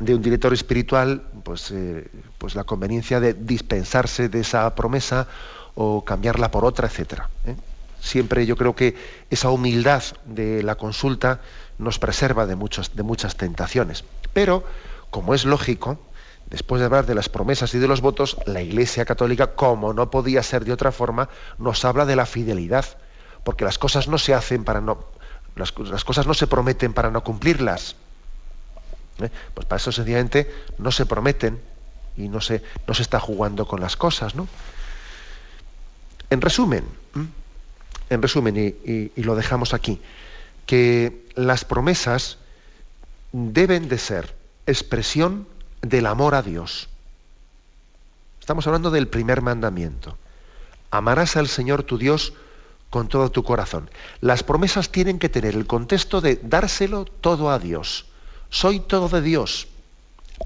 de 0.00 0.16
un 0.16 0.22
director 0.22 0.52
espiritual, 0.52 1.22
pues, 1.44 1.70
eh, 1.70 2.10
pues 2.38 2.56
la 2.56 2.64
conveniencia 2.64 3.20
de 3.20 3.34
dispensarse 3.34 4.28
de 4.28 4.40
esa 4.40 4.74
promesa 4.74 5.28
o 5.76 6.04
cambiarla 6.04 6.50
por 6.50 6.64
otra, 6.64 6.88
etcétera. 6.88 7.30
¿eh? 7.46 7.54
Siempre 8.00 8.46
yo 8.46 8.56
creo 8.56 8.74
que 8.74 8.96
esa 9.30 9.50
humildad 9.50 10.02
de 10.24 10.62
la 10.62 10.74
consulta 10.74 11.40
nos 11.78 11.98
preserva 11.98 12.46
de, 12.46 12.56
de 12.56 13.02
muchas 13.02 13.36
tentaciones. 13.36 14.04
Pero, 14.32 14.64
como 15.10 15.34
es 15.34 15.44
lógico, 15.44 15.98
después 16.50 16.80
de 16.80 16.86
hablar 16.86 17.06
de 17.06 17.14
las 17.14 17.28
promesas 17.28 17.74
y 17.74 17.78
de 17.78 17.88
los 17.88 18.00
votos, 18.00 18.36
la 18.46 18.60
Iglesia 18.60 19.04
Católica, 19.04 19.54
como 19.54 19.92
no 19.92 20.10
podía 20.10 20.42
ser 20.42 20.64
de 20.64 20.72
otra 20.72 20.92
forma, 20.92 21.28
nos 21.58 21.84
habla 21.84 22.04
de 22.06 22.16
la 22.16 22.26
fidelidad, 22.26 22.84
porque 23.44 23.64
las 23.64 23.78
cosas 23.78 24.08
no 24.08 24.18
se 24.18 24.34
hacen 24.34 24.64
para 24.64 24.80
no, 24.80 24.98
las, 25.56 25.72
cosas 25.72 26.26
no 26.26 26.34
se 26.34 26.46
prometen 26.46 26.92
para 26.92 27.10
no 27.10 27.22
cumplirlas. 27.22 27.96
¿Eh? 29.20 29.30
Pues 29.54 29.66
para 29.66 29.78
eso 29.78 29.92
sencillamente 29.92 30.50
no 30.78 30.90
se 30.90 31.06
prometen 31.06 31.60
y 32.16 32.28
no 32.28 32.40
se, 32.40 32.62
no 32.86 32.94
se 32.94 33.02
está 33.02 33.20
jugando 33.20 33.66
con 33.66 33.80
las 33.80 33.96
cosas, 33.96 34.34
¿no? 34.34 34.48
En 36.30 36.40
resumen, 36.40 36.84
en 38.10 38.20
resumen, 38.20 38.56
y, 38.56 39.22
lo 39.22 39.36
dejamos 39.36 39.72
aquí, 39.72 40.00
que 40.66 41.24
las 41.36 41.64
promesas 41.64 42.38
deben 43.32 43.88
de 43.88 43.98
ser 43.98 44.34
expresión 44.66 45.46
del 45.80 46.06
amor 46.06 46.34
a 46.34 46.42
Dios. 46.42 46.88
Estamos 48.40 48.66
hablando 48.66 48.90
del 48.90 49.08
primer 49.08 49.42
mandamiento. 49.42 50.18
Amarás 50.90 51.36
al 51.36 51.46
Señor 51.46 51.84
tu 51.84 51.98
Dios 51.98 52.34
con 52.90 53.08
todo 53.08 53.30
tu 53.30 53.44
corazón. 53.44 53.88
Las 54.20 54.42
promesas 54.42 54.90
tienen 54.90 55.20
que 55.20 55.28
tener 55.28 55.54
el 55.54 55.68
contexto 55.68 56.20
de 56.20 56.40
dárselo 56.42 57.04
todo 57.04 57.50
a 57.50 57.60
Dios. 57.60 58.06
Soy 58.50 58.80
todo 58.80 59.08
de 59.08 59.22
Dios. 59.22 59.68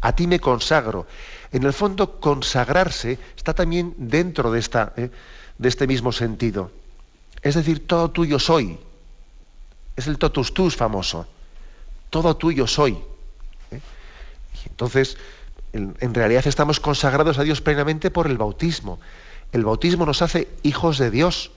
A 0.03 0.15
ti 0.15 0.27
me 0.27 0.41
consagro. 0.41 1.07
En 1.51 1.63
el 1.63 1.73
fondo, 1.73 2.21
consagrarse 2.21 3.19
está 3.37 3.55
también 3.55 3.95
dentro 3.97 4.53
de, 4.53 4.59
esta, 4.59 4.93
eh, 4.97 5.11
de 5.57 5.69
este 5.69 5.87
mismo 5.87 6.13
sentido. 6.13 6.71
Es 7.45 7.55
decir, 7.55 7.87
todo 7.87 8.11
tuyo 8.11 8.39
soy. 8.39 8.79
Es 9.97 10.07
el 10.07 10.19
totus 10.19 10.55
tus 10.55 10.75
famoso. 10.75 11.27
Todo 12.09 12.37
tuyo 12.37 12.67
soy. 12.67 12.99
¿eh? 13.71 13.81
Y 14.65 14.69
entonces, 14.71 15.19
en, 15.75 16.15
realidad 16.15 16.47
estamos 16.47 16.81
consagrados 16.81 17.39
a 17.39 17.43
Dios 17.43 17.61
plenamente 17.61 18.11
por 18.11 18.27
el 18.27 18.39
bautismo. 18.39 18.99
El 19.53 19.65
bautismo 19.65 20.07
nos 20.07 20.23
hace 20.23 20.49
hijos 20.63 20.97
de 20.97 21.11
Dios. 21.11 21.51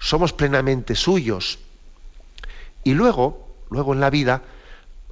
Somos 0.00 0.32
plenamente 0.32 0.96
suyos. 0.96 1.60
Y 2.82 2.94
luego, 2.94 3.48
luego 3.70 3.94
en 3.94 4.00
la 4.00 4.10
vida, 4.10 4.42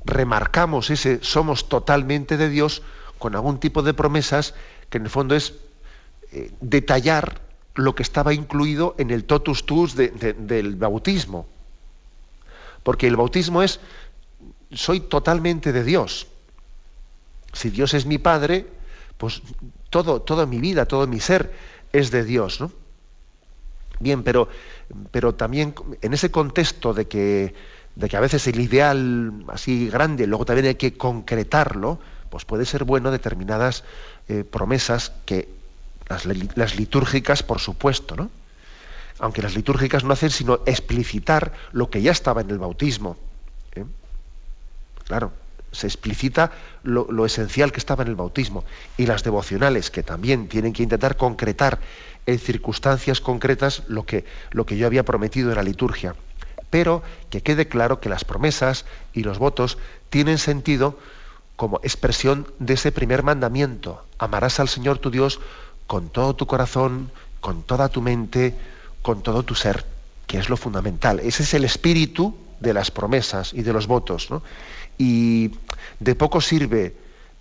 remarcamos 0.04 0.90
ese 0.90 1.22
somos 1.22 1.68
totalmente 1.68 2.36
de 2.36 2.48
Dios 2.48 2.82
con 3.18 3.36
algún 3.36 3.58
tipo 3.60 3.82
de 3.82 3.94
promesas 3.94 4.54
que 4.90 4.98
en 4.98 5.04
el 5.04 5.10
fondo 5.10 5.36
es 5.36 5.54
eh, 6.32 6.50
detallar 6.60 7.45
lo 7.76 7.94
que 7.94 8.02
estaba 8.02 8.34
incluido 8.34 8.94
en 8.98 9.10
el 9.10 9.24
totus 9.24 9.64
tus 9.64 9.94
del 9.96 10.76
bautismo. 10.76 11.46
Porque 12.82 13.06
el 13.06 13.16
bautismo 13.16 13.62
es, 13.62 13.80
soy 14.72 15.00
totalmente 15.00 15.72
de 15.72 15.84
Dios. 15.84 16.26
Si 17.52 17.70
Dios 17.70 17.94
es 17.94 18.06
mi 18.06 18.18
Padre, 18.18 18.66
pues 19.16 19.42
todo, 19.90 20.20
toda 20.20 20.46
mi 20.46 20.58
vida, 20.58 20.86
todo 20.86 21.06
mi 21.06 21.20
ser 21.20 21.52
es 21.92 22.10
de 22.10 22.24
Dios. 22.24 22.60
¿no? 22.60 22.70
Bien, 24.00 24.22
pero, 24.22 24.48
pero 25.10 25.34
también 25.34 25.74
en 26.02 26.14
ese 26.14 26.30
contexto 26.30 26.94
de 26.94 27.06
que, 27.08 27.54
de 27.94 28.08
que 28.08 28.16
a 28.16 28.20
veces 28.20 28.46
el 28.46 28.60
ideal 28.60 29.44
así 29.48 29.88
grande, 29.88 30.26
luego 30.26 30.44
también 30.44 30.66
hay 30.66 30.74
que 30.74 30.96
concretarlo, 30.96 31.98
pues 32.30 32.44
puede 32.44 32.66
ser 32.66 32.84
bueno 32.84 33.10
determinadas 33.10 33.84
eh, 34.28 34.44
promesas 34.44 35.12
que 35.24 35.48
las, 36.08 36.76
litúrgicas, 36.76 37.42
por 37.42 37.60
supuesto, 37.60 38.16
¿no? 38.16 38.30
Aunque 39.18 39.42
las 39.42 39.56
litúrgicas 39.56 40.04
no 40.04 40.12
hacen 40.12 40.30
sino 40.30 40.60
explicitar 40.66 41.52
lo 41.72 41.88
que 41.88 42.02
ya 42.02 42.12
estaba 42.12 42.42
en 42.42 42.50
el 42.50 42.58
bautismo. 42.58 43.16
¿eh? 43.74 43.84
Claro, 45.06 45.32
se 45.72 45.86
explicita 45.86 46.52
lo, 46.82 47.24
esencial 47.24 47.72
que 47.72 47.78
estaba 47.78 48.02
en 48.02 48.08
el 48.08 48.14
bautismo. 48.14 48.64
Y 48.96 49.06
las 49.06 49.22
devocionales, 49.24 49.90
que 49.90 50.02
también 50.02 50.48
tienen 50.48 50.72
que 50.72 50.82
intentar 50.82 51.16
concretar 51.16 51.80
en 52.26 52.38
circunstancias 52.38 53.20
concretas 53.20 53.84
lo 53.88 54.04
que, 54.04 54.24
lo 54.50 54.66
que 54.66 54.76
yo 54.76 54.86
había 54.86 55.04
prometido 55.04 55.50
en 55.50 55.56
la 55.56 55.62
liturgia. 55.62 56.14
Pero 56.70 57.02
que 57.30 57.42
quede 57.42 57.68
claro 57.68 58.00
que 58.00 58.08
las 58.08 58.24
promesas 58.24 58.84
y 59.12 59.22
los 59.22 59.38
votos 59.38 59.78
tienen 60.10 60.38
sentido 60.38 60.98
como 61.56 61.80
expresión 61.82 62.46
de 62.58 62.74
ese 62.74 62.92
primer 62.92 63.22
mandamiento. 63.22 64.04
Amarás 64.18 64.60
al 64.60 64.68
Señor 64.68 64.98
tu 64.98 65.10
Dios 65.10 65.40
con 65.86 66.10
todo 66.10 66.34
tu 66.34 66.46
corazón, 66.46 67.10
con 67.40 67.62
toda 67.62 67.88
tu 67.88 68.02
mente, 68.02 68.54
con 69.02 69.22
todo 69.22 69.42
tu 69.42 69.54
ser, 69.54 69.84
que 70.26 70.38
es 70.38 70.48
lo 70.48 70.56
fundamental. 70.56 71.20
Ese 71.20 71.42
es 71.42 71.54
el 71.54 71.64
espíritu 71.64 72.36
de 72.60 72.74
las 72.74 72.90
promesas 72.90 73.52
y 73.52 73.62
de 73.62 73.72
los 73.72 73.86
votos. 73.86 74.28
Y 74.98 75.52
de 76.00 76.14
poco 76.14 76.40
sirve 76.40 76.96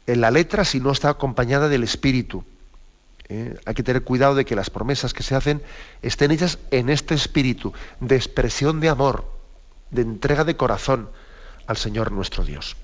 en 0.08 0.22
la 0.22 0.32
letra 0.32 0.66
si 0.66 0.80
no 0.80 0.92
está 0.92 1.10
acompañada 1.10 1.70
del 1.70 1.84
espíritu. 1.84 2.44
¿eh? 3.30 3.58
Hay 3.66 3.74
que 3.74 3.84
tener 3.84 4.04
cuidado 4.04 4.36
de 4.36 4.46
que 4.46 4.56
las 4.56 4.70
promesas 4.70 5.14
que 5.14 5.24
se 5.24 5.36
hacen 5.36 5.62
estén 6.02 6.32
hechas 6.32 6.60
en 6.72 6.90
este 6.90 7.16
espíritu 7.16 7.74
de 8.00 8.16
expresión 8.16 8.80
de 8.80 8.90
amor, 8.90 9.26
de 9.92 10.04
entrega 10.04 10.44
de 10.44 10.56
corazón 10.56 11.10
al 11.68 11.78
Señor 11.78 12.12
nuestro 12.12 12.44
Dios. 12.44 12.76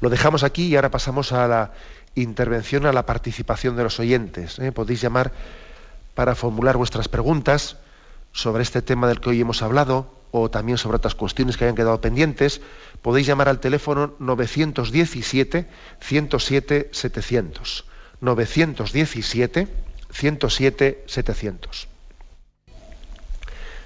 Lo 0.00 0.10
dejamos 0.10 0.44
aquí 0.44 0.66
y 0.66 0.76
ahora 0.76 0.90
pasamos 0.90 1.32
a 1.32 1.48
la 1.48 1.72
intervención, 2.14 2.86
a 2.86 2.92
la 2.92 3.06
participación 3.06 3.76
de 3.76 3.82
los 3.82 4.00
oyentes. 4.00 4.58
¿eh? 4.58 4.72
Podéis 4.72 5.00
llamar 5.00 5.32
para 6.14 6.34
formular 6.34 6.76
vuestras 6.76 7.08
preguntas 7.08 7.76
sobre 8.32 8.62
este 8.62 8.82
tema 8.82 9.08
del 9.08 9.20
que 9.20 9.30
hoy 9.30 9.40
hemos 9.40 9.62
hablado 9.62 10.12
o 10.30 10.50
también 10.50 10.78
sobre 10.78 10.96
otras 10.96 11.14
cuestiones 11.14 11.56
que 11.56 11.64
hayan 11.64 11.76
quedado 11.76 12.00
pendientes. 12.00 12.60
Podéis 13.02 13.26
llamar 13.26 13.48
al 13.48 13.60
teléfono 13.60 14.14
917 14.18 15.66
107 16.00 16.88
700. 16.90 17.84
917 18.20 19.68
107 20.10 21.04
700. 21.06 21.88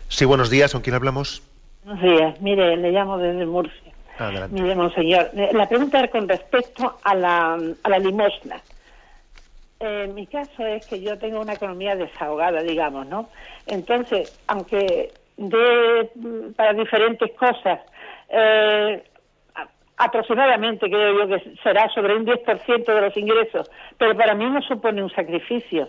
Sí, 0.09 0.25
buenos 0.25 0.49
días, 0.49 0.73
¿con 0.73 0.81
quién 0.81 0.95
hablamos? 0.95 1.43
Buenos 1.85 2.03
días, 2.03 2.41
mire, 2.41 2.77
le 2.77 2.93
llamo 2.93 3.19
desde 3.19 3.45
Murcia. 3.45 3.88
Adelante. 4.19 4.61
Mire, 4.61 4.75
monseñor, 4.75 5.31
la 5.35 5.69
pregunta 5.69 6.01
es 6.01 6.11
con 6.11 6.29
respecto 6.29 6.99
a 7.03 7.15
la, 7.15 7.59
a 7.83 7.89
la 7.89 7.99
limosna. 7.99 8.61
Eh, 9.81 10.11
mi 10.13 10.27
caso 10.27 10.67
es 10.67 10.85
que 10.87 11.01
yo 11.01 11.17
tengo 11.19 11.41
una 11.41 11.53
economía 11.53 11.95
desahogada, 11.95 12.63
digamos, 12.63 13.07
¿no? 13.07 13.29
Entonces, 13.67 14.41
aunque 14.49 15.13
de 15.37 16.11
para 16.57 16.73
diferentes 16.73 17.31
cosas, 17.35 17.81
eh, 18.29 19.03
aproximadamente 19.99 20.89
creo 20.89 21.19
yo 21.19 21.29
que 21.29 21.55
será 21.63 21.89
sobre 21.91 22.17
un 22.17 22.27
10% 22.27 22.85
de 22.85 23.01
los 23.01 23.17
ingresos, 23.17 23.71
pero 23.97 24.17
para 24.17 24.35
mí 24.35 24.49
no 24.51 24.61
supone 24.63 25.03
un 25.03 25.11
sacrificio, 25.11 25.89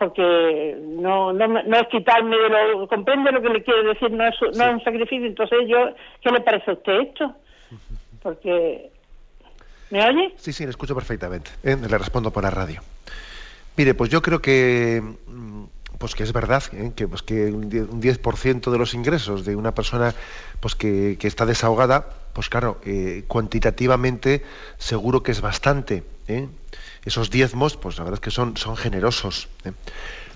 porque 0.00 0.78
no, 0.80 1.30
no, 1.34 1.46
no 1.46 1.76
es 1.76 1.86
quitarme 1.88 2.34
de 2.34 2.48
lo... 2.48 2.88
Comprende 2.88 3.30
lo 3.30 3.42
que 3.42 3.50
le 3.50 3.62
quiero 3.62 3.86
decir, 3.86 4.10
no 4.10 4.26
es, 4.26 4.34
no 4.40 4.64
es 4.64 4.72
un 4.72 4.82
sacrificio, 4.82 5.26
entonces 5.26 5.58
yo, 5.68 5.94
¿qué 6.22 6.30
le 6.30 6.40
parece 6.40 6.70
a 6.70 6.74
usted 6.74 7.00
esto? 7.00 7.34
Porque... 8.22 8.90
¿Me 9.90 10.02
oye? 10.04 10.32
Sí, 10.36 10.52
sí, 10.52 10.64
le 10.64 10.70
escucho 10.70 10.94
perfectamente. 10.94 11.50
¿eh? 11.62 11.76
Le 11.76 11.98
respondo 11.98 12.30
por 12.30 12.44
la 12.44 12.50
radio. 12.50 12.80
Mire, 13.76 13.92
pues 13.94 14.08
yo 14.08 14.22
creo 14.22 14.40
que 14.40 15.02
mm, 15.02 15.64
pues 15.98 16.14
que 16.14 16.22
es 16.22 16.32
verdad 16.32 16.62
¿eh? 16.72 16.92
que, 16.96 17.06
pues 17.06 17.22
que 17.22 17.46
un 17.46 17.70
10% 17.70 18.70
de 18.70 18.78
los 18.78 18.94
ingresos 18.94 19.44
de 19.44 19.54
una 19.54 19.74
persona 19.74 20.14
pues 20.60 20.74
que, 20.74 21.18
que 21.20 21.26
está 21.26 21.44
desahogada, 21.44 22.08
pues 22.32 22.48
claro, 22.48 22.80
eh, 22.86 23.24
cuantitativamente 23.28 24.42
seguro 24.78 25.22
que 25.22 25.32
es 25.32 25.42
bastante. 25.42 26.04
¿eh? 26.26 26.48
Esos 27.04 27.30
diezmos, 27.30 27.76
pues 27.76 27.96
la 27.98 28.04
verdad 28.04 28.18
es 28.18 28.24
que 28.24 28.30
son, 28.30 28.54
generosos. 28.76 29.48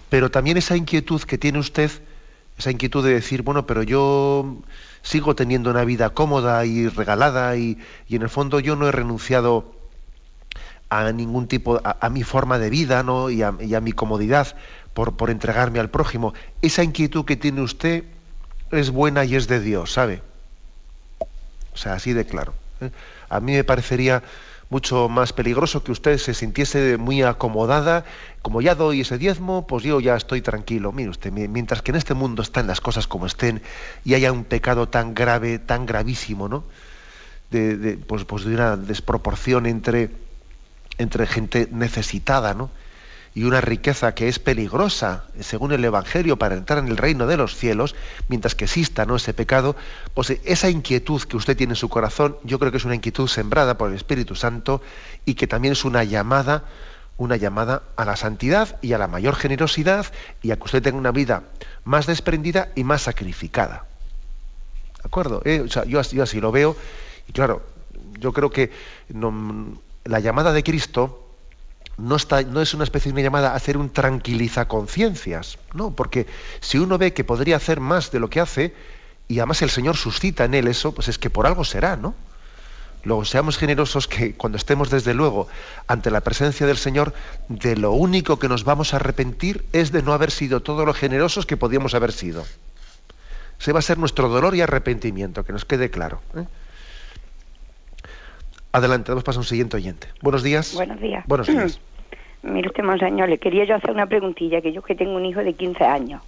Pero 0.08 0.30
también 0.30 0.56
esa 0.56 0.76
inquietud 0.76 1.22
que 1.22 1.38
tiene 1.38 1.58
usted, 1.58 1.90
esa 2.58 2.70
inquietud 2.70 3.04
de 3.04 3.14
decir, 3.14 3.42
bueno, 3.42 3.66
pero 3.66 3.82
yo 3.82 4.62
sigo 5.02 5.34
teniendo 5.34 5.70
una 5.70 5.84
vida 5.84 6.10
cómoda 6.10 6.64
y 6.64 6.88
regalada 6.88 7.56
y, 7.56 7.78
y 8.08 8.16
en 8.16 8.22
el 8.22 8.30
fondo 8.30 8.60
yo 8.60 8.76
no 8.76 8.88
he 8.88 8.92
renunciado 8.92 9.74
a 10.88 11.12
ningún 11.12 11.48
tipo, 11.48 11.80
a, 11.82 12.08
mi 12.10 12.22
forma 12.22 12.58
de 12.58 12.70
vida 12.70 13.02
¿no? 13.02 13.30
y, 13.30 13.42
a, 13.42 13.54
y 13.60 13.74
a 13.74 13.80
mi 13.80 13.92
comodidad 13.92 14.54
por, 14.92 15.16
por 15.16 15.30
entregarme 15.30 15.80
al 15.80 15.90
prójimo. 15.90 16.34
Esa 16.62 16.84
inquietud 16.84 17.24
que 17.24 17.36
tiene 17.36 17.62
usted 17.62 18.04
es 18.70 18.90
buena 18.90 19.24
y 19.24 19.34
es 19.36 19.48
de 19.48 19.60
Dios, 19.60 19.92
¿sabe? 19.92 20.22
O 21.72 21.76
sea, 21.76 21.94
así 21.94 22.12
de 22.12 22.24
claro. 22.24 22.54
¿eh? 22.80 22.90
A 23.28 23.40
mí 23.40 23.52
me 23.52 23.64
parecería 23.64 24.22
mucho 24.70 25.08
más 25.08 25.32
peligroso 25.32 25.84
que 25.84 25.92
usted 25.92 26.18
se 26.18 26.34
sintiese 26.34 26.96
muy 26.96 27.22
acomodada, 27.22 28.04
como 28.42 28.60
ya 28.60 28.74
doy 28.74 29.02
ese 29.02 29.18
diezmo, 29.18 29.66
pues 29.66 29.84
yo 29.84 30.00
ya 30.00 30.16
estoy 30.16 30.42
tranquilo. 30.42 30.92
Mire 30.92 31.10
usted, 31.10 31.32
mientras 31.32 31.82
que 31.82 31.90
en 31.92 31.96
este 31.96 32.14
mundo 32.14 32.42
están 32.42 32.66
las 32.66 32.80
cosas 32.80 33.06
como 33.06 33.26
estén 33.26 33.62
y 34.04 34.14
haya 34.14 34.32
un 34.32 34.44
pecado 34.44 34.88
tan 34.88 35.14
grave, 35.14 35.58
tan 35.58 35.86
gravísimo, 35.86 36.48
¿no? 36.48 36.64
De, 37.50 37.76
de 37.76 37.96
pues, 37.96 38.24
pues 38.24 38.44
de 38.44 38.54
una 38.54 38.76
desproporción 38.76 39.66
entre, 39.66 40.10
entre 40.98 41.26
gente 41.26 41.68
necesitada, 41.70 42.54
¿no? 42.54 42.70
Y 43.34 43.44
una 43.44 43.60
riqueza 43.60 44.14
que 44.14 44.28
es 44.28 44.38
peligrosa, 44.38 45.24
según 45.40 45.72
el 45.72 45.84
Evangelio, 45.84 46.38
para 46.38 46.54
entrar 46.54 46.78
en 46.78 46.86
el 46.86 46.96
reino 46.96 47.26
de 47.26 47.36
los 47.36 47.56
cielos, 47.56 47.96
mientras 48.28 48.54
que 48.54 48.64
exista 48.64 49.06
¿no? 49.06 49.16
ese 49.16 49.34
pecado, 49.34 49.74
pues 50.14 50.30
esa 50.44 50.70
inquietud 50.70 51.20
que 51.22 51.36
usted 51.36 51.56
tiene 51.56 51.72
en 51.72 51.76
su 51.76 51.88
corazón, 51.88 52.36
yo 52.44 52.60
creo 52.60 52.70
que 52.70 52.78
es 52.78 52.84
una 52.84 52.94
inquietud 52.94 53.26
sembrada 53.26 53.76
por 53.76 53.90
el 53.90 53.96
Espíritu 53.96 54.36
Santo 54.36 54.80
y 55.24 55.34
que 55.34 55.48
también 55.48 55.72
es 55.72 55.84
una 55.84 56.04
llamada, 56.04 56.64
una 57.16 57.36
llamada 57.36 57.82
a 57.96 58.04
la 58.04 58.14
santidad 58.14 58.78
y 58.82 58.92
a 58.92 58.98
la 58.98 59.08
mayor 59.08 59.34
generosidad 59.34 60.06
y 60.40 60.52
a 60.52 60.56
que 60.56 60.64
usted 60.64 60.82
tenga 60.82 60.98
una 60.98 61.10
vida 61.12 61.42
más 61.82 62.06
desprendida 62.06 62.70
y 62.76 62.84
más 62.84 63.02
sacrificada. 63.02 63.86
¿De 65.02 65.08
acuerdo? 65.08 65.42
¿Eh? 65.44 65.64
Yo, 65.66 65.84
yo 65.84 66.22
así 66.22 66.40
lo 66.40 66.52
veo 66.52 66.76
y 67.28 67.32
claro, 67.32 67.62
yo 68.20 68.32
creo 68.32 68.50
que 68.50 68.70
la 70.04 70.20
llamada 70.20 70.52
de 70.52 70.62
Cristo, 70.62 71.23
no, 71.96 72.16
está, 72.16 72.42
no 72.42 72.60
es 72.60 72.74
una 72.74 72.84
especie 72.84 73.12
de 73.12 73.22
llamada 73.22 73.52
a 73.52 73.56
hacer 73.56 73.76
un 73.76 73.90
tranquiliza 73.90 74.66
conciencias, 74.66 75.58
no, 75.72 75.92
porque 75.92 76.26
si 76.60 76.78
uno 76.78 76.98
ve 76.98 77.12
que 77.12 77.24
podría 77.24 77.56
hacer 77.56 77.80
más 77.80 78.10
de 78.10 78.20
lo 78.20 78.30
que 78.30 78.40
hace, 78.40 78.74
y 79.28 79.38
además 79.38 79.62
el 79.62 79.70
Señor 79.70 79.96
suscita 79.96 80.44
en 80.44 80.54
él 80.54 80.68
eso, 80.68 80.92
pues 80.92 81.08
es 81.08 81.18
que 81.18 81.30
por 81.30 81.46
algo 81.46 81.64
será, 81.64 81.96
¿no? 81.96 82.14
Luego 83.04 83.24
seamos 83.24 83.58
generosos 83.58 84.08
que 84.08 84.34
cuando 84.34 84.56
estemos 84.56 84.90
desde 84.90 85.12
luego 85.12 85.46
ante 85.86 86.10
la 86.10 86.22
presencia 86.22 86.66
del 86.66 86.78
Señor, 86.78 87.12
de 87.48 87.76
lo 87.76 87.92
único 87.92 88.38
que 88.38 88.48
nos 88.48 88.64
vamos 88.64 88.94
a 88.94 88.96
arrepentir 88.96 89.66
es 89.72 89.92
de 89.92 90.02
no 90.02 90.14
haber 90.14 90.30
sido 90.30 90.60
todos 90.60 90.86
los 90.86 90.96
generosos 90.96 91.44
que 91.44 91.58
podíamos 91.58 91.94
haber 91.94 92.12
sido. 92.12 92.46
Ese 93.60 93.72
va 93.72 93.80
a 93.80 93.82
ser 93.82 93.98
nuestro 93.98 94.28
dolor 94.28 94.54
y 94.54 94.62
arrepentimiento, 94.62 95.44
que 95.44 95.52
nos 95.52 95.66
quede 95.66 95.90
claro. 95.90 96.22
¿eh? 96.34 96.44
Adelante, 98.74 99.12
vamos 99.12 99.22
a 99.22 99.26
pasar 99.26 99.38
a 99.38 99.42
un 99.42 99.46
siguiente 99.46 99.76
oyente. 99.76 100.08
Buenos 100.20 100.42
días. 100.42 100.74
Buenos 100.74 100.98
días. 100.98 101.24
Buenos 101.28 101.46
días. 101.46 101.80
Mire 102.42 102.66
usted, 102.66 102.82
monseñor, 102.82 103.28
le 103.28 103.38
quería 103.38 103.62
yo 103.62 103.76
hacer 103.76 103.92
una 103.92 104.06
preguntilla, 104.06 104.60
que 104.60 104.72
yo 104.72 104.82
que 104.82 104.96
tengo 104.96 105.14
un 105.14 105.24
hijo 105.24 105.44
de 105.44 105.52
15 105.52 105.84
años. 105.84 106.20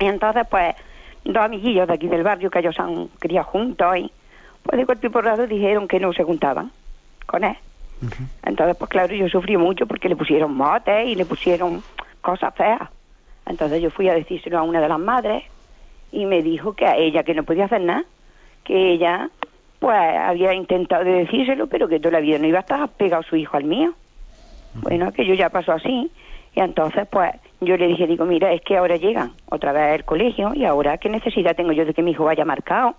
Y 0.00 0.06
entonces, 0.06 0.44
pues, 0.50 0.74
dos 1.24 1.36
amiguillos 1.36 1.86
de 1.86 1.94
aquí 1.94 2.08
del 2.08 2.24
barrio 2.24 2.50
que 2.50 2.58
ellos 2.58 2.74
han 2.80 3.06
criado 3.20 3.46
juntos 3.46 3.96
y, 3.96 4.10
pues, 4.64 4.76
de 4.76 4.86
golpe 4.86 5.06
y 5.06 5.10
porrado 5.10 5.46
dijeron 5.46 5.86
que 5.86 6.00
no 6.00 6.12
se 6.12 6.24
juntaban 6.24 6.72
con 7.26 7.44
él. 7.44 7.56
Entonces, 8.42 8.76
pues, 8.76 8.90
claro, 8.90 9.14
yo 9.14 9.28
sufrí 9.28 9.56
mucho 9.56 9.86
porque 9.86 10.08
le 10.08 10.16
pusieron 10.16 10.56
motes 10.56 11.06
y 11.06 11.14
le 11.14 11.26
pusieron 11.26 11.84
cosas 12.22 12.56
feas. 12.56 12.90
Entonces 13.46 13.80
yo 13.80 13.90
fui 13.90 14.08
a 14.08 14.14
decírselo 14.14 14.58
a 14.58 14.62
una 14.64 14.80
de 14.80 14.88
las 14.88 14.98
madres 14.98 15.44
y 16.10 16.26
me 16.26 16.42
dijo 16.42 16.72
que 16.72 16.86
a 16.86 16.96
ella 16.96 17.22
que 17.22 17.34
no 17.34 17.44
podía 17.44 17.66
hacer 17.66 17.82
nada, 17.82 18.04
que 18.64 18.94
ella 18.94 19.30
pues 19.78 19.96
había 19.96 20.54
intentado 20.54 21.04
de 21.04 21.24
decírselo, 21.24 21.68
pero 21.68 21.88
que 21.88 22.00
toda 22.00 22.12
la 22.12 22.20
vida 22.20 22.38
no 22.38 22.46
iba 22.46 22.58
a 22.58 22.62
estar 22.62 22.88
pegado 22.90 23.22
su 23.22 23.36
hijo 23.36 23.56
al 23.56 23.64
mío. 23.64 23.94
Bueno, 24.74 25.06
aquello 25.06 25.34
ya 25.34 25.50
pasó 25.50 25.72
así. 25.72 26.10
Y 26.54 26.60
entonces, 26.60 27.06
pues, 27.08 27.30
yo 27.60 27.76
le 27.76 27.86
dije, 27.86 28.06
digo, 28.06 28.24
mira, 28.24 28.52
es 28.52 28.60
que 28.62 28.76
ahora 28.76 28.96
llegan 28.96 29.32
otra 29.48 29.72
vez 29.72 29.94
al 29.94 30.04
colegio 30.04 30.52
y 30.54 30.64
ahora, 30.64 30.98
¿qué 30.98 31.08
necesidad 31.08 31.54
tengo 31.54 31.72
yo 31.72 31.84
de 31.84 31.94
que 31.94 32.02
mi 32.02 32.12
hijo 32.12 32.24
vaya 32.24 32.44
marcado 32.44 32.94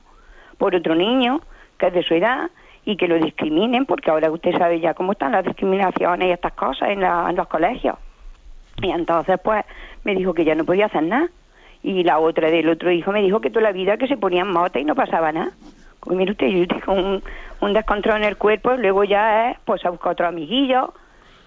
por 0.58 0.76
otro 0.76 0.96
niño 0.96 1.42
que 1.78 1.88
es 1.88 1.94
de 1.94 2.04
su 2.04 2.14
edad 2.14 2.50
y 2.86 2.96
que 2.96 3.08
lo 3.08 3.16
discriminen? 3.16 3.86
Porque 3.86 4.12
ahora 4.12 4.32
usted 4.32 4.58
sabe 4.58 4.80
ya 4.80 4.94
cómo 4.94 5.14
están 5.14 5.34
las 5.34 5.44
discriminaciones 5.44 6.30
y 6.30 6.32
estas 6.32 6.54
cosas 6.54 6.90
en, 6.90 7.02
la, 7.02 7.28
en 7.30 7.36
los 7.36 7.48
colegios. 7.48 7.96
Y 8.82 8.92
entonces, 8.92 9.38
pues, 9.44 9.66
me 10.04 10.16
dijo 10.16 10.34
que 10.34 10.46
ya 10.46 10.56
no 10.56 10.64
podía 10.64 10.86
hacer 10.86 11.04
nada. 11.04 11.30
Y 11.82 12.04
la 12.04 12.20
otra 12.20 12.50
del 12.50 12.70
otro 12.70 12.92
hijo 12.92 13.12
me 13.12 13.22
dijo 13.22 13.40
que 13.42 13.50
toda 13.50 13.64
la 13.64 13.72
vida 13.72 13.98
que 13.98 14.08
se 14.08 14.18
ponían 14.18 14.52
motas 14.52 14.82
y 14.82 14.86
no 14.86 14.96
pasaba 14.96 15.32
nada. 15.32 15.52
Mire 16.08 16.32
usted, 16.32 16.48
yo 16.48 16.68
tengo 16.68 16.94
un, 16.94 17.24
un 17.62 17.74
descontrol 17.74 18.18
en 18.18 18.24
el 18.24 18.38
cuerpo, 18.38 18.74
luego 18.74 19.04
ya 19.04 19.52
es, 19.52 19.58
pues, 19.66 19.84
a 19.86 19.90
buscar 19.90 20.14
otro 20.14 20.28
amiguillo. 20.28 20.94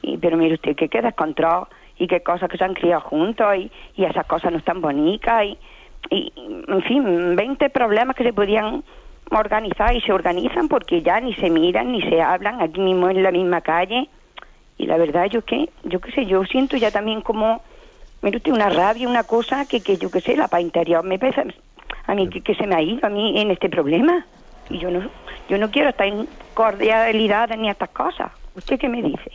Y, 0.02 0.18
pero 0.18 0.36
mire 0.36 0.54
usted, 0.54 0.76
que 0.76 0.88
qué 0.88 1.00
descontrol 1.00 1.68
y 1.96 2.06
qué 2.06 2.22
cosas 2.22 2.48
que 2.50 2.58
se 2.58 2.64
han 2.64 2.74
criado 2.74 3.00
juntos 3.02 3.46
y, 3.56 3.70
y 3.96 4.04
esas 4.04 4.26
cosas 4.26 4.52
no 4.52 4.58
están 4.58 4.80
bonitas 4.80 5.44
y, 5.44 5.58
y, 6.10 6.32
en 6.68 6.82
fin, 6.82 7.36
20 7.36 7.70
problemas 7.70 8.16
que 8.16 8.24
se 8.24 8.32
podían 8.32 8.82
organizar 9.30 9.94
y 9.94 10.00
se 10.00 10.12
organizan 10.12 10.68
porque 10.68 11.02
ya 11.02 11.20
ni 11.20 11.34
se 11.34 11.48
miran 11.48 11.92
ni 11.92 12.02
se 12.02 12.20
hablan 12.20 12.60
aquí 12.60 12.80
mismo 12.80 13.08
en 13.08 13.22
la 13.22 13.30
misma 13.30 13.60
calle. 13.60 14.08
Y 14.76 14.86
la 14.86 14.96
verdad, 14.96 15.26
yo 15.26 15.42
que, 15.42 15.70
yo 15.84 16.00
qué 16.00 16.10
sé, 16.12 16.26
yo 16.26 16.44
siento 16.44 16.76
ya 16.76 16.90
también 16.90 17.20
como, 17.22 17.62
mire 18.20 18.38
usted, 18.38 18.52
una 18.52 18.68
rabia, 18.68 19.08
una 19.08 19.24
cosa 19.24 19.64
que, 19.66 19.80
que 19.80 19.96
yo 19.96 20.10
qué 20.10 20.20
sé, 20.20 20.36
la 20.36 20.48
paz 20.48 20.60
interior 20.60 21.04
me 21.04 21.18
pesa 21.18 21.44
a 22.06 22.14
mí 22.14 22.28
que, 22.28 22.40
que 22.40 22.54
se 22.54 22.66
me 22.66 22.74
ha 22.74 22.82
ido 22.82 23.06
a 23.06 23.10
mí 23.10 23.40
en 23.40 23.50
este 23.50 23.68
problema 23.68 24.26
y 24.72 24.78
yo 24.78 24.90
no 24.90 25.10
yo 25.48 25.58
no 25.58 25.70
quiero 25.70 25.90
estar 25.90 26.08
cordialidades 26.54 27.58
ni 27.58 27.68
estas 27.68 27.90
cosas. 27.90 28.30
¿Usted 28.54 28.78
qué 28.78 28.88
me 28.88 29.02
dice? 29.02 29.30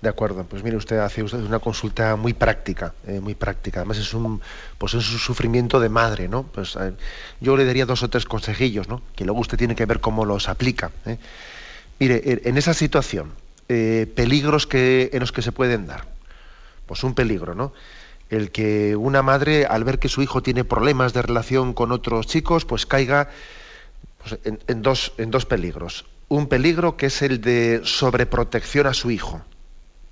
De 0.00 0.08
acuerdo, 0.08 0.44
pues 0.44 0.64
mire 0.64 0.76
usted 0.76 0.98
hace 0.98 1.22
usted 1.22 1.38
una 1.38 1.60
consulta 1.60 2.16
muy 2.16 2.32
práctica, 2.32 2.92
eh, 3.06 3.20
muy 3.20 3.34
práctica. 3.34 3.80
Además 3.80 3.98
es 3.98 4.12
un, 4.14 4.40
pues 4.78 4.94
es 4.94 5.10
un 5.12 5.18
sufrimiento 5.18 5.78
de 5.78 5.88
madre, 5.88 6.28
¿no? 6.28 6.42
Pues 6.42 6.76
eh, 6.76 6.92
yo 7.40 7.56
le 7.56 7.64
daría 7.64 7.86
dos 7.86 8.02
o 8.02 8.10
tres 8.10 8.24
consejillos, 8.24 8.88
¿no? 8.88 9.00
Que 9.14 9.24
luego 9.24 9.40
usted 9.40 9.56
tiene 9.56 9.76
que 9.76 9.86
ver 9.86 10.00
cómo 10.00 10.24
los 10.24 10.48
aplica. 10.48 10.90
¿eh? 11.06 11.18
Mire, 12.00 12.20
en 12.24 12.56
esa 12.56 12.74
situación, 12.74 13.32
peligros 13.68 14.66
que 14.66 15.10
en 15.12 15.20
los 15.20 15.30
que 15.30 15.40
se 15.40 15.52
pueden 15.52 15.86
dar, 15.86 16.04
pues 16.86 17.04
un 17.04 17.14
peligro, 17.14 17.54
¿no? 17.54 17.72
El 18.28 18.50
que 18.50 18.96
una 18.96 19.22
madre 19.22 19.66
al 19.66 19.84
ver 19.84 20.00
que 20.00 20.08
su 20.08 20.20
hijo 20.20 20.42
tiene 20.42 20.64
problemas 20.64 21.12
de 21.12 21.22
relación 21.22 21.74
con 21.74 21.92
otros 21.92 22.26
chicos, 22.26 22.64
pues 22.64 22.86
caiga 22.86 23.28
pues, 24.18 24.38
en, 24.44 24.82
dos, 24.82 25.12
en 25.18 25.30
dos 25.30 25.46
peligros. 25.46 26.04
Un 26.28 26.46
peligro 26.46 26.96
que 26.96 27.06
es 27.06 27.22
el 27.22 27.40
de 27.40 27.82
sobreprotección 27.84 28.86
a 28.86 28.94
su 28.94 29.10
hijo 29.10 29.42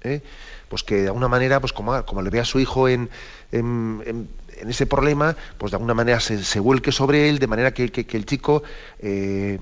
¿eh? 0.02 0.22
pues 0.68 0.82
que 0.82 1.02
de 1.02 1.06
alguna 1.08 1.28
manera, 1.28 1.60
pues 1.60 1.72
como, 1.72 2.04
como 2.04 2.22
le 2.22 2.30
ve 2.30 2.40
a 2.40 2.44
su 2.44 2.60
hijo 2.60 2.88
en, 2.88 3.10
en, 3.50 4.28
ese 4.68 4.86
problema, 4.86 5.36
pues 5.58 5.72
de 5.72 5.76
alguna 5.76 5.94
manera 5.94 6.20
se, 6.20 6.60
vuelque 6.60 6.92
sobre 6.92 7.28
él, 7.28 7.38
de 7.38 7.46
manera 7.46 7.72
que, 7.72 7.84
el 7.84 8.26
chico 8.26 8.62
eh, 9.00 9.58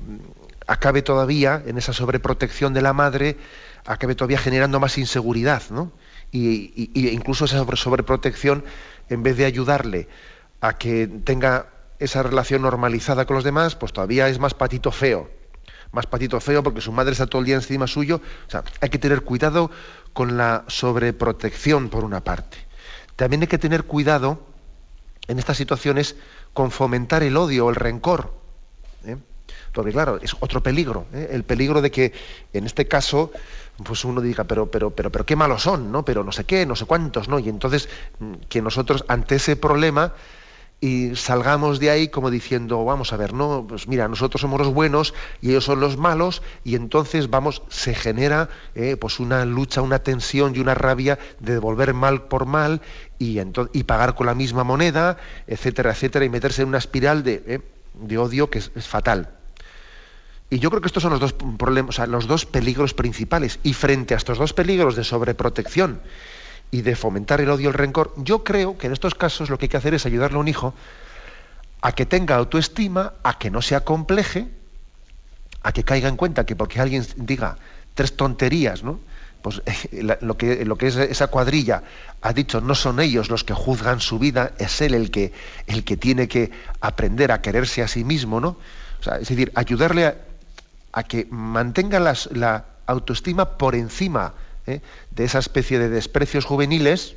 acabe 0.66 1.02
todavía 1.02 1.62
en 1.66 1.78
esa 1.78 1.92
sobreprotección 1.92 2.74
de 2.74 2.82
la 2.82 2.92
madre, 2.92 3.36
acabe 3.86 4.14
todavía 4.16 4.38
generando 4.38 4.80
más 4.80 4.98
inseguridad, 4.98 5.62
¿no? 5.70 5.92
Y, 6.30 6.90
incluso 7.10 7.46
esa 7.46 7.64
sobreprotección, 7.76 8.64
en 9.08 9.22
vez 9.22 9.36
de 9.36 9.46
ayudarle 9.46 10.08
a 10.60 10.76
que 10.76 11.06
tenga 11.06 11.68
esa 11.98 12.22
relación 12.22 12.62
normalizada 12.62 13.26
con 13.26 13.36
los 13.36 13.44
demás, 13.44 13.74
pues 13.74 13.92
todavía 13.92 14.28
es 14.28 14.38
más 14.38 14.54
patito 14.54 14.90
feo 14.90 15.28
más 15.92 16.06
patito 16.06 16.40
feo 16.40 16.62
porque 16.62 16.80
su 16.80 16.92
madre 16.92 17.12
está 17.12 17.26
todo 17.26 17.40
el 17.40 17.46
día 17.46 17.54
encima 17.54 17.86
suyo. 17.86 18.20
O 18.46 18.50
sea, 18.50 18.64
hay 18.80 18.88
que 18.90 18.98
tener 18.98 19.22
cuidado 19.22 19.70
con 20.12 20.36
la 20.36 20.64
sobreprotección 20.66 21.88
por 21.88 22.04
una 22.04 22.22
parte. 22.22 22.58
También 23.16 23.42
hay 23.42 23.48
que 23.48 23.58
tener 23.58 23.84
cuidado 23.84 24.40
en 25.26 25.38
estas 25.38 25.56
situaciones 25.56 26.16
con 26.52 26.70
fomentar 26.70 27.22
el 27.22 27.36
odio 27.36 27.66
o 27.66 27.70
el 27.70 27.76
rencor. 27.76 28.34
¿eh? 29.04 29.16
Porque 29.72 29.92
claro, 29.92 30.18
es 30.22 30.34
otro 30.40 30.62
peligro, 30.62 31.06
¿eh? 31.12 31.28
el 31.32 31.44
peligro 31.44 31.80
de 31.80 31.90
que 31.90 32.12
en 32.52 32.66
este 32.66 32.86
caso 32.86 33.30
pues 33.84 34.04
uno 34.04 34.20
diga, 34.20 34.42
pero, 34.44 34.70
pero, 34.70 34.90
pero, 34.90 35.12
pero 35.12 35.24
qué 35.24 35.36
malos 35.36 35.62
son, 35.62 35.92
¿no? 35.92 36.04
Pero 36.04 36.24
no 36.24 36.32
sé 36.32 36.42
qué, 36.44 36.66
no 36.66 36.74
sé 36.74 36.84
cuántos, 36.84 37.28
¿no? 37.28 37.38
Y 37.38 37.48
entonces 37.48 37.88
mm, 38.18 38.34
que 38.48 38.60
nosotros 38.60 39.04
ante 39.06 39.36
ese 39.36 39.54
problema 39.54 40.14
y 40.80 41.16
salgamos 41.16 41.80
de 41.80 41.90
ahí 41.90 42.08
como 42.08 42.30
diciendo, 42.30 42.84
vamos 42.84 43.12
a 43.12 43.16
ver, 43.16 43.32
no, 43.32 43.66
pues 43.68 43.88
mira, 43.88 44.06
nosotros 44.06 44.40
somos 44.40 44.60
los 44.60 44.72
buenos 44.72 45.12
y 45.40 45.50
ellos 45.50 45.64
son 45.64 45.80
los 45.80 45.96
malos, 45.96 46.42
y 46.64 46.76
entonces 46.76 47.30
vamos, 47.30 47.62
se 47.68 47.94
genera 47.94 48.48
eh, 48.76 48.96
pues 48.96 49.18
una 49.18 49.44
lucha, 49.44 49.82
una 49.82 49.98
tensión 49.98 50.54
y 50.54 50.60
una 50.60 50.74
rabia 50.74 51.18
de 51.40 51.54
devolver 51.54 51.94
mal 51.94 52.22
por 52.22 52.46
mal 52.46 52.80
y, 53.18 53.40
y 53.72 53.82
pagar 53.84 54.14
con 54.14 54.26
la 54.26 54.34
misma 54.34 54.62
moneda, 54.62 55.16
etcétera, 55.48 55.90
etcétera, 55.90 56.24
y 56.24 56.28
meterse 56.28 56.62
en 56.62 56.68
una 56.68 56.78
espiral 56.78 57.24
de, 57.24 57.42
eh, 57.46 57.60
de 57.94 58.18
odio 58.18 58.48
que 58.48 58.58
es, 58.58 58.70
fatal. 58.86 59.30
Y 60.50 60.60
yo 60.60 60.70
creo 60.70 60.80
que 60.80 60.86
estos 60.86 61.02
son 61.02 61.12
los 61.12 61.20
dos 61.20 61.34
problemas, 61.34 61.98
los 62.08 62.26
dos 62.26 62.46
peligros 62.46 62.94
principales. 62.94 63.58
Y 63.64 63.74
frente 63.74 64.14
a 64.14 64.16
estos 64.16 64.38
dos 64.38 64.54
peligros 64.54 64.96
de 64.96 65.04
sobreprotección 65.04 66.00
y 66.70 66.82
de 66.82 66.96
fomentar 66.96 67.40
el 67.40 67.50
odio, 67.50 67.68
el 67.68 67.74
rencor, 67.74 68.12
yo 68.16 68.44
creo 68.44 68.76
que 68.76 68.86
en 68.86 68.92
estos 68.92 69.14
casos 69.14 69.50
lo 69.50 69.58
que 69.58 69.66
hay 69.66 69.68
que 69.70 69.76
hacer 69.76 69.94
es 69.94 70.06
ayudarle 70.06 70.36
a 70.36 70.40
un 70.40 70.48
hijo 70.48 70.74
a 71.80 71.92
que 71.92 72.06
tenga 72.06 72.36
autoestima, 72.36 73.14
a 73.22 73.38
que 73.38 73.50
no 73.50 73.62
se 73.62 73.74
acompleje, 73.74 74.48
a 75.62 75.72
que 75.72 75.84
caiga 75.84 76.08
en 76.08 76.16
cuenta 76.16 76.44
que 76.44 76.56
porque 76.56 76.80
alguien 76.80 77.06
diga 77.16 77.56
tres 77.94 78.16
tonterías, 78.16 78.82
¿no? 78.82 79.00
Pues 79.42 79.62
lo 80.20 80.36
que, 80.36 80.64
lo 80.64 80.76
que 80.76 80.88
es 80.88 80.96
esa 80.96 81.28
cuadrilla 81.28 81.82
ha 82.20 82.32
dicho, 82.32 82.60
no 82.60 82.74
son 82.74 83.00
ellos 83.00 83.30
los 83.30 83.44
que 83.44 83.54
juzgan 83.54 84.00
su 84.00 84.18
vida, 84.18 84.52
es 84.58 84.80
él 84.80 84.94
el 84.94 85.10
que, 85.10 85.32
el 85.66 85.84
que 85.84 85.96
tiene 85.96 86.28
que 86.28 86.50
aprender 86.80 87.32
a 87.32 87.40
quererse 87.40 87.82
a 87.82 87.88
sí 87.88 88.04
mismo, 88.04 88.40
¿no? 88.40 88.58
es 89.20 89.28
decir, 89.28 89.52
ayudarle 89.54 90.06
a, 90.92 91.02
que 91.04 91.28
mantenga 91.30 92.00
la 92.00 92.64
autoestima 92.86 93.56
por 93.56 93.76
encima 93.76 94.34
¿eh? 94.68 94.80
de 95.10 95.24
esa 95.24 95.38
especie 95.38 95.78
de 95.78 95.88
desprecios 95.88 96.44
juveniles, 96.44 97.16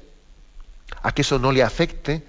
a 1.03 1.11
que 1.11 1.21
eso 1.21 1.37
no 1.37 1.51
le 1.51 1.63
afecte, 1.63 2.23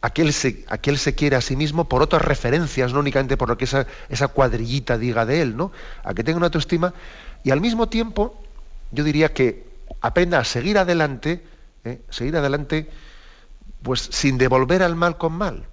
a 0.00 0.10
que 0.10 0.22
él 0.22 0.32
se, 0.32 0.64
a 0.68 0.78
se 0.96 1.14
quiera 1.14 1.38
a 1.38 1.40
sí 1.40 1.54
mismo 1.54 1.88
por 1.88 2.02
otras 2.02 2.22
referencias, 2.22 2.92
no 2.92 3.00
únicamente 3.00 3.36
por 3.36 3.48
lo 3.48 3.56
que 3.56 3.64
esa, 3.64 3.86
esa 4.08 4.28
cuadrillita 4.28 4.98
diga 4.98 5.26
de 5.26 5.42
él, 5.42 5.56
¿no? 5.56 5.70
a 6.02 6.14
que 6.14 6.24
tenga 6.24 6.38
una 6.38 6.46
autoestima 6.46 6.92
y 7.44 7.50
al 7.50 7.60
mismo 7.60 7.88
tiempo 7.88 8.42
yo 8.90 9.04
diría 9.04 9.32
que 9.32 9.64
aprenda 10.00 10.38
a 10.38 10.44
seguir 10.44 10.78
adelante, 10.78 11.44
¿eh? 11.84 12.00
seguir 12.10 12.36
adelante, 12.36 12.88
pues 13.82 14.00
sin 14.00 14.38
devolver 14.38 14.82
al 14.82 14.96
mal 14.96 15.18
con 15.18 15.34
mal, 15.34 15.66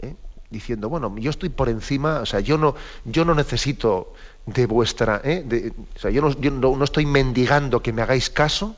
¿eh? 0.00 0.16
diciendo, 0.50 0.88
bueno, 0.88 1.14
yo 1.18 1.30
estoy 1.30 1.48
por 1.48 1.68
encima, 1.68 2.20
o 2.20 2.26
sea, 2.26 2.40
yo 2.40 2.58
no, 2.58 2.74
yo 3.04 3.24
no 3.24 3.34
necesito 3.34 4.12
de 4.46 4.66
vuestra... 4.66 5.20
¿eh? 5.24 5.72
o 5.94 5.98
sea, 5.98 6.10
yo, 6.10 6.22
no, 6.22 6.76
no, 6.76 6.84
estoy 6.84 7.06
mendigando 7.06 7.82
que 7.82 7.92
me 7.92 8.02
hagáis 8.02 8.30
caso, 8.30 8.76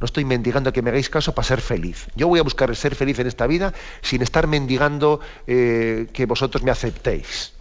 no 0.00 0.04
estoy 0.04 0.24
mendigando 0.24 0.72
que 0.72 0.82
me 0.82 0.90
hagáis 0.90 1.10
caso 1.10 1.34
para 1.34 1.46
ser 1.46 1.60
feliz. 1.60 2.06
Yo 2.16 2.28
voy 2.28 2.40
a 2.40 2.42
buscar 2.42 2.74
ser 2.76 2.94
feliz 2.94 3.18
en 3.18 3.26
esta 3.26 3.46
vida 3.46 3.72
sin 4.02 4.22
estar 4.22 4.46
mendigando 4.46 5.20
eh, 5.46 6.08
que 6.12 6.26
vosotros 6.26 6.62
me 6.62 6.70
aceptéis. 6.70 7.52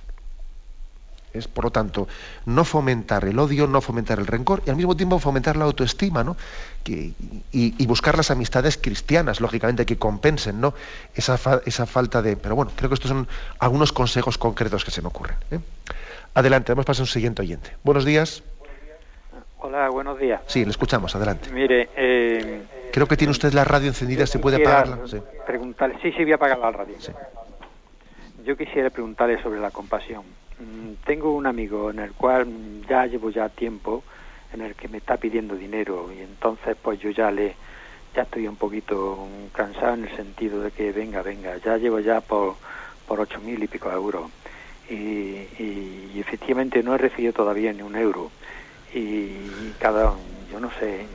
Es, 1.34 1.48
por 1.48 1.64
lo 1.66 1.72
tanto, 1.72 2.08
no 2.46 2.64
fomentar 2.64 3.26
el 3.26 3.39
odio, 3.39 3.66
no 3.66 3.82
fomentar 3.82 4.20
el 4.20 4.28
rencor 4.28 4.62
y 4.68 4.70
al 4.70 4.76
mismo 4.76 4.96
tiempo 4.96 5.18
fomentar 5.18 5.58
la 5.58 5.66
autoestima, 5.66 6.24
¿no? 6.24 6.38
y, 6.86 7.16
y, 7.52 7.86
buscar 7.88 8.16
las 8.16 8.30
amistades 8.30 8.78
cristianas, 8.78 9.41
lógicamente, 9.41 9.86
que 9.86 9.98
compensen 9.98 10.62
¿no? 10.62 10.76
esa, 11.16 11.39
esa 11.66 11.86
falta 11.88 12.22
de... 12.22 12.38
Pero 12.38 12.56
bueno, 12.56 12.72
creo 12.76 12.89
que 12.89 12.94
estos 12.94 13.10
son 13.10 13.28
algunos 13.58 13.91
consejos 13.91 14.38
concretos 14.38 14.86
que 14.86 14.91
se 14.91 15.02
me 15.02 15.08
ocurren. 15.08 15.38
¿eh? 15.50 15.60
Adelante, 16.36 16.71
vamos 16.71 16.86
a 16.86 16.88
pasar 16.88 17.01
a 17.01 17.03
un 17.03 17.07
siguiente 17.07 17.41
oyente. 17.43 17.71
Buenos 17.84 18.05
días. 18.05 18.43
Hola, 19.59 19.89
buenos 19.89 20.19
días. 20.19 20.41
Sí, 20.47 20.65
le 20.65 20.71
escuchamos, 20.71 21.15
adelante. 21.15 21.51
Mire, 21.51 21.89
eh, 21.95 22.63
creo 22.91 23.07
que 23.07 23.15
tiene 23.15 23.31
usted 23.31 23.53
la 23.53 23.63
radio 23.63 23.88
encendida, 23.89 24.25
¿se 24.25 24.39
puede 24.39 24.57
apagarla? 24.57 25.07
Sí. 25.07 25.17
Preguntarle, 25.45 25.97
sí, 26.01 26.11
sí, 26.11 26.23
voy 26.23 26.31
a 26.31 26.36
apagar 26.36 26.57
la 26.57 26.71
radio. 26.71 26.95
Yo 28.43 28.57
quisiera 28.57 28.89
preguntarle 28.89 29.41
sobre 29.41 29.59
la 29.59 29.69
compasión. 29.69 30.23
Mm, 30.59 31.05
tengo 31.05 31.36
un 31.36 31.45
amigo 31.45 31.91
en 31.91 31.99
el 31.99 32.13
cual 32.13 32.47
ya 32.89 33.05
llevo 33.05 33.29
ya 33.29 33.47
tiempo 33.49 34.03
en 34.53 34.61
el 34.61 34.75
que 34.75 34.88
me 34.88 34.97
está 34.97 35.17
pidiendo 35.17 35.55
dinero 35.55 36.11
y 36.11 36.21
entonces 36.21 36.75
pues 36.81 36.99
yo 36.99 37.09
ya 37.11 37.31
le 37.31 37.55
ya 38.15 38.23
estoy 38.23 38.47
un 38.47 38.55
poquito 38.55 39.27
cansado 39.53 39.95
en 39.95 40.05
el 40.05 40.15
sentido 40.15 40.61
de 40.61 40.71
que 40.71 40.91
venga, 40.91 41.21
venga, 41.23 41.57
ya 41.57 41.77
llevo 41.77 41.99
ya 41.99 42.21
por 42.21 42.55
por 43.07 43.19
ocho 43.19 43.39
mil 43.39 43.63
y 43.63 43.67
pico 43.67 43.91
euros 43.91 44.29
y, 44.94 46.20
efectivamente 46.20 46.84
no 46.84 46.96
he 46.96 46.98
recibido 46.98 47.34
todavía 47.34 47.74
ni 47.74 47.82
un 47.82 47.96
euro. 47.96 48.32
Y 48.94 49.74
cada, 49.80 50.14
yo 50.50 50.60
no 50.60 50.72
sé, 50.80 51.08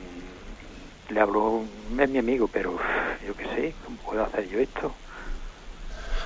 le 1.09 1.19
hablo, 1.19 1.65
es 1.97 2.09
mi 2.09 2.17
amigo, 2.17 2.47
pero 2.47 2.77
yo 3.25 3.35
qué 3.35 3.45
sé, 3.55 3.75
¿cómo 3.85 3.97
puedo 3.97 4.23
hacer 4.23 4.47
yo 4.49 4.59
esto? 4.59 4.93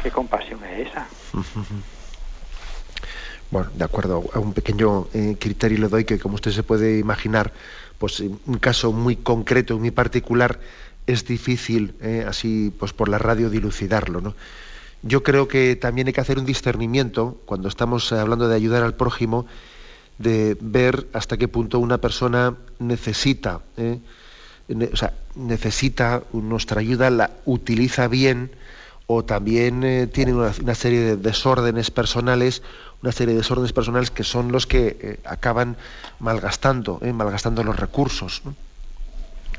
¿Qué 0.01 0.12
compasión 0.12 0.64
es 0.66 0.89
esa? 0.89 1.08
Bueno, 3.51 3.70
de 3.76 3.84
acuerdo, 3.84 4.24
a 4.34 4.39
un 4.39 4.54
pequeño 4.54 5.10
eh, 5.14 5.38
criterio 5.39 5.78
le 5.78 5.88
doy 5.88 6.06
que, 6.06 6.18
como 6.18 6.34
usted 6.34 6.49
se 6.49 6.64
puede 6.64 6.97
imaginar, 6.97 7.54
pues 7.99 8.20
un 8.20 8.58
caso 8.60 8.91
muy 8.91 9.18
concreto, 9.18 9.78
muy 9.78 9.91
particular, 9.91 10.60
es 11.06 11.26
difícil, 11.26 11.93
eh, 12.01 12.26
así 12.28 12.74
pues 12.80 12.93
por 12.93 13.10
la 13.10 13.20
radio, 13.20 13.51
dilucidarlo, 13.51 14.22
¿no? 14.22 14.36
Yo 15.04 15.22
creo 15.22 15.47
que 15.47 15.76
también 15.76 16.08
hay 16.08 16.14
que 16.14 16.22
hacer 16.22 16.39
un 16.39 16.45
discernimiento 16.45 17.38
cuando 17.45 17.68
estamos 17.68 18.12
eh, 18.12 18.16
hablando 18.16 18.47
de 18.47 18.56
ayudar 18.56 18.84
al 18.84 18.95
prójimo, 18.95 19.45
de 20.18 20.58
ver 20.62 21.08
hasta 21.14 21.38
qué 21.38 21.47
punto 21.47 21.80
una 21.80 21.97
persona 21.99 22.56
necesita, 22.80 23.60
¿eh? 23.78 23.99
o 24.91 24.95
sea, 24.95 25.14
necesita 25.36 26.24
nuestra 26.32 26.80
ayuda, 26.80 27.10
la 27.10 27.32
utiliza 27.45 28.08
bien 28.08 28.51
o 29.06 29.26
también 29.26 29.84
eh, 29.84 30.08
tiene 30.08 30.34
una, 30.34 30.76
serie 30.76 31.01
de 31.01 31.18
desórdenes 31.18 31.91
personales, 31.91 32.64
una 33.01 33.12
serie 33.12 33.34
de 33.34 33.41
desórdenes 33.41 33.74
personales 33.74 34.10
que 34.10 34.24
son 34.24 34.54
los 34.54 34.66
que 34.66 35.20
acaban 35.26 35.76
malgastando, 36.20 37.01
malgastando 37.14 37.64
los 37.66 37.76
recursos. 37.76 38.41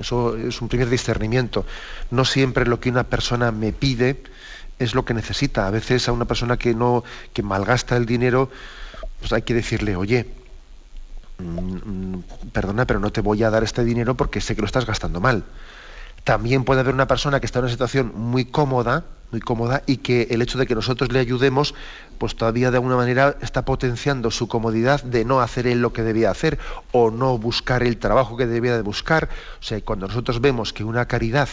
Eso 0.01 0.37
es 0.37 0.63
un 0.63 0.69
primer 0.69 0.89
discernimiento. 0.89 1.67
No 2.11 2.25
siempre 2.25 2.65
lo 2.65 2.81
que 2.81 2.89
una 2.89 3.05
persona 3.05 3.53
me 3.53 3.73
pide 3.73 4.23
es 4.79 4.95
lo 4.95 5.05
que 5.05 5.15
necesita. 5.15 5.67
A 5.67 5.71
veces 5.71 6.09
a 6.09 6.13
una 6.13 6.25
persona 6.25 6.57
que 6.57 6.75
no, 6.75 7.05
que 7.33 7.43
malgasta 7.43 7.97
el 7.97 8.07
dinero, 8.07 8.51
pues 9.21 9.33
hay 9.33 9.43
que 9.43 9.55
decirle, 9.55 9.97
oye, 9.97 10.27
mm, 11.39 12.19
perdona, 12.53 12.87
pero 12.87 13.01
no 13.01 13.11
te 13.11 13.21
voy 13.21 13.43
a 13.43 13.51
dar 13.51 13.65
este 13.65 13.85
dinero 13.85 14.17
porque 14.17 14.41
sé 14.41 14.55
que 14.55 14.63
lo 14.63 14.67
estás 14.67 14.87
gastando 14.87 15.21
mal. 15.21 15.45
También 16.25 16.65
puede 16.65 16.81
haber 16.81 16.95
una 16.95 17.07
persona 17.07 17.39
que 17.39 17.47
está 17.47 17.59
en 17.59 17.67
una 17.67 17.73
situación 17.73 18.13
muy 18.15 18.47
cómoda, 18.47 19.05
muy 19.31 19.41
cómoda 19.41 19.83
y 19.87 19.99
que 19.99 20.29
el 20.31 20.41
hecho 20.41 20.59
de 20.59 20.67
que 20.67 20.75
nosotros 20.75 21.13
le 21.13 21.19
ayudemos, 21.19 21.75
pues 22.19 22.35
todavía 22.35 22.71
de 22.71 22.79
alguna 22.79 22.97
manera 22.97 23.37
está 23.43 23.67
potenciando 23.67 24.31
su 24.31 24.49
comodidad 24.49 25.03
de 25.03 25.27
no 25.27 25.41
hacer 25.41 25.67
él 25.67 25.83
lo 25.83 25.93
que 25.93 26.03
debía 26.03 26.31
hacer 26.31 26.59
o 26.93 27.11
no 27.11 27.37
buscar 27.37 27.83
el 27.83 27.99
trabajo 27.99 28.39
que 28.39 28.47
debía 28.47 28.75
de 28.75 28.81
buscar. 28.81 29.29
O 29.61 29.63
sea, 29.63 29.79
cuando 29.83 30.07
nosotros 30.07 30.41
vemos 30.41 30.73
que 30.73 30.83
una 30.83 31.07
caridad 31.07 31.49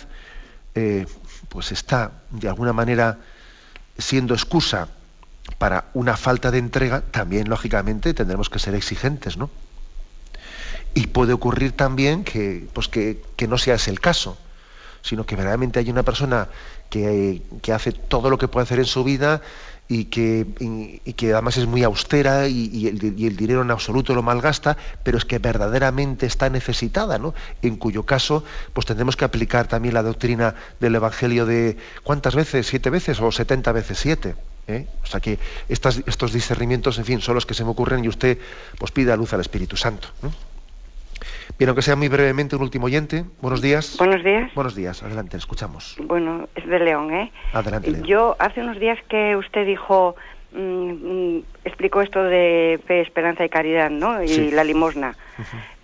eh, 0.74 1.06
pues 1.52 1.72
está 1.72 2.12
de 2.30 2.48
alguna 2.48 2.74
manera 2.74 3.20
siendo 3.98 4.34
excusa 4.34 4.88
para 5.58 5.86
una 5.94 6.16
falta 6.16 6.50
de 6.50 6.60
entrega, 6.60 7.02
también 7.02 7.50
lógicamente 7.50 8.14
tendremos 8.14 8.50
que 8.50 8.58
ser 8.58 8.74
exigentes, 8.74 9.36
¿no? 9.36 9.50
Y 10.94 11.08
puede 11.08 11.34
ocurrir 11.34 11.74
también 11.74 12.24
que, 12.24 12.68
pues 12.74 12.88
que, 12.88 13.22
que 13.36 13.48
no 13.48 13.58
sea 13.58 13.76
ese 13.76 13.92
el 13.92 14.00
caso 14.00 14.38
sino 15.02 15.26
que 15.26 15.36
verdaderamente 15.36 15.80
hay 15.80 15.90
una 15.90 16.04
persona 16.04 16.48
que, 16.90 17.42
hace 17.74 17.92
todo 17.92 18.30
lo 18.30 18.38
que 18.38 18.48
puede 18.48 18.64
hacer 18.64 18.80
en 18.80 18.86
su 18.86 19.04
vida 19.04 19.42
y 19.88 20.06
que, 20.06 20.48
que 21.18 21.34
además 21.34 21.58
es 21.58 21.68
muy 21.68 21.84
austera 21.84 22.48
y, 22.48 22.88
el, 22.88 23.36
dinero 23.36 23.62
en 23.62 23.72
absoluto 23.72 24.16
lo 24.16 24.24
malgasta, 24.24 24.78
pero 25.04 25.18
es 25.18 25.26
que 25.26 25.38
verdaderamente 25.40 26.26
está 26.26 26.50
necesitada, 26.50 27.18
¿no? 27.18 27.34
En 27.62 27.76
cuyo 27.76 28.04
caso, 28.04 28.44
pues 28.74 28.86
tendremos 28.86 29.18
que 29.18 29.26
aplicar 29.26 29.68
también 29.68 29.94
la 29.94 30.04
doctrina 30.04 30.56
del 30.80 30.96
Evangelio 30.96 31.46
de 31.46 31.78
¿cuántas 32.04 32.36
veces? 32.36 32.68
¿Siete 32.68 32.90
veces 32.90 33.20
o 33.20 33.32
setenta 33.32 33.74
veces 33.74 34.00
siete? 34.00 34.36
¿eh? 34.68 34.88
O 35.04 35.08
sea 35.08 35.20
que 35.20 35.40
estos 35.68 36.32
discernimientos, 36.32 36.98
en 36.98 37.06
fin, 37.06 37.22
son 37.22 37.36
los 37.36 37.46
que 37.46 37.54
se 37.54 37.64
me 37.64 37.72
ocurren 37.72 38.06
y 38.06 38.08
usted 38.08 38.38
pues 38.78 38.92
pida 38.92 39.16
luz 39.18 39.34
al 39.34 39.42
Espíritu 39.42 39.76
Santo. 39.76 40.08
Bien, 41.58 41.70
aunque 41.70 41.82
sea 41.82 41.96
muy 41.96 42.08
brevemente 42.08 42.56
un 42.56 42.64
último 42.64 42.88
oyente. 42.88 43.26
Buenos 43.42 43.62
días. 43.62 43.98
Buenos 43.98 44.24
días. 44.24 44.54
Buenos 44.56 44.76
días, 44.76 45.04
adelante, 45.04 45.38
escuchamos. 45.38 45.96
Bueno, 46.04 46.50
es 46.56 46.68
de 46.68 46.80
León, 46.80 47.14
¿eh? 47.14 47.32
Adelante. 47.54 48.02
Yo 48.04 48.36
hace 48.40 48.62
unos 48.62 48.80
días 48.80 48.98
que 49.10 49.36
usted 49.36 49.66
dijo, 49.66 50.16
mm, 50.54 50.58
mm, 50.58 51.44
explicó 51.66 52.02
esto 52.02 52.24
de 52.24 52.80
fe, 52.88 53.02
esperanza 53.02 53.46
y 53.46 53.50
caridad, 53.50 53.90
¿no? 53.90 54.24
Y 54.24 54.52
la 54.52 54.64
limosna. 54.64 55.16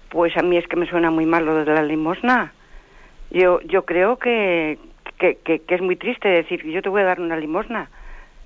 Pues 0.10 0.36
a 0.38 0.42
mí 0.42 0.58
es 0.58 0.68
que 0.68 0.78
me 0.78 0.88
suena 0.88 1.12
muy 1.12 1.26
mal 1.26 1.46
lo 1.46 1.64
de 1.64 1.74
la 1.74 1.84
limosna. 1.84 2.54
Yo, 3.30 3.60
yo 3.62 3.86
creo 3.86 4.18
que, 4.18 4.80
que, 5.20 5.38
que, 5.44 5.60
que 5.60 5.76
es 5.76 5.82
muy 5.82 5.96
triste 5.96 6.30
decir 6.30 6.62
que 6.62 6.72
yo 6.72 6.82
te 6.82 6.90
voy 6.90 7.02
a 7.02 7.06
dar 7.06 7.20
una 7.20 7.38
limosna. 7.38 7.90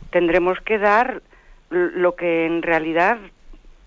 Tendremos 0.10 0.60
que 0.62 0.78
dar 0.80 1.22
lo 1.70 2.16
que 2.16 2.46
en 2.46 2.62
realidad 2.62 3.18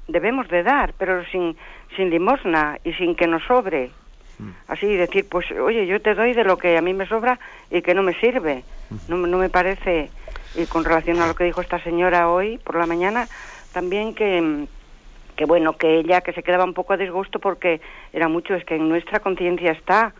debemos 0.09 0.49
de 0.49 0.63
dar, 0.63 0.95
pero 0.99 1.25
sin 1.27 1.57
sin 1.95 2.11
limosna 2.11 2.79
y 2.85 2.93
sin 2.95 3.15
que 3.15 3.27
nos 3.27 3.43
sobre. 3.45 3.91
Mm. 4.39 4.51
Así 4.69 4.95
decir, 4.97 5.29
pues 5.29 5.51
oye, 5.53 5.87
yo 5.87 6.01
te 6.01 6.15
doy 6.15 6.35
de 6.35 6.45
lo 6.45 6.59
que 6.59 6.77
a 6.77 6.83
mí 6.83 6.93
me 6.95 7.07
sobra 7.07 7.39
y 7.71 7.83
que 7.83 7.95
no 7.95 8.03
me 8.03 8.15
sirve. 8.15 8.65
No, 9.09 9.17
no 9.17 9.39
me 9.39 9.49
parece, 9.49 10.11
y 10.55 10.67
con 10.67 10.85
relación 10.85 11.21
a 11.21 11.27
lo 11.27 11.35
que 11.35 11.45
dijo 11.45 11.61
esta 11.61 11.79
señora 11.81 12.29
hoy 12.29 12.59
por 12.59 12.77
la 12.77 12.87
mañana, 12.87 13.29
también 13.73 14.15
que, 14.15 14.67
que 15.37 15.45
bueno, 15.45 15.77
que 15.77 15.99
ella 15.99 16.21
que 16.21 16.33
se 16.33 16.43
quedaba 16.43 16.65
un 16.65 16.75
poco 16.75 16.93
a 16.93 16.97
disgusto 16.97 17.39
porque 17.39 17.81
era 18.13 18.29
mucho, 18.29 18.55
es 18.55 18.65
que 18.65 18.77
en 18.77 18.89
nuestra 18.89 19.21
conciencia 19.21 19.73
está 19.73 20.13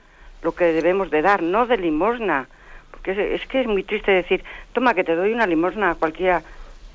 lo 0.43 0.55
que 0.55 0.65
debemos 0.73 1.11
de 1.11 1.23
dar, 1.23 1.43
no 1.43 1.67
de 1.67 1.77
limosna. 1.77 2.49
Porque 2.91 3.13
es, 3.13 3.19
es 3.19 3.47
que 3.49 3.61
es 3.61 3.67
muy 3.67 3.83
triste 3.83 4.13
decir, 4.13 4.45
toma 4.73 4.95
que 4.95 5.05
te 5.05 5.15
doy 5.15 5.33
una 5.33 5.47
limosna 5.47 5.91
a 5.91 5.95
cualquiera 5.95 6.43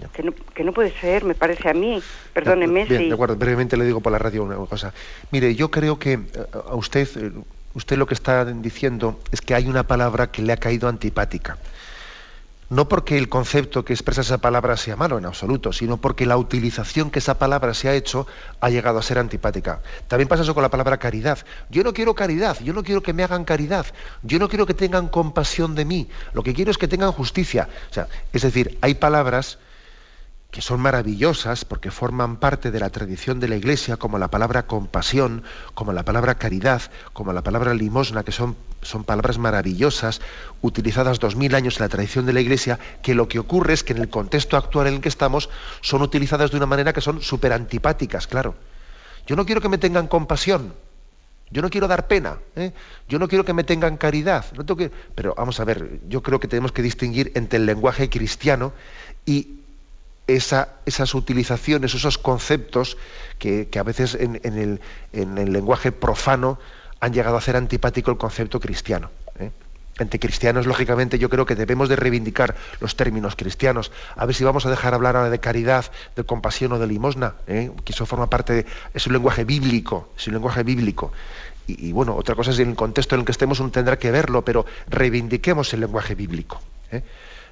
que 0.07 0.23
no, 0.23 0.33
que 0.53 0.63
no, 0.63 0.71
puede 0.71 0.91
ser, 0.91 1.25
me 1.25 1.35
parece 1.35 1.69
a 1.69 1.73
mí. 1.73 2.01
Perdóneme. 2.33 2.85
Bien, 2.85 3.09
de 3.09 3.13
acuerdo, 3.13 3.35
brevemente 3.35 3.75
le 3.75 3.85
digo 3.85 3.99
por 3.99 4.11
la 4.11 4.19
radio 4.19 4.43
una 4.43 4.55
cosa. 4.55 4.93
Mire, 5.31 5.55
yo 5.55 5.69
creo 5.69 5.99
que 5.99 6.13
eh, 6.13 6.19
a 6.69 6.75
usted, 6.75 7.07
eh, 7.17 7.31
usted 7.73 7.97
lo 7.97 8.07
que 8.07 8.13
está 8.13 8.45
diciendo 8.45 9.19
es 9.31 9.41
que 9.41 9.55
hay 9.55 9.67
una 9.67 9.83
palabra 9.83 10.31
que 10.31 10.41
le 10.41 10.53
ha 10.53 10.57
caído 10.57 10.87
antipática. 10.87 11.57
No 12.69 12.87
porque 12.87 13.17
el 13.17 13.29
concepto 13.29 13.83
que 13.83 13.93
expresa 13.93 14.21
esa 14.21 14.37
palabra 14.37 14.77
sea 14.77 14.95
malo 14.95 15.17
en 15.17 15.25
absoluto, 15.25 15.73
sino 15.73 15.97
porque 15.97 16.27
la 16.27 16.37
utilización 16.37 17.09
que 17.09 17.17
esa 17.17 17.39
palabra 17.39 17.73
se 17.73 17.89
ha 17.89 17.95
hecho 17.95 18.27
ha 18.61 18.69
llegado 18.69 18.99
a 18.99 19.01
ser 19.01 19.17
antipática. 19.17 19.81
También 20.07 20.27
pasa 20.27 20.43
eso 20.43 20.53
con 20.53 20.61
la 20.61 20.69
palabra 20.69 20.97
caridad. 20.97 21.39
Yo 21.71 21.83
no 21.83 21.93
quiero 21.93 22.13
caridad, 22.13 22.57
yo 22.63 22.73
no 22.73 22.83
quiero 22.83 23.01
que 23.01 23.11
me 23.11 23.23
hagan 23.23 23.43
caridad, 23.43 23.87
yo 24.21 24.37
no 24.37 24.47
quiero 24.49 24.67
que 24.67 24.75
tengan 24.75 25.07
compasión 25.07 25.73
de 25.73 25.85
mí, 25.85 26.09
lo 26.33 26.43
que 26.43 26.53
quiero 26.53 26.69
es 26.69 26.77
que 26.77 26.87
tengan 26.87 27.11
justicia. 27.11 27.67
O 27.89 27.93
sea, 27.93 28.07
es 28.33 28.43
decir, 28.43 28.77
hay 28.81 28.93
palabras 28.93 29.57
que 30.51 30.61
son 30.61 30.79
maravillosas 30.79 31.63
porque 31.63 31.91
forman 31.91 32.37
parte 32.37 32.71
de 32.71 32.79
la 32.79 32.89
tradición 32.89 33.39
de 33.39 33.47
la 33.47 33.55
Iglesia, 33.55 33.97
como 33.97 34.17
la 34.17 34.29
palabra 34.29 34.65
compasión, 34.65 35.43
como 35.75 35.93
la 35.93 36.03
palabra 36.03 36.35
caridad, 36.35 36.81
como 37.13 37.33
la 37.33 37.43
palabra 37.43 37.75
limosna, 37.75 38.23
que 38.23 38.31
son, 38.31 38.55
son 38.81 39.03
palabras 39.03 39.37
maravillosas, 39.37 40.21
utilizadas 40.61 41.19
dos 41.19 41.35
mil 41.35 41.53
años 41.53 41.77
en 41.77 41.83
la 41.83 41.89
tradición 41.89 42.25
de 42.25 42.33
la 42.33 42.41
Iglesia, 42.41 42.79
que 43.03 43.13
lo 43.13 43.27
que 43.27 43.37
ocurre 43.37 43.73
es 43.73 43.83
que 43.83 43.93
en 43.93 43.99
el 43.99 44.09
contexto 44.09 44.57
actual 44.57 44.87
en 44.87 44.95
el 44.95 45.01
que 45.01 45.09
estamos 45.09 45.49
son 45.81 46.01
utilizadas 46.01 46.49
de 46.49 46.57
una 46.57 46.65
manera 46.65 46.93
que 46.93 47.01
son 47.01 47.21
súper 47.21 47.53
antipáticas, 47.53 48.25
claro. 48.25 48.55
Yo 49.27 49.35
no 49.35 49.45
quiero 49.45 49.61
que 49.61 49.69
me 49.69 49.77
tengan 49.77 50.07
compasión, 50.07 50.73
yo 51.51 51.61
no 51.61 51.69
quiero 51.69 51.87
dar 51.87 52.07
pena, 52.07 52.39
¿eh? 52.55 52.73
yo 53.07 53.19
no 53.19 53.27
quiero 53.27 53.45
que 53.45 53.53
me 53.53 53.63
tengan 53.63 53.97
caridad, 53.97 54.45
no 54.55 54.65
tengo 54.65 54.89
pero 55.13 55.35
vamos 55.35 55.59
a 55.59 55.63
ver, 55.63 55.99
yo 56.07 56.23
creo 56.23 56.39
que 56.39 56.47
tenemos 56.47 56.71
que 56.71 56.81
distinguir 56.81 57.31
entre 57.35 57.57
el 57.57 57.67
lenguaje 57.67 58.09
cristiano 58.09 58.73
y 59.25 59.58
esas 60.35 61.15
utilizaciones, 61.15 61.93
esos 61.93 62.17
conceptos 62.17 62.97
que, 63.37 63.67
a 63.79 63.83
veces 63.83 64.15
en, 64.15 64.39
el, 65.13 65.53
lenguaje 65.53 65.91
profano 65.91 66.59
han 66.99 67.13
llegado 67.13 67.35
a 67.35 67.39
hacer 67.39 67.55
antipático 67.55 68.11
el 68.11 68.17
concepto 68.17 68.59
cristiano. 68.59 69.09
¿eh? 69.39 69.51
Entre 69.99 70.19
cristianos, 70.19 70.65
lógicamente, 70.65 71.19
yo 71.19 71.29
creo 71.29 71.45
que 71.45 71.55
debemos 71.55 71.89
de 71.89 71.95
reivindicar 71.95 72.55
los 72.79 72.95
términos 72.95 73.35
cristianos. 73.35 73.91
A 74.15 74.25
ver 74.25 74.35
si 74.35 74.43
vamos 74.43 74.65
a 74.65 74.69
dejar 74.69 74.93
hablar 74.93 75.15
ahora 75.15 75.29
de 75.29 75.39
caridad, 75.39 75.85
de 76.15 76.23
compasión 76.23 76.71
o 76.73 76.79
de 76.79 76.87
limosna, 76.87 77.35
¿eh? 77.47 77.71
que 77.83 77.93
eso 77.93 78.05
forma 78.05 78.29
parte 78.29 78.65
es 78.93 79.07
un 79.07 79.13
lenguaje 79.13 79.43
bíblico, 79.43 80.09
es 80.17 80.27
un 80.27 80.33
lenguaje 80.33 80.63
bíblico. 80.63 81.11
Y, 81.67 81.91
bueno, 81.91 82.15
otra 82.15 82.33
cosa 82.33 82.49
es 82.49 82.59
en 82.59 82.69
el 82.69 82.75
contexto 82.75 83.13
en 83.13 83.21
el 83.21 83.25
que 83.25 83.31
estemos, 83.31 83.59
uno 83.59 83.69
tendrá 83.69 83.99
que 83.99 84.09
verlo, 84.09 84.43
pero 84.43 84.65
reivindiquemos 84.87 85.71
el 85.73 85.81
lenguaje 85.81 86.15
bíblico. 86.15 86.59
¿eh? 86.91 87.03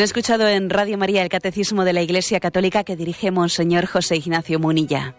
Han 0.00 0.04
escuchado 0.04 0.48
en 0.48 0.70
Radio 0.70 0.96
María 0.96 1.22
el 1.22 1.28
Catecismo 1.28 1.84
de 1.84 1.92
la 1.92 2.00
Iglesia 2.00 2.40
Católica 2.40 2.84
que 2.84 2.96
dirige 2.96 3.30
Monseñor 3.30 3.84
José 3.84 4.16
Ignacio 4.16 4.58
Munilla. 4.58 5.14